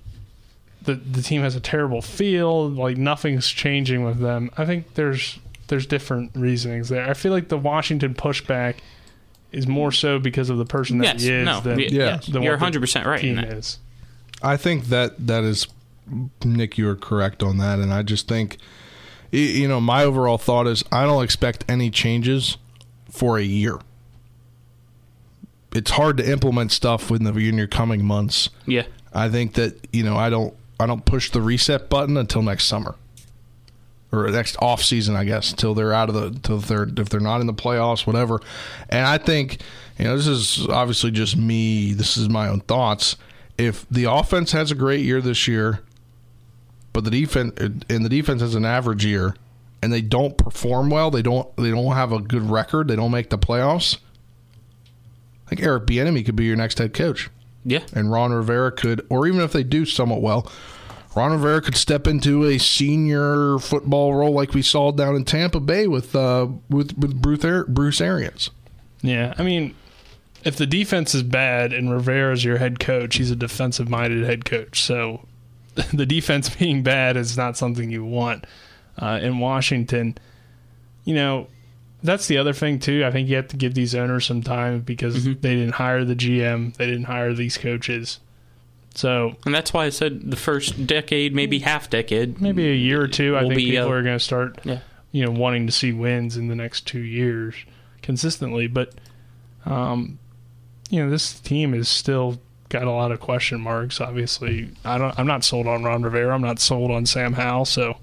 the 0.87 0.95
the 0.95 1.23
team 1.23 1.43
has 1.43 1.55
a 1.55 1.61
terrible 1.61 2.01
feel. 2.01 2.69
Like 2.69 2.97
nothing's 2.97 3.49
changing 3.49 4.05
with 4.05 4.19
them. 4.21 4.51
I 4.57 4.65
think 4.65 4.95
there's 4.95 5.39
there's 5.69 5.87
different 5.87 6.33
reasonings 6.35 6.89
there. 6.89 7.09
I 7.09 7.15
feel 7.15 7.33
like 7.33 7.49
the 7.49 7.59
Washington 7.59 8.15
pushback 8.15 8.77
is 9.53 9.67
more 9.67 9.93
so 9.93 10.19
because 10.19 10.49
of 10.51 10.59
the 10.59 10.65
person 10.65 10.99
that 10.99 11.15
Yes, 11.15 11.23
he 11.23 11.33
is 11.33 11.45
no, 11.45 11.61
than, 11.61 11.79
y- 11.79 11.89
yes, 11.91 12.27
than 12.27 12.43
you're 12.43 12.57
the 12.57 12.65
100% 12.65 13.05
right 13.05 13.23
in 13.23 13.37
team 13.37 13.37
that. 13.37 13.53
is. 13.57 13.79
I 14.43 14.57
think 14.57 14.87
that 14.87 15.27
that 15.27 15.45
is 15.45 15.67
Nick. 16.45 16.79
You 16.79 16.89
are 16.89 16.97
correct 16.97 17.43
on 17.43 17.59
that, 17.59 17.79
and 17.79 17.93
I 17.93 18.03
just 18.03 18.29
think 18.29 18.59
you 19.33 19.67
know 19.69 19.81
my 19.81 20.05
overall 20.05 20.39
thought 20.39 20.67
is 20.67 20.85
I 20.93 21.05
don't 21.05 21.23
expect 21.25 21.65
any 21.69 21.91
changes 21.91 22.57
for 23.11 23.39
a 23.39 23.43
year. 23.43 23.79
It's 25.75 25.91
hard 25.91 26.17
to 26.19 26.31
implement 26.31 26.73
stuff 26.73 27.11
in 27.11 27.25
the 27.25 27.33
in 27.35 27.57
your 27.59 27.67
coming 27.67 28.05
months. 28.05 28.49
Yeah. 28.67 28.85
I 29.13 29.29
think 29.29 29.55
that 29.55 29.87
you 29.93 30.03
know 30.03 30.17
I 30.17 30.31
don't 30.31 30.55
I 30.79 30.87
don't 30.87 31.05
push 31.05 31.31
the 31.31 31.41
reset 31.41 31.89
button 31.89 32.17
until 32.17 32.43
next 32.43 32.65
summer 32.65 32.97
or 34.13 34.29
next 34.31 34.57
off 34.61 34.83
season, 34.83 35.17
I 35.17 35.25
guess, 35.25 35.51
until 35.51 35.75
they're 35.75 35.93
out 35.93 36.09
of 36.09 36.15
the 36.15 36.27
until 36.27 36.59
they're 36.59 36.89
if 36.97 37.09
they're 37.09 37.21
not 37.21 37.41
in 37.41 37.47
the 37.47 37.55
playoffs, 37.55 38.07
whatever. 38.07 38.41
And 38.89 39.07
I 39.07 39.19
think 39.19 39.59
you 39.99 40.05
know 40.05 40.17
this 40.17 40.27
is 40.27 40.67
obviously 40.69 41.11
just 41.11 41.37
me. 41.37 41.93
This 41.93 42.17
is 42.17 42.29
my 42.29 42.49
own 42.49 42.61
thoughts. 42.61 43.17
If 43.59 43.89
the 43.91 44.05
offense 44.05 44.53
has 44.53 44.71
a 44.71 44.75
great 44.75 45.05
year 45.05 45.21
this 45.21 45.49
year, 45.49 45.81
but 46.93 47.05
the 47.05 47.11
defense 47.11 47.59
and 47.59 48.05
the 48.05 48.09
defense 48.09 48.41
has 48.43 48.55
an 48.55 48.65
average 48.65 49.05
year, 49.05 49.35
and 49.83 49.93
they 49.93 50.03
don't 50.03 50.37
perform 50.37 50.91
well, 50.91 51.11
they 51.11 51.23
don't 51.23 51.55
they 51.57 51.71
don't 51.71 51.95
have 51.95 52.13
a 52.13 52.21
good 52.21 52.49
record, 52.51 52.89
they 52.89 52.97
don't 52.97 53.13
make 53.13 53.31
the 53.31 53.39
playoffs. 53.39 53.99
I 55.47 55.51
think 55.51 55.63
Eric 55.63 55.87
Bieniemy 55.87 56.27
could 56.27 56.37
be 56.37 56.45
your 56.45 56.57
next 56.57 56.79
head 56.79 56.93
coach. 56.93 57.31
Yeah. 57.67 57.85
And 57.93 58.11
Ron 58.11 58.33
Rivera 58.33 58.71
could, 58.71 59.05
or 59.11 59.27
even 59.27 59.41
if 59.41 59.53
they 59.53 59.65
do 59.65 59.85
somewhat 59.85 60.23
well, 60.23 60.51
Ron 61.17 61.33
Rivera 61.33 61.61
could 61.61 61.77
step 61.77 62.07
into 62.07 62.45
a 62.45 62.59
senior 62.59 63.59
football 63.59 64.15
role 64.15 64.33
like 64.33 64.55
we 64.55 64.63
saw 64.63 64.93
down 64.93 65.17
in 65.17 65.25
Tampa 65.25 65.61
Bay 65.61 65.89
with 65.89 66.15
uh, 66.15 66.47
with, 66.71 66.97
with 66.97 67.21
Bruce, 67.21 67.65
Bruce 67.67 68.01
Arians. 68.01 68.51
Yeah, 69.03 69.35
I 69.37 69.43
mean, 69.43 69.75
if 70.45 70.57
the 70.57 70.67
defense 70.67 71.15
is 71.15 71.25
bad 71.25 71.73
and 71.73 71.91
Rivera 71.91 72.33
is 72.33 72.45
your 72.45 72.59
head 72.59 72.79
coach, 72.79 73.17
he's 73.17 73.31
a 73.31 73.37
defensive 73.37 73.89
minded 73.89 74.25
head 74.25 74.45
coach. 74.45 74.81
So 74.83 75.27
the 75.93 76.07
defense 76.07 76.49
being 76.51 76.83
bad 76.85 77.17
is 77.17 77.37
not 77.37 77.57
something 77.57 77.91
you 77.91 78.05
want 78.05 78.47
uh, 78.97 79.19
in 79.21 79.41
Washington. 79.41 80.17
You 81.05 81.15
know, 81.15 81.49
that's 82.07 82.27
the 82.27 82.39
other 82.39 82.53
thing 82.53 82.79
too. 82.79 83.05
I 83.05 83.11
think 83.11 83.29
you 83.29 83.37
have 83.37 83.49
to 83.49 83.57
give 83.57 83.75
these 83.75 83.95
owners 83.95 84.27
some 84.27 84.43
time 84.43 84.81
because 84.81 85.17
mm-hmm. 85.17 85.41
they 85.41 85.55
didn't 85.55 85.75
hire 85.75 86.05
the 86.05 86.17
GM, 86.17 86.75
they 86.77 86.87
didn't 86.87 87.05
hire 87.05 87.35
these 87.35 87.59
coaches. 87.59 88.21
So, 88.95 89.37
and 89.45 89.55
that's 89.55 89.75
why 89.75 89.85
I 89.85 89.91
said 89.91 90.31
the 90.31 90.37
first 90.37 90.87
decade, 90.87 91.35
maybe 91.35 91.59
half 91.59 91.91
decade, 91.91 92.41
maybe 92.41 92.67
a 92.71 92.75
year 92.75 93.03
or 93.03 93.09
two. 93.09 93.37
I 93.37 93.43
think 93.43 93.57
be, 93.57 93.71
people 93.73 93.89
uh, 93.89 93.93
are 93.93 94.03
going 94.03 94.19
to 94.19 94.25
start, 94.25 94.59
yeah. 94.65 94.79
you 95.13 95.25
know, 95.25 95.31
wanting 95.31 95.67
to 95.67 95.73
see 95.73 95.93
wins 95.93 96.39
in 96.39 96.49
the 96.49 96.55
next 96.55 96.87
two 96.87 97.01
years 97.01 97.55
consistently. 98.01 98.69
But, 98.69 98.95
um, 99.67 100.19
you 100.89 101.05
know, 101.05 101.11
this 101.11 101.39
team 101.41 101.75
is 101.75 101.91
still 101.91 102.41
got 102.71 102.85
a 102.85 102.91
lot 102.91 103.13
of 103.13 103.21
question 103.21 103.61
marks. 103.61 104.01
Obviously, 104.01 104.71
I 104.83 104.97
don't. 104.97 105.19
I'm 105.19 105.27
not 105.27 105.45
sold 105.45 105.67
on 105.67 105.85
Ron 105.85 106.03
Rivera. 106.03 106.35
I'm 106.35 106.41
not 106.41 106.59
sold 106.59 106.91
on 106.91 107.05
Sam 107.05 107.35
Howell. 107.35 107.67
So, 107.67 107.99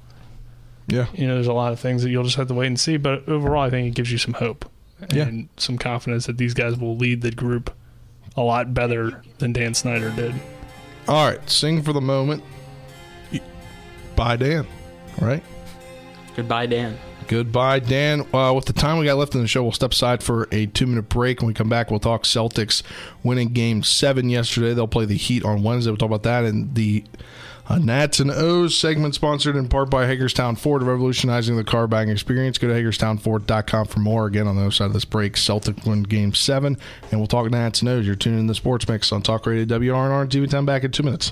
yeah, 0.87 1.07
you 1.13 1.27
know, 1.27 1.35
there's 1.35 1.47
a 1.47 1.53
lot 1.53 1.71
of 1.71 1.79
things 1.79 2.03
that 2.03 2.09
you'll 2.09 2.23
just 2.23 2.35
have 2.35 2.47
to 2.47 2.53
wait 2.53 2.67
and 2.67 2.79
see. 2.79 2.97
But 2.97 3.27
overall, 3.27 3.61
I 3.61 3.69
think 3.69 3.87
it 3.87 3.95
gives 3.95 4.11
you 4.11 4.17
some 4.17 4.33
hope 4.33 4.69
and 4.99 5.13
yeah. 5.13 5.45
some 5.57 5.77
confidence 5.77 6.25
that 6.27 6.37
these 6.37 6.53
guys 6.53 6.77
will 6.77 6.95
lead 6.95 7.21
the 7.21 7.31
group 7.31 7.73
a 8.35 8.41
lot 8.41 8.73
better 8.73 9.21
than 9.37 9.53
Dan 9.53 9.73
Snyder 9.73 10.09
did. 10.11 10.33
All 11.07 11.29
right, 11.29 11.49
sing 11.49 11.81
for 11.81 11.93
the 11.93 12.01
moment. 12.01 12.43
Bye, 14.15 14.35
Dan. 14.35 14.67
All 15.19 15.27
right. 15.27 15.43
Goodbye, 16.35 16.65
Dan. 16.67 16.97
Goodbye, 17.27 17.79
Dan. 17.79 18.27
Uh, 18.33 18.53
with 18.55 18.65
the 18.65 18.73
time 18.73 18.97
we 18.97 19.05
got 19.05 19.17
left 19.17 19.35
in 19.35 19.41
the 19.41 19.47
show, 19.47 19.63
we'll 19.63 19.71
step 19.71 19.91
aside 19.91 20.21
for 20.21 20.47
a 20.51 20.65
two 20.67 20.85
minute 20.85 21.09
break. 21.09 21.39
When 21.39 21.47
we 21.47 21.53
come 21.53 21.69
back, 21.69 21.89
we'll 21.89 21.99
talk 21.99 22.23
Celtics 22.23 22.83
winning 23.23 23.49
game 23.49 23.83
seven 23.83 24.29
yesterday. 24.29 24.73
They'll 24.73 24.87
play 24.87 25.05
the 25.05 25.17
Heat 25.17 25.43
on 25.43 25.63
Wednesday. 25.63 25.91
We'll 25.91 25.97
talk 25.97 26.07
about 26.07 26.23
that 26.23 26.45
and 26.45 26.73
the 26.75 27.03
uh, 27.67 27.77
Nats 27.77 28.19
and 28.19 28.29
O's 28.31 28.75
segment 28.75 29.15
sponsored 29.15 29.55
in 29.55 29.69
part 29.69 29.89
by 29.89 30.05
Hagerstown 30.05 30.55
Ford, 30.55 30.83
revolutionizing 30.83 31.55
the 31.55 31.63
car 31.63 31.87
buying 31.87 32.09
experience. 32.09 32.57
Go 32.57 32.67
to 32.67 32.73
HagerstownFord.com 32.73 33.87
for 33.87 33.99
more. 33.99 34.27
Again, 34.27 34.47
on 34.47 34.55
the 34.55 34.63
other 34.63 34.71
side 34.71 34.85
of 34.85 34.93
this 34.93 35.05
break, 35.05 35.37
Celtic 35.37 35.85
win 35.85 36.03
game 36.03 36.33
seven, 36.33 36.77
and 37.11 37.19
we'll 37.19 37.27
talk 37.27 37.49
Nats 37.49 37.81
and 37.81 37.89
O's. 37.89 38.05
You're 38.05 38.15
tuning 38.15 38.39
in 38.39 38.47
the 38.47 38.55
Sports 38.55 38.87
Mix 38.87 39.11
on 39.11 39.21
Talk 39.21 39.45
Radio 39.45 39.65
WRNR 39.65 40.21
and 40.21 40.29
TV 40.29 40.49
10 40.49 40.65
back 40.65 40.83
in 40.83 40.91
two 40.91 41.03
minutes. 41.03 41.31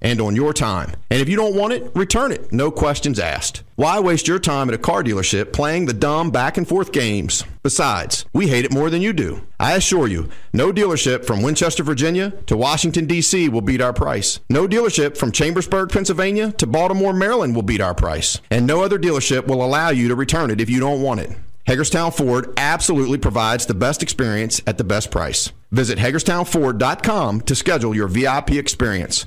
and 0.00 0.20
on 0.20 0.36
your 0.36 0.52
time. 0.52 0.92
And 1.10 1.20
if 1.20 1.28
you 1.28 1.36
don't 1.36 1.54
want 1.54 1.72
it, 1.72 1.90
return 1.94 2.32
it. 2.32 2.52
No 2.52 2.70
questions 2.70 3.18
asked. 3.18 3.62
Why 3.76 4.00
waste 4.00 4.28
your 4.28 4.38
time 4.38 4.68
at 4.68 4.74
a 4.74 4.78
car 4.78 5.02
dealership 5.02 5.52
playing 5.52 5.86
the 5.86 5.92
dumb 5.92 6.30
back 6.30 6.56
and 6.56 6.66
forth 6.66 6.92
games? 6.92 7.44
Besides, 7.62 8.24
we 8.32 8.48
hate 8.48 8.64
it 8.64 8.72
more 8.72 8.90
than 8.90 9.02
you 9.02 9.12
do. 9.12 9.46
I 9.58 9.74
assure 9.74 10.06
you, 10.06 10.28
no 10.52 10.72
dealership 10.72 11.24
from 11.24 11.42
Winchester, 11.42 11.82
Virginia 11.82 12.30
to 12.46 12.56
Washington, 12.56 13.06
D.C. 13.06 13.48
will 13.48 13.62
beat 13.62 13.80
our 13.80 13.92
price. 13.92 14.40
No 14.50 14.68
dealership 14.68 15.16
from 15.16 15.32
Chambersburg, 15.32 15.90
Pennsylvania 15.90 16.52
to 16.52 16.66
Baltimore, 16.66 17.12
Maryland 17.12 17.54
will 17.54 17.62
beat 17.62 17.80
our 17.80 17.94
price. 17.94 18.40
And 18.50 18.66
no 18.66 18.82
other 18.82 18.98
dealership 18.98 19.46
will 19.46 19.64
allow 19.64 19.88
you 19.90 20.08
to 20.08 20.14
return 20.14 20.50
it 20.50 20.60
if 20.60 20.70
you 20.70 20.80
don't 20.80 21.02
want 21.02 21.20
it. 21.20 21.30
Hagerstown 21.66 22.12
Ford 22.12 22.52
absolutely 22.58 23.16
provides 23.16 23.64
the 23.64 23.74
best 23.74 24.02
experience 24.02 24.60
at 24.66 24.76
the 24.76 24.84
best 24.84 25.10
price. 25.10 25.50
Visit 25.72 25.98
HagerstownFord.com 25.98 27.40
to 27.42 27.54
schedule 27.54 27.96
your 27.96 28.06
VIP 28.06 28.52
experience. 28.52 29.26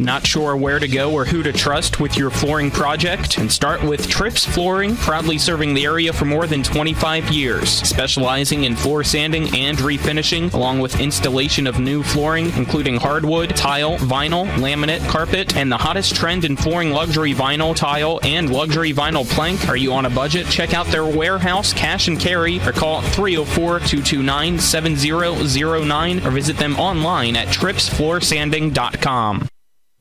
Not 0.00 0.24
sure 0.24 0.56
where 0.56 0.78
to 0.78 0.86
go 0.86 1.12
or 1.12 1.24
who 1.24 1.42
to 1.42 1.52
trust 1.52 1.98
with 1.98 2.16
your 2.16 2.30
flooring 2.30 2.70
project? 2.70 3.36
And 3.36 3.50
start 3.50 3.82
with 3.82 4.08
Trips 4.08 4.44
Flooring, 4.44 4.94
proudly 4.94 5.38
serving 5.38 5.74
the 5.74 5.86
area 5.86 6.12
for 6.12 6.24
more 6.24 6.46
than 6.46 6.62
25 6.62 7.32
years, 7.32 7.68
specializing 7.68 8.62
in 8.62 8.76
floor 8.76 9.02
sanding 9.02 9.52
and 9.56 9.76
refinishing, 9.78 10.54
along 10.54 10.78
with 10.78 11.00
installation 11.00 11.66
of 11.66 11.80
new 11.80 12.04
flooring, 12.04 12.52
including 12.54 13.00
hardwood, 13.00 13.56
tile, 13.56 13.98
vinyl, 13.98 14.46
laminate, 14.58 15.04
carpet, 15.08 15.56
and 15.56 15.72
the 15.72 15.76
hottest 15.76 16.14
trend 16.14 16.44
in 16.44 16.56
flooring 16.56 16.92
luxury 16.92 17.34
vinyl, 17.34 17.74
tile, 17.74 18.20
and 18.22 18.52
luxury 18.52 18.92
vinyl 18.92 19.28
plank. 19.28 19.68
Are 19.68 19.76
you 19.76 19.92
on 19.92 20.06
a 20.06 20.10
budget? 20.10 20.46
Check 20.46 20.74
out 20.74 20.86
their 20.86 21.06
warehouse, 21.06 21.72
cash 21.72 22.06
and 22.06 22.20
carry, 22.20 22.60
or 22.60 22.70
call 22.70 23.02
304 23.02 23.80
229 23.80 24.60
7009 24.60 26.24
or 26.24 26.30
visit 26.30 26.56
them 26.56 26.76
online 26.76 27.34
at 27.34 27.48
tripsfloorsanding.com. 27.48 29.48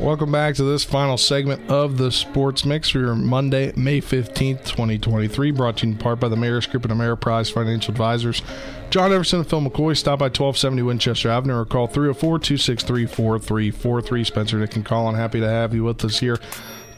Welcome 0.00 0.32
back 0.32 0.54
to 0.54 0.64
this 0.64 0.82
final 0.82 1.18
segment 1.18 1.70
of 1.70 1.98
the 1.98 2.10
Sports 2.10 2.64
Mix 2.64 2.88
for 2.88 3.00
your 3.00 3.14
Monday, 3.14 3.70
May 3.76 4.00
15th, 4.00 4.64
2023. 4.64 5.50
Brought 5.50 5.76
to 5.76 5.86
you 5.86 5.92
in 5.92 5.98
part 5.98 6.18
by 6.18 6.28
the 6.28 6.36
Mayor's 6.36 6.66
Group 6.66 6.86
and 6.86 6.92
Ameriprise 6.98 7.52
Financial 7.52 7.92
Advisors. 7.92 8.40
John 8.88 9.12
Everson 9.12 9.40
and 9.40 9.48
Phil 9.48 9.60
McCoy, 9.60 9.94
stop 9.94 10.20
by 10.20 10.24
1270 10.24 10.80
Winchester 10.80 11.28
Avenue 11.28 11.54
or 11.54 11.66
call 11.66 11.86
304 11.86 12.38
263 12.38 13.04
4343. 13.04 14.24
Spencer 14.24 14.58
Nick 14.58 14.84
Colin. 14.86 15.16
Happy 15.16 15.38
to 15.38 15.48
have 15.48 15.74
you 15.74 15.84
with 15.84 16.02
us 16.02 16.18
here. 16.18 16.38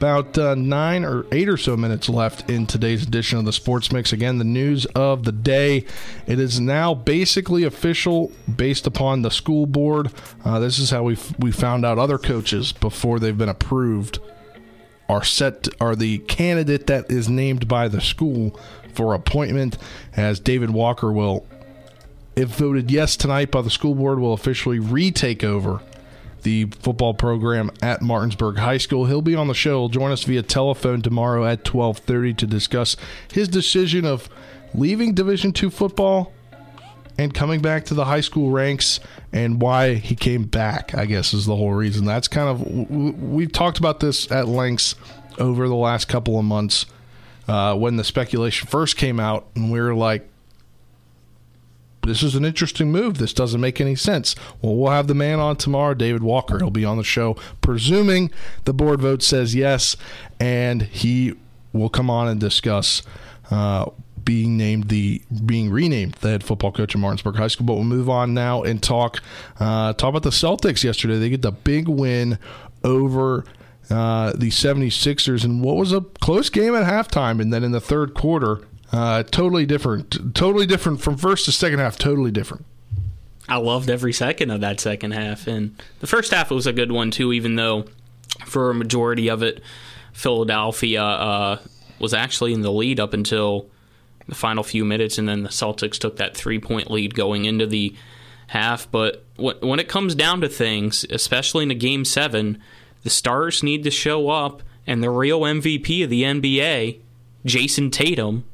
About 0.03 0.36
uh, 0.36 0.57
nine 0.57 1.05
or 1.05 1.26
eight 1.30 1.48
or 1.48 1.57
so 1.57 1.76
minutes 1.76 2.09
left 2.09 2.50
in 2.50 2.66
today's 2.66 3.05
edition 3.05 3.38
of 3.38 3.44
the 3.44 3.53
Sports 3.53 3.92
Mix. 3.92 4.12
Again, 4.12 4.38
the 4.38 4.44
news 4.44 4.84
of 4.96 5.22
the 5.22 5.30
day. 5.30 5.84
It 6.26 6.40
is 6.40 6.59
now 6.59 6.92
basically 6.92 7.62
official 7.62 8.32
based 8.53 8.88
upon 8.88 9.22
the 9.22 9.30
school 9.30 9.64
board. 9.64 10.11
Uh, 10.44 10.59
this 10.59 10.80
is 10.80 10.90
how 10.90 11.05
we 11.05 11.16
we 11.38 11.53
found 11.53 11.86
out 11.86 12.00
other 12.00 12.18
coaches 12.18 12.72
before 12.72 13.20
they've 13.20 13.38
been 13.38 13.48
approved 13.48 14.18
are 15.09 15.22
set 15.22 15.68
are 15.80 15.94
the 15.94 16.18
candidate 16.18 16.88
that 16.88 17.09
is 17.09 17.28
named 17.28 17.68
by 17.68 17.86
the 17.86 18.00
school 18.00 18.59
for 18.92 19.14
appointment 19.14 19.78
as 20.16 20.40
David 20.40 20.70
Walker 20.70 21.12
will 21.12 21.46
if 22.34 22.48
voted 22.48 22.90
yes 22.90 23.16
tonight 23.16 23.53
by 23.53 23.62
the 23.62 23.70
school 23.70 23.94
board, 23.94 24.18
will 24.18 24.32
officially 24.32 24.80
retake 24.80 25.44
over 25.44 25.80
the 26.43 26.66
football 26.80 27.14
program 27.14 27.70
at 27.82 28.03
Martinsburg 28.03 28.59
High 28.59 28.78
School. 28.78 29.07
He'll 29.07 29.22
be 29.22 29.34
on 29.34 29.49
the 29.49 29.55
show. 29.55 29.80
He'll 29.80 29.88
join 29.88 30.12
us 30.12 30.24
via 30.24 30.43
telephone 30.43 31.03
tomorrow 31.03 31.45
at 31.47 31.64
12:30 31.64 32.36
to 32.38 32.47
discuss 32.47 32.97
his 33.32 33.49
decision 33.49 34.05
of 34.05 34.28
leaving 34.74 35.14
Division 35.14 35.53
2 35.53 35.70
football 35.70 36.32
and 37.18 37.34
coming 37.34 37.61
back 37.61 37.84
to 37.86 37.95
the 37.95 38.07
high 38.07 38.20
school 38.20 38.51
ranks 38.51 39.01
and 39.32 39.61
why 39.61 39.95
he 39.95 40.14
came 40.14 40.45
back, 40.45 40.95
I 40.95 41.07
guess 41.07 41.34
is 41.34 41.47
the 41.47 41.57
whole 41.57 41.72
reason. 41.72 42.05
That's 42.05 42.28
kind 42.28 42.49
of 42.49 42.90
we've 42.90 43.53
talked 43.53 43.78
about 43.78 44.01
this 44.01 44.30
at 44.30 44.49
lengths 44.49 44.95
over 45.38 45.68
the 45.68 45.74
last 45.74 46.09
couple 46.09 46.38
of 46.38 46.45
months 46.45 46.86
uh, 47.49 47.74
when 47.74 47.97
the 47.97 48.05
speculation 48.05 48.68
first 48.68 48.97
came 48.97 49.18
out 49.18 49.47
and 49.55 49.70
we 49.72 49.80
were 49.80 49.95
like 49.95 50.28
this 52.03 52.22
is 52.22 52.34
an 52.34 52.44
interesting 52.44 52.90
move. 52.90 53.18
This 53.18 53.32
doesn't 53.32 53.61
make 53.61 53.80
any 53.80 53.94
sense. 53.94 54.34
Well, 54.61 54.76
we'll 54.76 54.92
have 54.92 55.07
the 55.07 55.14
man 55.14 55.38
on 55.38 55.57
tomorrow, 55.57 55.94
David 55.94 56.22
Walker. 56.22 56.59
He'll 56.59 56.70
be 56.70 56.84
on 56.84 56.96
the 56.96 57.05
show, 57.05 57.36
presuming 57.61 58.30
the 58.64 58.74
board 58.74 59.00
vote 59.00 59.22
says 59.22 59.55
yes, 59.55 59.96
and 60.40 60.82
he 60.82 61.34
will 61.72 61.88
come 61.88 62.11
on 62.11 62.28
and 62.28 62.40
discuss 62.40 63.03
uh, 63.50 63.86
being 64.24 64.57
named 64.57 64.88
the 64.88 65.22
being 65.44 65.70
renamed 65.70 66.14
the 66.14 66.30
head 66.30 66.44
football 66.44 66.72
coach 66.72 66.94
of 66.94 67.00
Martinsburg 67.00 67.36
High 67.36 67.48
School. 67.48 67.66
But 67.66 67.74
we'll 67.74 67.84
move 67.84 68.09
on 68.09 68.34
now 68.34 68.62
and 68.62 68.82
talk 68.82 69.20
uh, 69.59 69.92
talk 69.92 70.11
about 70.11 70.22
the 70.22 70.30
Celtics 70.30 70.84
yesterday. 70.84 71.18
They 71.18 71.30
get 71.30 71.42
the 71.42 71.53
big 71.53 71.88
win 71.88 72.38
over 72.84 73.44
uh, 73.90 74.32
the 74.32 74.48
76ers 74.48 75.44
and 75.44 75.62
what 75.62 75.76
was 75.76 75.92
a 75.92 76.00
close 76.00 76.48
game 76.48 76.74
at 76.74 76.84
halftime 76.84 77.40
and 77.40 77.53
then 77.53 77.62
in 77.62 77.72
the 77.72 77.80
third 77.80 78.14
quarter 78.14 78.62
uh, 78.93 79.22
totally 79.24 79.66
different. 79.66 80.34
Totally 80.34 80.66
different 80.66 81.01
from 81.01 81.16
first 81.16 81.47
to 81.47 81.53
second 81.53 81.78
half 81.78 81.99
totally 81.99 82.30
different. 82.30 82.66
I 83.49 83.57
loved 83.57 83.90
every 83.90 84.12
second 84.12 84.51
of 84.51 84.61
that 84.61 84.80
second 84.80 85.12
half 85.12 85.47
and 85.47 85.74
the 86.01 86.07
first 86.07 86.32
half 86.32 86.51
was 86.51 86.66
a 86.66 86.72
good 86.72 86.93
one 86.93 87.11
too 87.11 87.32
even 87.32 87.57
though 87.57 87.86
for 88.47 88.70
a 88.70 88.74
majority 88.74 89.28
of 89.28 89.43
it 89.43 89.62
Philadelphia 90.12 91.03
uh, 91.03 91.59
was 91.99 92.14
actually 92.14 92.53
in 92.53 92.61
the 92.61 92.70
lead 92.70 93.01
up 93.01 93.12
until 93.12 93.66
the 94.28 94.34
final 94.34 94.62
few 94.62 94.84
minutes 94.84 95.18
and 95.18 95.28
then 95.28 95.43
the 95.43 95.49
Celtics 95.49 95.99
took 95.99 96.16
that 96.18 96.36
three 96.36 96.61
point 96.61 96.90
lead 96.90 97.14
going 97.14 97.45
into 97.45 97.66
the 97.66 97.95
half. 98.47 98.90
But 98.90 99.24
when 99.36 99.80
it 99.80 99.88
comes 99.88 100.14
down 100.14 100.40
to 100.43 100.49
things 100.49 101.05
especially 101.11 101.64
in 101.64 101.70
a 101.70 101.74
game 101.74 102.05
7 102.05 102.62
the 103.03 103.11
stars 103.11 103.62
need 103.62 103.82
to 103.84 103.90
show 103.90 104.28
up, 104.30 104.62
and 104.86 105.03
the 105.03 105.11
real 105.11 105.40
MVP 105.40 106.05
of 106.05 106.11
the 106.11 106.22
NBA, 106.22 107.01
Jayson 107.45 107.90
Tatum, 107.90 108.45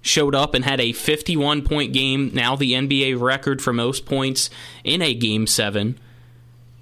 showed 0.00 0.34
up 0.34 0.54
and 0.54 0.64
had 0.64 0.80
a 0.80 0.92
51 0.92 1.62
point 1.62 1.92
game, 1.92 2.30
now 2.32 2.56
the 2.56 2.72
NBA 2.72 3.20
record 3.20 3.60
for 3.60 3.72
most 3.72 4.06
points 4.06 4.50
in 4.84 5.02
a 5.02 5.14
game 5.14 5.46
seven. 5.46 5.98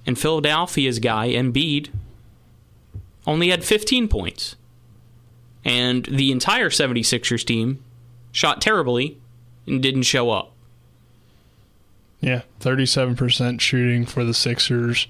And 0.07 0.19
Philadelphia's 0.19 0.99
guy, 0.99 1.31
Embiid, 1.31 1.89
only 3.27 3.49
had 3.49 3.65
15 3.65 4.09
points. 4.09 4.57
And 5.65 6.05
the 6.05 6.31
entire 6.31 6.71
76ers 6.71 7.45
team 7.45 7.83
shot 8.31 8.61
terribly 8.61 9.19
and 9.67 9.83
didn't 9.83 10.03
show 10.03 10.31
up. 10.31 10.53
Yeah, 12.21 12.43
37% 12.61 13.61
shooting 13.61 14.07
for 14.07 14.25
the 14.25 14.33
Sixers 14.33 15.09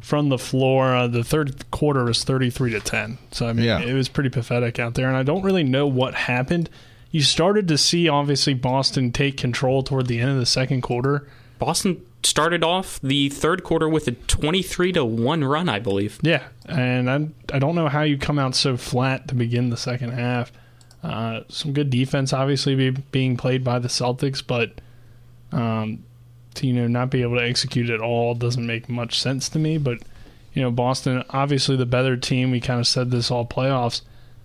from 0.00 0.28
the 0.28 0.38
floor. 0.38 0.94
Uh, 0.94 1.06
the 1.06 1.24
third 1.24 1.70
quarter 1.70 2.04
was 2.04 2.24
33 2.24 2.72
to 2.72 2.80
10. 2.80 3.18
So, 3.30 3.46
I 3.46 3.52
mean, 3.52 3.64
yeah. 3.64 3.80
it 3.80 3.94
was 3.94 4.08
pretty 4.08 4.28
pathetic 4.28 4.78
out 4.78 4.94
there. 4.94 5.06
And 5.06 5.16
I 5.16 5.22
don't 5.22 5.42
really 5.42 5.64
know 5.64 5.86
what 5.86 6.14
happened. 6.14 6.68
You 7.12 7.22
started 7.22 7.68
to 7.68 7.78
see, 7.78 8.08
obviously, 8.08 8.54
Boston 8.54 9.12
take 9.12 9.36
control 9.36 9.82
toward 9.82 10.06
the 10.06 10.18
end 10.18 10.30
of 10.30 10.38
the 10.38 10.46
second 10.46 10.80
quarter. 10.80 11.28
Boston 11.58 12.04
started 12.24 12.64
off 12.64 12.98
the 13.02 13.28
third 13.28 13.62
quarter 13.62 13.88
with 13.88 14.08
a 14.08 14.12
23 14.12 14.92
to 14.92 15.04
1 15.04 15.44
run, 15.44 15.68
I 15.68 15.78
believe. 15.78 16.18
Yeah. 16.22 16.42
And 16.66 17.10
I, 17.10 17.28
I 17.54 17.58
don't 17.58 17.74
know 17.74 17.88
how 17.88 18.02
you 18.02 18.16
come 18.16 18.38
out 18.38 18.54
so 18.56 18.76
flat 18.76 19.28
to 19.28 19.34
begin 19.34 19.70
the 19.70 19.76
second 19.76 20.12
half. 20.12 20.50
Uh, 21.02 21.40
some 21.48 21.72
good 21.72 21.90
defense, 21.90 22.32
obviously, 22.32 22.74
be, 22.74 22.90
being 22.90 23.36
played 23.36 23.62
by 23.62 23.78
the 23.78 23.88
Celtics, 23.88 24.42
but 24.44 24.80
um, 25.52 26.04
to 26.54 26.66
you 26.66 26.72
know 26.72 26.86
not 26.86 27.10
be 27.10 27.22
able 27.22 27.36
to 27.36 27.44
execute 27.44 27.90
at 27.90 28.00
all 28.00 28.34
doesn't 28.34 28.66
make 28.66 28.88
much 28.88 29.20
sense 29.20 29.48
to 29.50 29.58
me. 29.58 29.78
But 29.78 29.98
you 30.52 30.62
know, 30.62 30.70
Boston 30.70 31.24
obviously 31.30 31.76
the 31.76 31.86
better 31.86 32.16
team. 32.16 32.50
We 32.50 32.60
kind 32.60 32.80
of 32.80 32.86
said 32.86 33.10
this 33.10 33.30
all 33.30 33.46
playoffs. 33.46 34.02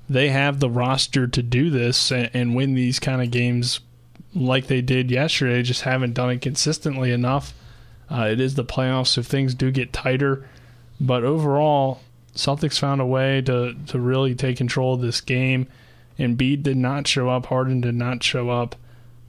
They 0.10 0.30
have 0.30 0.60
the 0.60 0.70
roster 0.70 1.28
to 1.28 1.43
do 1.43 1.70
this 1.70 2.12
and, 2.12 2.30
and 2.34 2.55
win 2.55 2.74
these 2.74 2.99
kind 2.99 3.22
of 3.22 3.32
games 3.32 3.82
like 4.34 4.68
they 4.68 4.82
did 4.82 5.12
yesterday. 5.12 5.64
Just 5.64 5.82
haven't 5.82 6.14
done 6.14 6.30
it 6.32 6.41
consistently 6.41 7.12
enough. 7.12 7.53
Uh, 8.10 8.30
it 8.32 8.39
is 8.39 8.55
the 8.55 8.64
playoffs, 8.64 9.08
so 9.08 9.22
things 9.22 9.53
do 9.53 9.70
get 9.70 9.91
tighter. 9.91 10.47
But 10.99 11.24
overall, 11.24 12.01
Celtics 12.36 12.80
found 12.80 13.01
a 13.01 13.05
way 13.05 13.41
to 13.41 13.76
to 13.88 13.99
really 13.99 14.34
take 14.36 14.58
control 14.58 14.93
of 14.93 15.01
this 15.01 15.22
game. 15.22 15.68
Embiid 16.18 16.64
did 16.64 16.78
not 16.78 17.08
show 17.08 17.30
up. 17.30 17.47
Harden 17.47 17.82
did 17.82 17.95
not 17.95 18.24
show 18.24 18.49
up. 18.49 18.76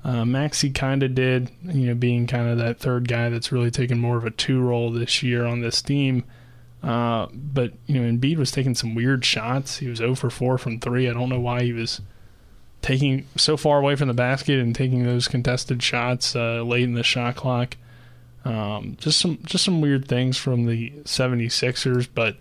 Uh, 0.04 0.24
Maxey 0.24 0.70
kind 0.70 1.02
of 1.02 1.14
did, 1.14 1.50
you 1.64 1.88
know, 1.88 1.94
being 1.94 2.26
kind 2.26 2.48
of 2.48 2.56
that 2.58 2.78
third 2.78 3.08
guy 3.08 3.28
that's 3.28 3.52
really 3.52 3.70
taken 3.70 3.98
more 3.98 4.16
of 4.16 4.24
a 4.24 4.30
two 4.30 4.60
role 4.60 4.90
this 4.90 5.22
year 5.22 5.44
on 5.44 5.60
this 5.60 5.82
team. 5.82 6.24
Uh, 6.82 7.26
but 7.32 7.72
you 7.86 8.00
know, 8.00 8.10
Embiid 8.10 8.36
was 8.36 8.50
taking 8.50 8.74
some 8.74 8.94
weird 8.94 9.24
shots. 9.24 9.78
He 9.78 9.88
was 9.88 9.98
0 9.98 10.14
for 10.14 10.30
4 10.30 10.58
from 10.58 10.78
three. 10.78 11.08
I 11.08 11.12
don't 11.12 11.28
know 11.28 11.40
why 11.40 11.62
he 11.62 11.72
was 11.72 12.00
taking 12.82 13.26
so 13.36 13.56
far 13.56 13.78
away 13.78 13.96
from 13.96 14.08
the 14.08 14.14
basket 14.14 14.58
and 14.58 14.74
taking 14.74 15.04
those 15.04 15.28
contested 15.28 15.82
shots 15.82 16.36
uh, 16.36 16.62
late 16.62 16.84
in 16.84 16.94
the 16.94 17.02
shot 17.02 17.36
clock. 17.36 17.76
Um, 18.44 18.96
just 19.00 19.18
some 19.18 19.38
just 19.44 19.64
some 19.64 19.80
weird 19.80 20.06
things 20.06 20.38
from 20.38 20.66
the 20.66 20.90
76ers, 21.04 22.08
but 22.14 22.36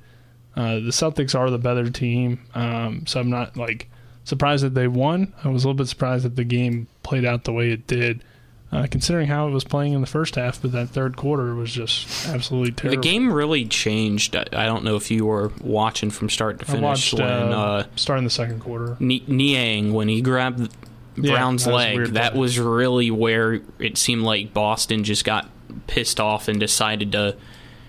uh, 0.55 0.75
the 0.75 0.91
Celtics 0.91 1.37
are 1.37 1.49
the 1.49 1.57
better 1.57 1.89
team. 1.89 2.45
Um, 2.55 3.05
so 3.05 3.19
I'm 3.19 3.29
not 3.29 3.57
like 3.57 3.89
surprised 4.23 4.63
that 4.63 4.73
they 4.73 4.87
won. 4.87 5.33
I 5.43 5.49
was 5.49 5.63
a 5.63 5.67
little 5.67 5.77
bit 5.77 5.87
surprised 5.87 6.25
that 6.25 6.35
the 6.35 6.43
game 6.43 6.87
played 7.03 7.25
out 7.25 7.43
the 7.43 7.53
way 7.53 7.71
it 7.71 7.87
did. 7.87 8.23
Uh, 8.69 8.85
considering 8.91 9.27
how 9.27 9.47
it 9.47 9.51
was 9.51 9.63
playing 9.63 9.93
in 9.93 10.01
the 10.01 10.07
first 10.07 10.35
half, 10.35 10.61
but 10.61 10.73
that 10.73 10.89
third 10.89 11.15
quarter 11.15 11.55
was 11.55 11.71
just 11.71 12.27
absolutely 12.27 12.73
terrible. 12.73 13.01
The 13.01 13.09
game 13.09 13.31
really 13.31 13.63
changed. 13.63 14.35
I, 14.35 14.65
don't 14.65 14.83
know 14.83 14.97
if 14.97 15.09
you 15.09 15.25
were 15.25 15.53
watching 15.61 16.09
from 16.09 16.29
start 16.29 16.59
to 16.59 16.65
finish. 16.65 16.81
I 16.81 16.85
watched, 16.85 17.13
when, 17.13 17.23
uh, 17.23 17.57
uh, 17.57 17.83
starting 17.95 18.25
the 18.25 18.29
second 18.29 18.59
quarter. 18.59 18.97
Niang, 18.99 19.93
when 19.93 20.09
he 20.09 20.21
grabbed 20.21 20.69
Brown's 21.15 21.65
yeah, 21.65 21.73
leg, 21.73 21.99
was 21.99 22.11
that 22.11 22.35
was 22.35 22.59
really 22.59 23.09
where 23.09 23.61
it 23.79 23.97
seemed 23.97 24.23
like 24.23 24.53
Boston 24.53 25.05
just 25.05 25.23
got 25.23 25.49
pissed 25.87 26.19
off 26.19 26.49
and 26.49 26.59
decided 26.59 27.13
to 27.13 27.37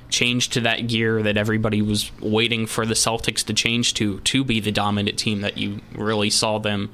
change 0.08 0.48
to 0.50 0.60
that 0.60 0.86
gear 0.86 1.22
that 1.24 1.36
everybody 1.36 1.82
was 1.82 2.12
waiting 2.20 2.66
for 2.66 2.86
the 2.86 2.94
Celtics 2.94 3.44
to 3.44 3.52
change 3.52 3.94
to 3.94 4.20
to 4.20 4.44
be 4.44 4.60
the 4.60 4.72
dominant 4.72 5.18
team 5.18 5.40
that 5.40 5.58
you 5.58 5.80
really 5.92 6.30
saw 6.30 6.58
them 6.58 6.90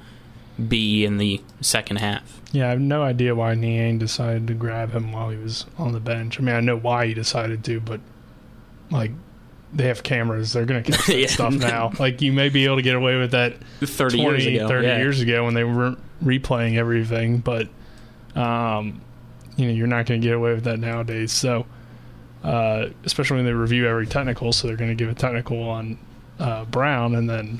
be 0.67 1.05
in 1.05 1.17
the 1.17 1.41
second 1.61 1.97
half. 1.97 2.41
Yeah, 2.51 2.67
I 2.67 2.69
have 2.71 2.79
no 2.79 3.03
idea 3.03 3.35
why 3.35 3.55
Niang 3.55 3.97
decided 3.99 4.47
to 4.47 4.53
grab 4.53 4.91
him 4.91 5.11
while 5.11 5.29
he 5.29 5.37
was 5.37 5.65
on 5.77 5.91
the 5.91 5.99
bench. 5.99 6.39
I 6.39 6.43
mean, 6.43 6.55
I 6.55 6.59
know 6.61 6.77
why 6.77 7.07
he 7.07 7.13
decided 7.13 7.63
to, 7.65 7.79
but 7.81 7.99
like 8.89 9.11
they 9.73 9.87
have 9.87 10.03
cameras, 10.03 10.53
they're 10.53 10.65
going 10.65 10.83
to 10.83 10.91
catch 10.91 11.05
that 11.07 11.17
Yeah. 11.19 11.27
stuff 11.27 11.53
now. 11.53 11.91
Like 11.99 12.21
you 12.21 12.31
may 12.31 12.47
be 12.49 12.65
able 12.65 12.77
to 12.77 12.81
get 12.81 12.95
away 12.95 13.17
with 13.17 13.31
that 13.31 13.55
30 13.81 14.21
20, 14.21 14.43
years 14.43 14.45
ago, 14.45 14.67
30 14.69 14.87
yeah. 14.87 14.97
years 14.99 15.19
ago 15.21 15.43
when 15.43 15.53
they 15.53 15.63
weren't 15.65 15.99
replaying 16.23 16.77
everything, 16.77 17.39
but 17.39 17.67
um, 18.35 19.01
you 19.57 19.65
know, 19.65 19.73
you're 19.73 19.87
not 19.87 20.05
going 20.05 20.21
to 20.21 20.25
get 20.27 20.35
away 20.35 20.53
with 20.53 20.63
that 20.65 20.79
nowadays. 20.79 21.31
So, 21.31 21.65
uh, 22.43 22.87
especially 23.05 23.37
when 23.37 23.45
they 23.45 23.53
review 23.53 23.87
every 23.87 24.05
technical, 24.07 24.53
so 24.53 24.67
they're 24.67 24.77
going 24.77 24.91
to 24.91 24.95
give 24.95 25.09
a 25.09 25.13
technical 25.15 25.61
on 25.63 25.97
uh, 26.39 26.65
Brown, 26.65 27.15
and 27.15 27.29
then 27.29 27.59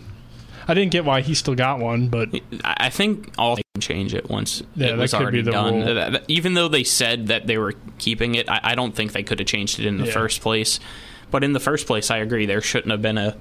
I 0.68 0.74
didn't 0.74 0.92
get 0.92 1.06
why 1.06 1.22
he 1.22 1.34
still 1.36 1.56
got 1.56 1.80
one, 1.80 2.08
but 2.10 2.30
I 2.64 2.76
I 2.86 2.90
think 2.90 3.32
all 3.38 3.56
they 3.56 3.62
can 3.74 3.82
change 3.82 4.14
it 4.14 4.30
once 4.30 4.64
Yeah, 4.76 4.88
it 4.88 4.90
that 4.92 4.98
was 4.98 5.12
could 5.12 5.18
be 5.20 5.24
already 5.24 5.42
the 5.44 5.52
done. 5.52 5.76
rule. 5.84 5.94
That- 5.96 6.12
that- 6.14 6.24
Even 6.28 6.54
though 6.56 6.68
they 6.68 6.84
said 6.84 7.28
that 7.28 7.48
they 7.48 7.58
were 7.58 7.74
keeping 8.00 8.36
it, 8.36 8.50
I, 8.50 8.60
I 8.64 8.76
don't 8.76 8.96
think 8.96 9.12
they 9.14 9.24
could 9.24 9.40
have 9.40 9.48
changed 9.48 9.80
it 9.80 9.86
in 9.86 9.98
the 9.98 10.06
Yeah. 10.06 10.12
first 10.12 10.42
place. 10.42 10.80
But 11.32 11.44
in 11.44 11.54
the 11.54 11.60
first 11.60 11.86
place, 11.88 12.10
I 12.12 12.18
agree 12.18 12.46
there 12.46 12.62
shouldn't 12.62 12.92
have 12.92 13.02
been 13.02 13.18
a 13.18 13.36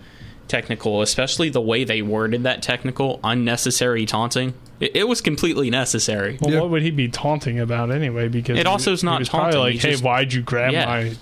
technical, 0.49 1.01
especially 1.01 1.49
the 1.49 1.61
way 1.61 1.85
they 1.85 2.03
worded 2.03 2.43
that 2.43 2.61
technical, 2.62 3.20
unnecessary 3.25 4.05
taunting. 4.05 4.53
It, 4.81 4.95
it 4.97 5.09
was 5.09 5.20
completely 5.22 5.70
necessary. 5.70 6.37
Well, 6.41 6.61
what 6.61 6.70
would 6.70 6.83
he 6.83 6.91
be 6.91 7.09
taunting 7.09 7.59
about 7.59 7.91
anyway? 7.91 8.29
Because 8.29 8.59
It 8.59 8.66
he- 8.66 8.70
also 8.70 8.93
is 8.93 9.01
he 9.01 9.07
not 9.07 9.20
was 9.20 9.29
probably 9.31 9.53
taunting, 9.53 9.61
like, 9.61 9.72
he 9.75 9.79
"Hey, 9.79 9.91
just- 9.93 10.05
why'd 10.05 10.33
you 10.33 10.43
grab 10.43 10.72
Yeah. 10.72 10.85
my?" 10.87 11.12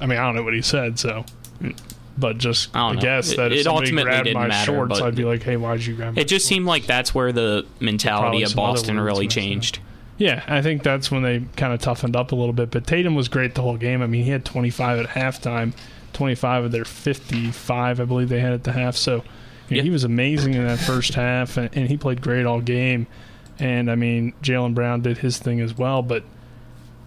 I 0.00 0.06
mean, 0.06 0.18
I 0.18 0.24
don't 0.24 0.34
know 0.36 0.42
what 0.42 0.52
he 0.54 0.60
said, 0.62 0.98
so. 0.98 1.24
Mm. 1.62 1.74
But 2.18 2.38
just 2.38 2.74
I 2.74 2.88
I, 2.90 2.94
guess 2.96 3.32
It- 3.32 3.36
that 3.36 3.52
if 3.52 3.60
it 3.60 3.64
somebody 3.64 3.86
ultimately 3.86 4.10
grabbed 4.10 4.24
didn't 4.24 4.40
my 4.40 4.48
matter, 4.48 4.72
shorts, 4.72 5.00
I'd 5.00 5.14
be 5.14 5.24
like, 5.24 5.42
"Hey, 5.42 5.56
why'd 5.56 5.82
you 5.84 5.94
grab?" 5.94 6.16
my 6.16 6.22
It 6.22 6.28
just 6.28 6.46
seemed 6.46 6.64
like 6.66 6.86
that's 6.86 7.14
where 7.14 7.30
the 7.32 7.66
mentality 7.78 8.22
Probably 8.22 8.42
of 8.44 8.54
Boston 8.56 8.98
really 8.98 9.28
changed. 9.28 9.80
Yeah, 10.18 10.42
I 10.46 10.62
think 10.62 10.82
that's 10.82 11.10
when 11.10 11.22
they 11.22 11.44
kind 11.56 11.74
of 11.74 11.80
toughened 11.80 12.16
up 12.16 12.32
a 12.32 12.34
little 12.34 12.54
bit. 12.54 12.70
But 12.70 12.86
Tatum 12.86 13.14
was 13.14 13.28
great 13.28 13.54
the 13.54 13.60
whole 13.60 13.76
game. 13.76 14.00
I 14.00 14.06
mean, 14.06 14.24
he 14.24 14.30
had 14.30 14.46
25 14.46 15.00
at 15.00 15.06
halftime, 15.10 15.74
25 16.14 16.64
of 16.64 16.72
their 16.72 16.86
55, 16.86 18.00
I 18.00 18.04
believe 18.06 18.30
they 18.30 18.40
had 18.40 18.54
at 18.54 18.64
the 18.64 18.72
half. 18.72 18.96
So 18.96 19.22
you 19.68 19.76
know, 19.76 19.82
he 19.82 19.90
was 19.90 20.04
amazing 20.04 20.54
in 20.54 20.66
that 20.66 20.78
first 20.78 21.14
half, 21.14 21.58
and, 21.58 21.68
and 21.76 21.88
he 21.88 21.98
played 21.98 22.22
great 22.22 22.46
all 22.46 22.62
game. 22.62 23.06
And 23.58 23.90
I 23.90 23.94
mean, 23.94 24.32
Jaylen 24.42 24.74
Brown 24.74 25.02
did 25.02 25.18
his 25.18 25.36
thing 25.38 25.60
as 25.60 25.76
well. 25.76 26.00
But 26.00 26.24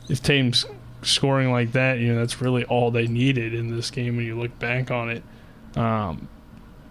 if 0.08 0.22
Tatum's 0.22 0.66
scoring 1.02 1.52
like 1.52 1.72
that, 1.74 2.00
you 2.00 2.14
know, 2.14 2.20
that's 2.20 2.42
really 2.42 2.64
all 2.66 2.92
they 2.92 3.08
needed 3.08 3.54
in 3.54 3.76
this 3.76 3.92
game 3.92 4.18
when 4.18 4.26
you 4.26 4.40
look 4.40 4.58
back 4.60 4.92
on 4.92 5.10
it. 5.10 5.24
Um, 5.76 6.28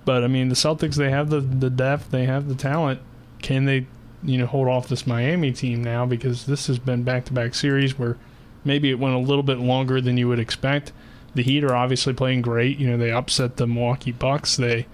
but 0.04 0.24
I 0.24 0.28
mean, 0.28 0.48
the 0.48 0.54
Celtics 0.54 0.94
they 0.94 1.11
have 1.11 1.30
the 1.30 1.40
the 1.40 1.70
depth, 1.70 2.11
they 2.11 2.24
have 2.24 2.48
the 2.48 2.54
talent. 2.54 3.00
Can 3.42 3.66
they, 3.66 3.86
you 4.22 4.38
know, 4.38 4.46
hold 4.46 4.68
off 4.68 4.88
this 4.88 5.06
Miami 5.06 5.52
team 5.52 5.82
now? 5.82 6.06
Because 6.06 6.46
this 6.46 6.66
has 6.66 6.78
been 6.78 7.02
back 7.02 7.24
to 7.26 7.32
back 7.32 7.54
series 7.54 7.98
where 7.98 8.16
maybe 8.64 8.90
it 8.90 8.98
went 8.98 9.14
a 9.14 9.18
little 9.18 9.42
bit 9.42 9.59
longer 9.59 10.00
than 10.00 10.16
you 10.16 10.28
would 10.28 10.38
expect. 10.38 10.92
The 11.34 11.42
Heat 11.42 11.62
are 11.62 11.74
obviously 11.74 12.14
playing 12.14 12.42
great. 12.42 12.78
You 12.78 12.90
know, 12.90 12.96
they 12.96 13.12
upset 13.12 13.59
the 13.59 13.66
Milwaukee 13.66 14.12
Bucks. 14.12 14.56
They 14.56 14.86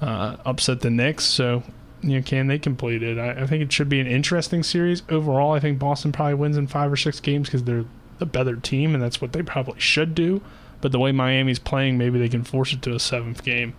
uh, 0.00 0.36
upset 0.44 0.80
the 0.80 0.90
Knicks. 0.90 1.24
So 1.24 1.62
you 2.02 2.16
know, 2.16 2.22
can 2.22 2.46
they 2.46 2.58
complete 2.58 3.02
it? 3.02 3.18
I, 3.18 3.42
I 3.42 3.46
think 3.46 3.62
it 3.62 3.72
should 3.72 3.88
be 3.88 4.00
an 4.00 4.06
interesting 4.06 4.62
series 4.62 5.02
overall. 5.08 5.52
I 5.52 5.60
think 5.60 5.78
Boston 5.78 6.12
probably 6.12 6.34
wins 6.34 6.56
in 6.56 6.66
five 6.66 6.92
or 6.92 6.96
six 6.96 7.20
games 7.20 7.48
because 7.48 7.64
they're 7.64 7.84
the 8.20 8.26
better 8.26 8.56
team, 8.56 8.94
and 8.94 9.02
that's 9.02 9.20
what 9.20 9.32
they 9.32 9.42
probably 9.42 9.80
should 9.80 10.14
do. 10.14 10.40
But 10.80 10.92
the 10.92 10.98
way 10.98 11.12
Miami's 11.12 11.58
playing, 11.58 11.98
maybe 11.98 12.18
they 12.18 12.28
can 12.28 12.44
force 12.44 12.72
it 12.72 12.80
to 12.82 12.94
a 12.94 13.00
seventh 13.00 13.42
game. 13.42 13.74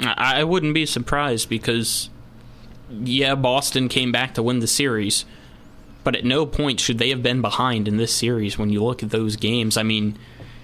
I 0.00 0.44
wouldn't 0.44 0.74
be 0.74 0.86
surprised 0.86 1.48
because, 1.48 2.10
yeah, 2.90 3.34
Boston 3.34 3.88
came 3.88 4.12
back 4.12 4.34
to 4.34 4.42
win 4.42 4.60
the 4.60 4.66
series, 4.66 5.24
but 6.04 6.14
at 6.14 6.24
no 6.24 6.46
point 6.46 6.80
should 6.80 6.98
they 6.98 7.10
have 7.10 7.22
been 7.22 7.40
behind 7.40 7.88
in 7.88 7.96
this 7.96 8.14
series 8.14 8.58
when 8.58 8.70
you 8.70 8.84
look 8.84 9.02
at 9.02 9.10
those 9.10 9.36
games. 9.36 9.76
I 9.76 9.82
mean, 9.82 10.18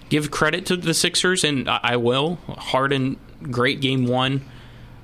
give 0.08 0.30
credit 0.30 0.66
to 0.66 0.76
the 0.76 0.94
Sixers, 0.94 1.44
and 1.44 1.68
I 1.68 1.96
will. 1.96 2.36
Harden, 2.46 3.18
great 3.42 3.80
game 3.80 4.06
one, 4.06 4.42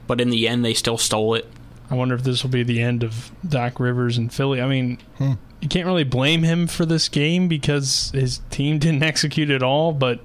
but 0.07 0.21
in 0.21 0.31
the 0.31 0.47
end, 0.47 0.65
they 0.65 0.75
still 0.75 0.99
stole 0.99 1.35
it. 1.35 1.47
I 1.91 1.95
wonder 1.95 2.15
if 2.15 2.23
this 2.23 2.43
will 2.43 2.51
be 2.51 2.63
the 2.63 2.83
end 2.83 3.03
of 3.03 3.31
Doc 3.47 3.81
Rivers 3.81 4.19
and 4.19 4.33
Philly. 4.33 4.61
I 4.61 4.69
mean, 4.69 4.99
hmm. 5.17 5.33
You 5.61 5.69
can't 5.69 5.87
really 5.87 6.05
blame 6.05 6.43
him 6.43 6.67
for 6.67 6.87
this 6.87 7.09
game 7.09 7.49
because 7.49 8.11
his 8.13 8.41
team 8.51 8.79
didn't 8.79 9.03
execute 9.03 9.51
at 9.51 9.63
all, 9.63 9.93
but 9.93 10.21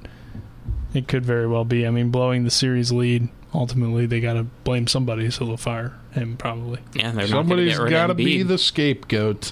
it 0.94 1.08
could 1.08 1.26
very 1.26 1.48
well 1.48 1.66
be. 1.66 1.86
I 1.88 1.90
mean, 1.90 2.10
blowing 2.10 2.44
the 2.44 2.52
series 2.52 2.92
lead, 2.92 3.30
ultimately 3.54 4.06
they 4.06 4.20
got 4.20 4.34
to 4.34 4.44
blame 4.64 4.88
somebody, 4.88 5.30
so 5.32 5.46
they'll 5.46 5.58
fire 5.58 5.94
him 6.12 6.38
probably. 6.38 6.80
Yeah, 6.94 7.26
somebody's 7.26 7.78
got 7.78 8.08
to 8.08 8.14
be 8.14 8.44
the 8.44 8.58
scapegoat, 8.58 9.52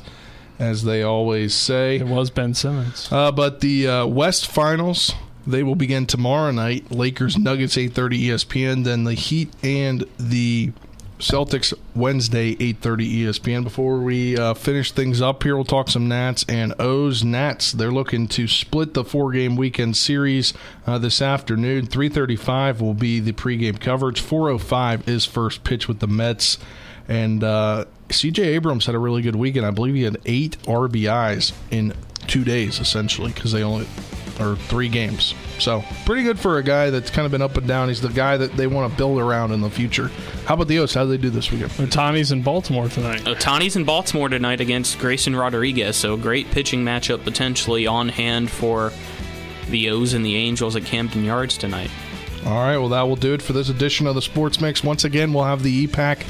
as 0.60 0.84
they 0.84 1.02
always 1.02 1.54
say. 1.54 1.98
It 1.98 2.08
was 2.08 2.30
Ben 2.30 2.54
Simmons. 2.54 3.08
Uh, 3.12 3.32
but 3.32 3.62
the 3.62 3.88
uh, 3.88 4.06
West 4.06 4.48
Finals 4.48 5.14
they 5.46 5.64
will 5.64 5.76
begin 5.76 6.06
tomorrow 6.06 6.52
night. 6.52 6.92
Lakers 6.92 7.38
Nuggets 7.38 7.76
8:30 7.76 8.28
ESPN. 8.28 8.84
Then 8.84 9.04
the 9.04 9.14
Heat 9.14 9.52
and 9.64 10.06
the 10.20 10.72
Celtics 11.22 11.74
Wednesday 11.96 12.56
8:30 12.56 13.24
ESPN. 13.24 13.64
Before 13.64 14.00
we 14.00 14.38
uh, 14.38 14.54
finish 14.56 14.92
things 14.92 15.22
up 15.22 15.44
here, 15.44 15.56
we'll 15.56 15.64
talk 15.64 15.88
some 15.88 16.08
Nats 16.08 16.44
and 16.50 16.74
O's. 16.80 17.24
Nats 17.24 17.72
they're 17.72 17.92
looking 17.92 18.28
to 18.30 18.48
split 18.48 18.94
the 18.94 19.04
four-game 19.04 19.56
weekend 19.56 19.96
series 19.96 20.54
uh, 20.86 20.98
this 20.98 21.22
afternoon. 21.22 21.88
3:35 21.88 22.82
will 22.82 22.96
be 22.96 23.20
the 23.20 23.34
pregame 23.34 23.80
coverage. 23.80 24.22
4:05 24.22 25.08
is 25.08 25.26
first 25.26 25.64
pitch 25.64 25.88
with 25.88 26.00
the 26.00 26.08
Mets, 26.08 26.58
and 27.08 27.44
uh, 27.44 27.86
C.J. 28.10 28.44
Abrams 28.44 28.88
had 28.88 28.96
a 28.96 29.00
really 29.00 29.22
good 29.22 29.36
weekend. 29.36 29.66
I 29.66 29.72
believe 29.72 29.96
he 29.96 30.04
had 30.04 30.18
eight 30.26 30.58
RBIs 30.64 31.54
in 31.70 31.94
two 32.28 32.44
days, 32.44 32.80
essentially, 32.80 33.32
because 33.32 33.52
they 33.52 33.64
only 33.64 33.88
or 34.42 34.56
three 34.56 34.90
games. 34.90 35.36
So 35.60 35.84
pretty 36.06 36.24
good 36.24 36.40
for 36.40 36.58
a 36.58 36.64
guy 36.64 36.90
that's 36.90 37.10
kind 37.10 37.26
of 37.26 37.32
been 37.32 37.42
up 37.42 37.56
and 37.58 37.68
down. 37.68 37.90
He's 37.90 38.02
the 38.02 38.10
guy 38.10 38.38
that 38.38 38.58
they 38.58 38.68
want 38.68 38.92
to 38.92 38.98
build 38.98 39.20
around 39.20 39.52
in 39.52 39.62
the 39.62 39.70
future. 39.70 40.08
How 40.46 40.56
about 40.56 40.68
the 40.68 40.80
O's? 40.80 40.94
How 40.94 41.04
do 41.04 41.10
they 41.10 41.18
do 41.18 41.30
this 41.30 41.52
weekend? 41.52 41.72
Ohtani's 41.72 42.32
in 42.32 42.42
Baltimore 42.42 42.90
tonight. 42.90 43.22
Ohtani's 43.22 43.76
in 43.76 43.84
Baltimore 43.84 44.30
tonight 44.30 44.60
against 44.60 44.98
Grayson 45.00 45.36
Rodriguez. 45.36 45.96
So 45.96 46.18
great 46.18 46.50
pitching 46.52 46.84
matchup 46.84 47.24
potentially 47.24 47.86
on 47.86 48.10
hand 48.10 48.50
for 48.50 48.92
the 49.70 49.90
O's 49.90 50.14
and 50.14 50.26
the 50.26 50.36
Angels 50.36 50.76
at 50.76 50.84
Camden 50.86 51.24
Yards 51.24 51.58
tonight. 51.58 51.92
All 52.46 52.54
right, 52.54 52.78
well, 52.78 52.90
that 52.90 53.04
will 53.04 53.16
do 53.16 53.34
it 53.34 53.42
for 53.42 53.54
this 53.54 53.70
edition 53.70 54.08
of 54.08 54.16
the 54.16 54.22
Sports 54.22 54.60
Mix. 54.60 54.84
Once 54.84 55.04
again, 55.04 55.32
we'll 55.32 55.44
have 55.44 55.62
the 55.62 55.86
EPAC 55.86 56.26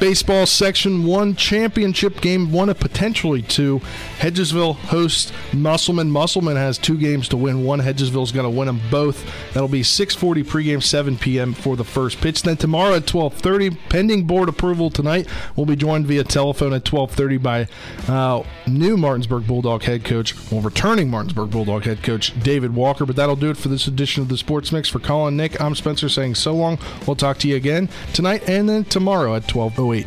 Baseball 0.00 0.44
Section 0.44 1.04
1 1.04 1.36
championship 1.36 2.20
game, 2.20 2.52
one 2.52 2.68
of 2.68 2.78
potentially 2.78 3.42
two. 3.42 3.80
Hedgesville 4.18 4.74
hosts 4.74 5.32
Musselman. 5.52 6.10
Musselman 6.10 6.56
has 6.56 6.78
two 6.78 6.98
games 6.98 7.28
to 7.28 7.36
win. 7.36 7.64
One, 7.64 7.80
Hedgesville's 7.80 8.32
going 8.32 8.44
to 8.44 8.50
win 8.50 8.66
them 8.66 8.80
both. 8.90 9.24
That'll 9.54 9.68
be 9.68 9.82
6.40 9.82 10.44
pregame, 10.44 10.82
7 10.82 11.16
p.m. 11.16 11.54
for 11.54 11.76
the 11.76 11.84
first 11.84 12.20
pitch. 12.20 12.42
Then 12.42 12.56
tomorrow 12.56 12.96
at 12.96 13.04
12.30, 13.04 13.78
pending 13.88 14.24
board 14.26 14.48
approval 14.48 14.90
tonight, 14.90 15.28
we'll 15.56 15.66
be 15.66 15.76
joined 15.76 16.06
via 16.06 16.24
telephone 16.24 16.72
at 16.72 16.84
12.30 16.84 17.42
by 17.42 17.68
uh, 18.12 18.42
new 18.66 18.96
Martinsburg 18.96 19.46
Bulldog 19.46 19.84
head 19.84 20.04
coach, 20.04 20.34
well, 20.50 20.60
returning 20.60 21.08
Martinsburg 21.08 21.50
Bulldog 21.50 21.84
head 21.84 22.02
coach 22.02 22.38
David 22.42 22.74
Walker. 22.74 23.06
But 23.06 23.16
that'll 23.16 23.36
do 23.36 23.50
it 23.50 23.56
for 23.56 23.68
this 23.68 23.86
edition 23.86 24.22
of 24.22 24.28
the 24.28 24.36
Sports 24.36 24.72
Mix. 24.72 24.88
For 24.88 24.98
Colin 24.98 25.36
Nick, 25.36 25.60
I'm 25.60 25.74
Spencer 25.74 26.08
saying 26.08 26.34
so 26.34 26.54
long. 26.54 26.78
We'll 27.06 27.16
talk 27.16 27.38
to 27.38 27.48
you 27.48 27.56
again 27.56 27.88
tonight 28.12 28.48
and 28.48 28.68
then 28.68 28.84
tomorrow 28.84 29.36
at 29.36 29.44
12.00. 29.44 29.83
08. 29.84 30.06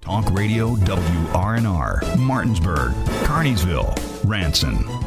Talk 0.00 0.30
Radio 0.32 0.74
WRNR, 0.76 2.16
Martinsburg, 2.18 2.92
Kearneysville, 3.24 3.94
Ranson. 4.24 4.97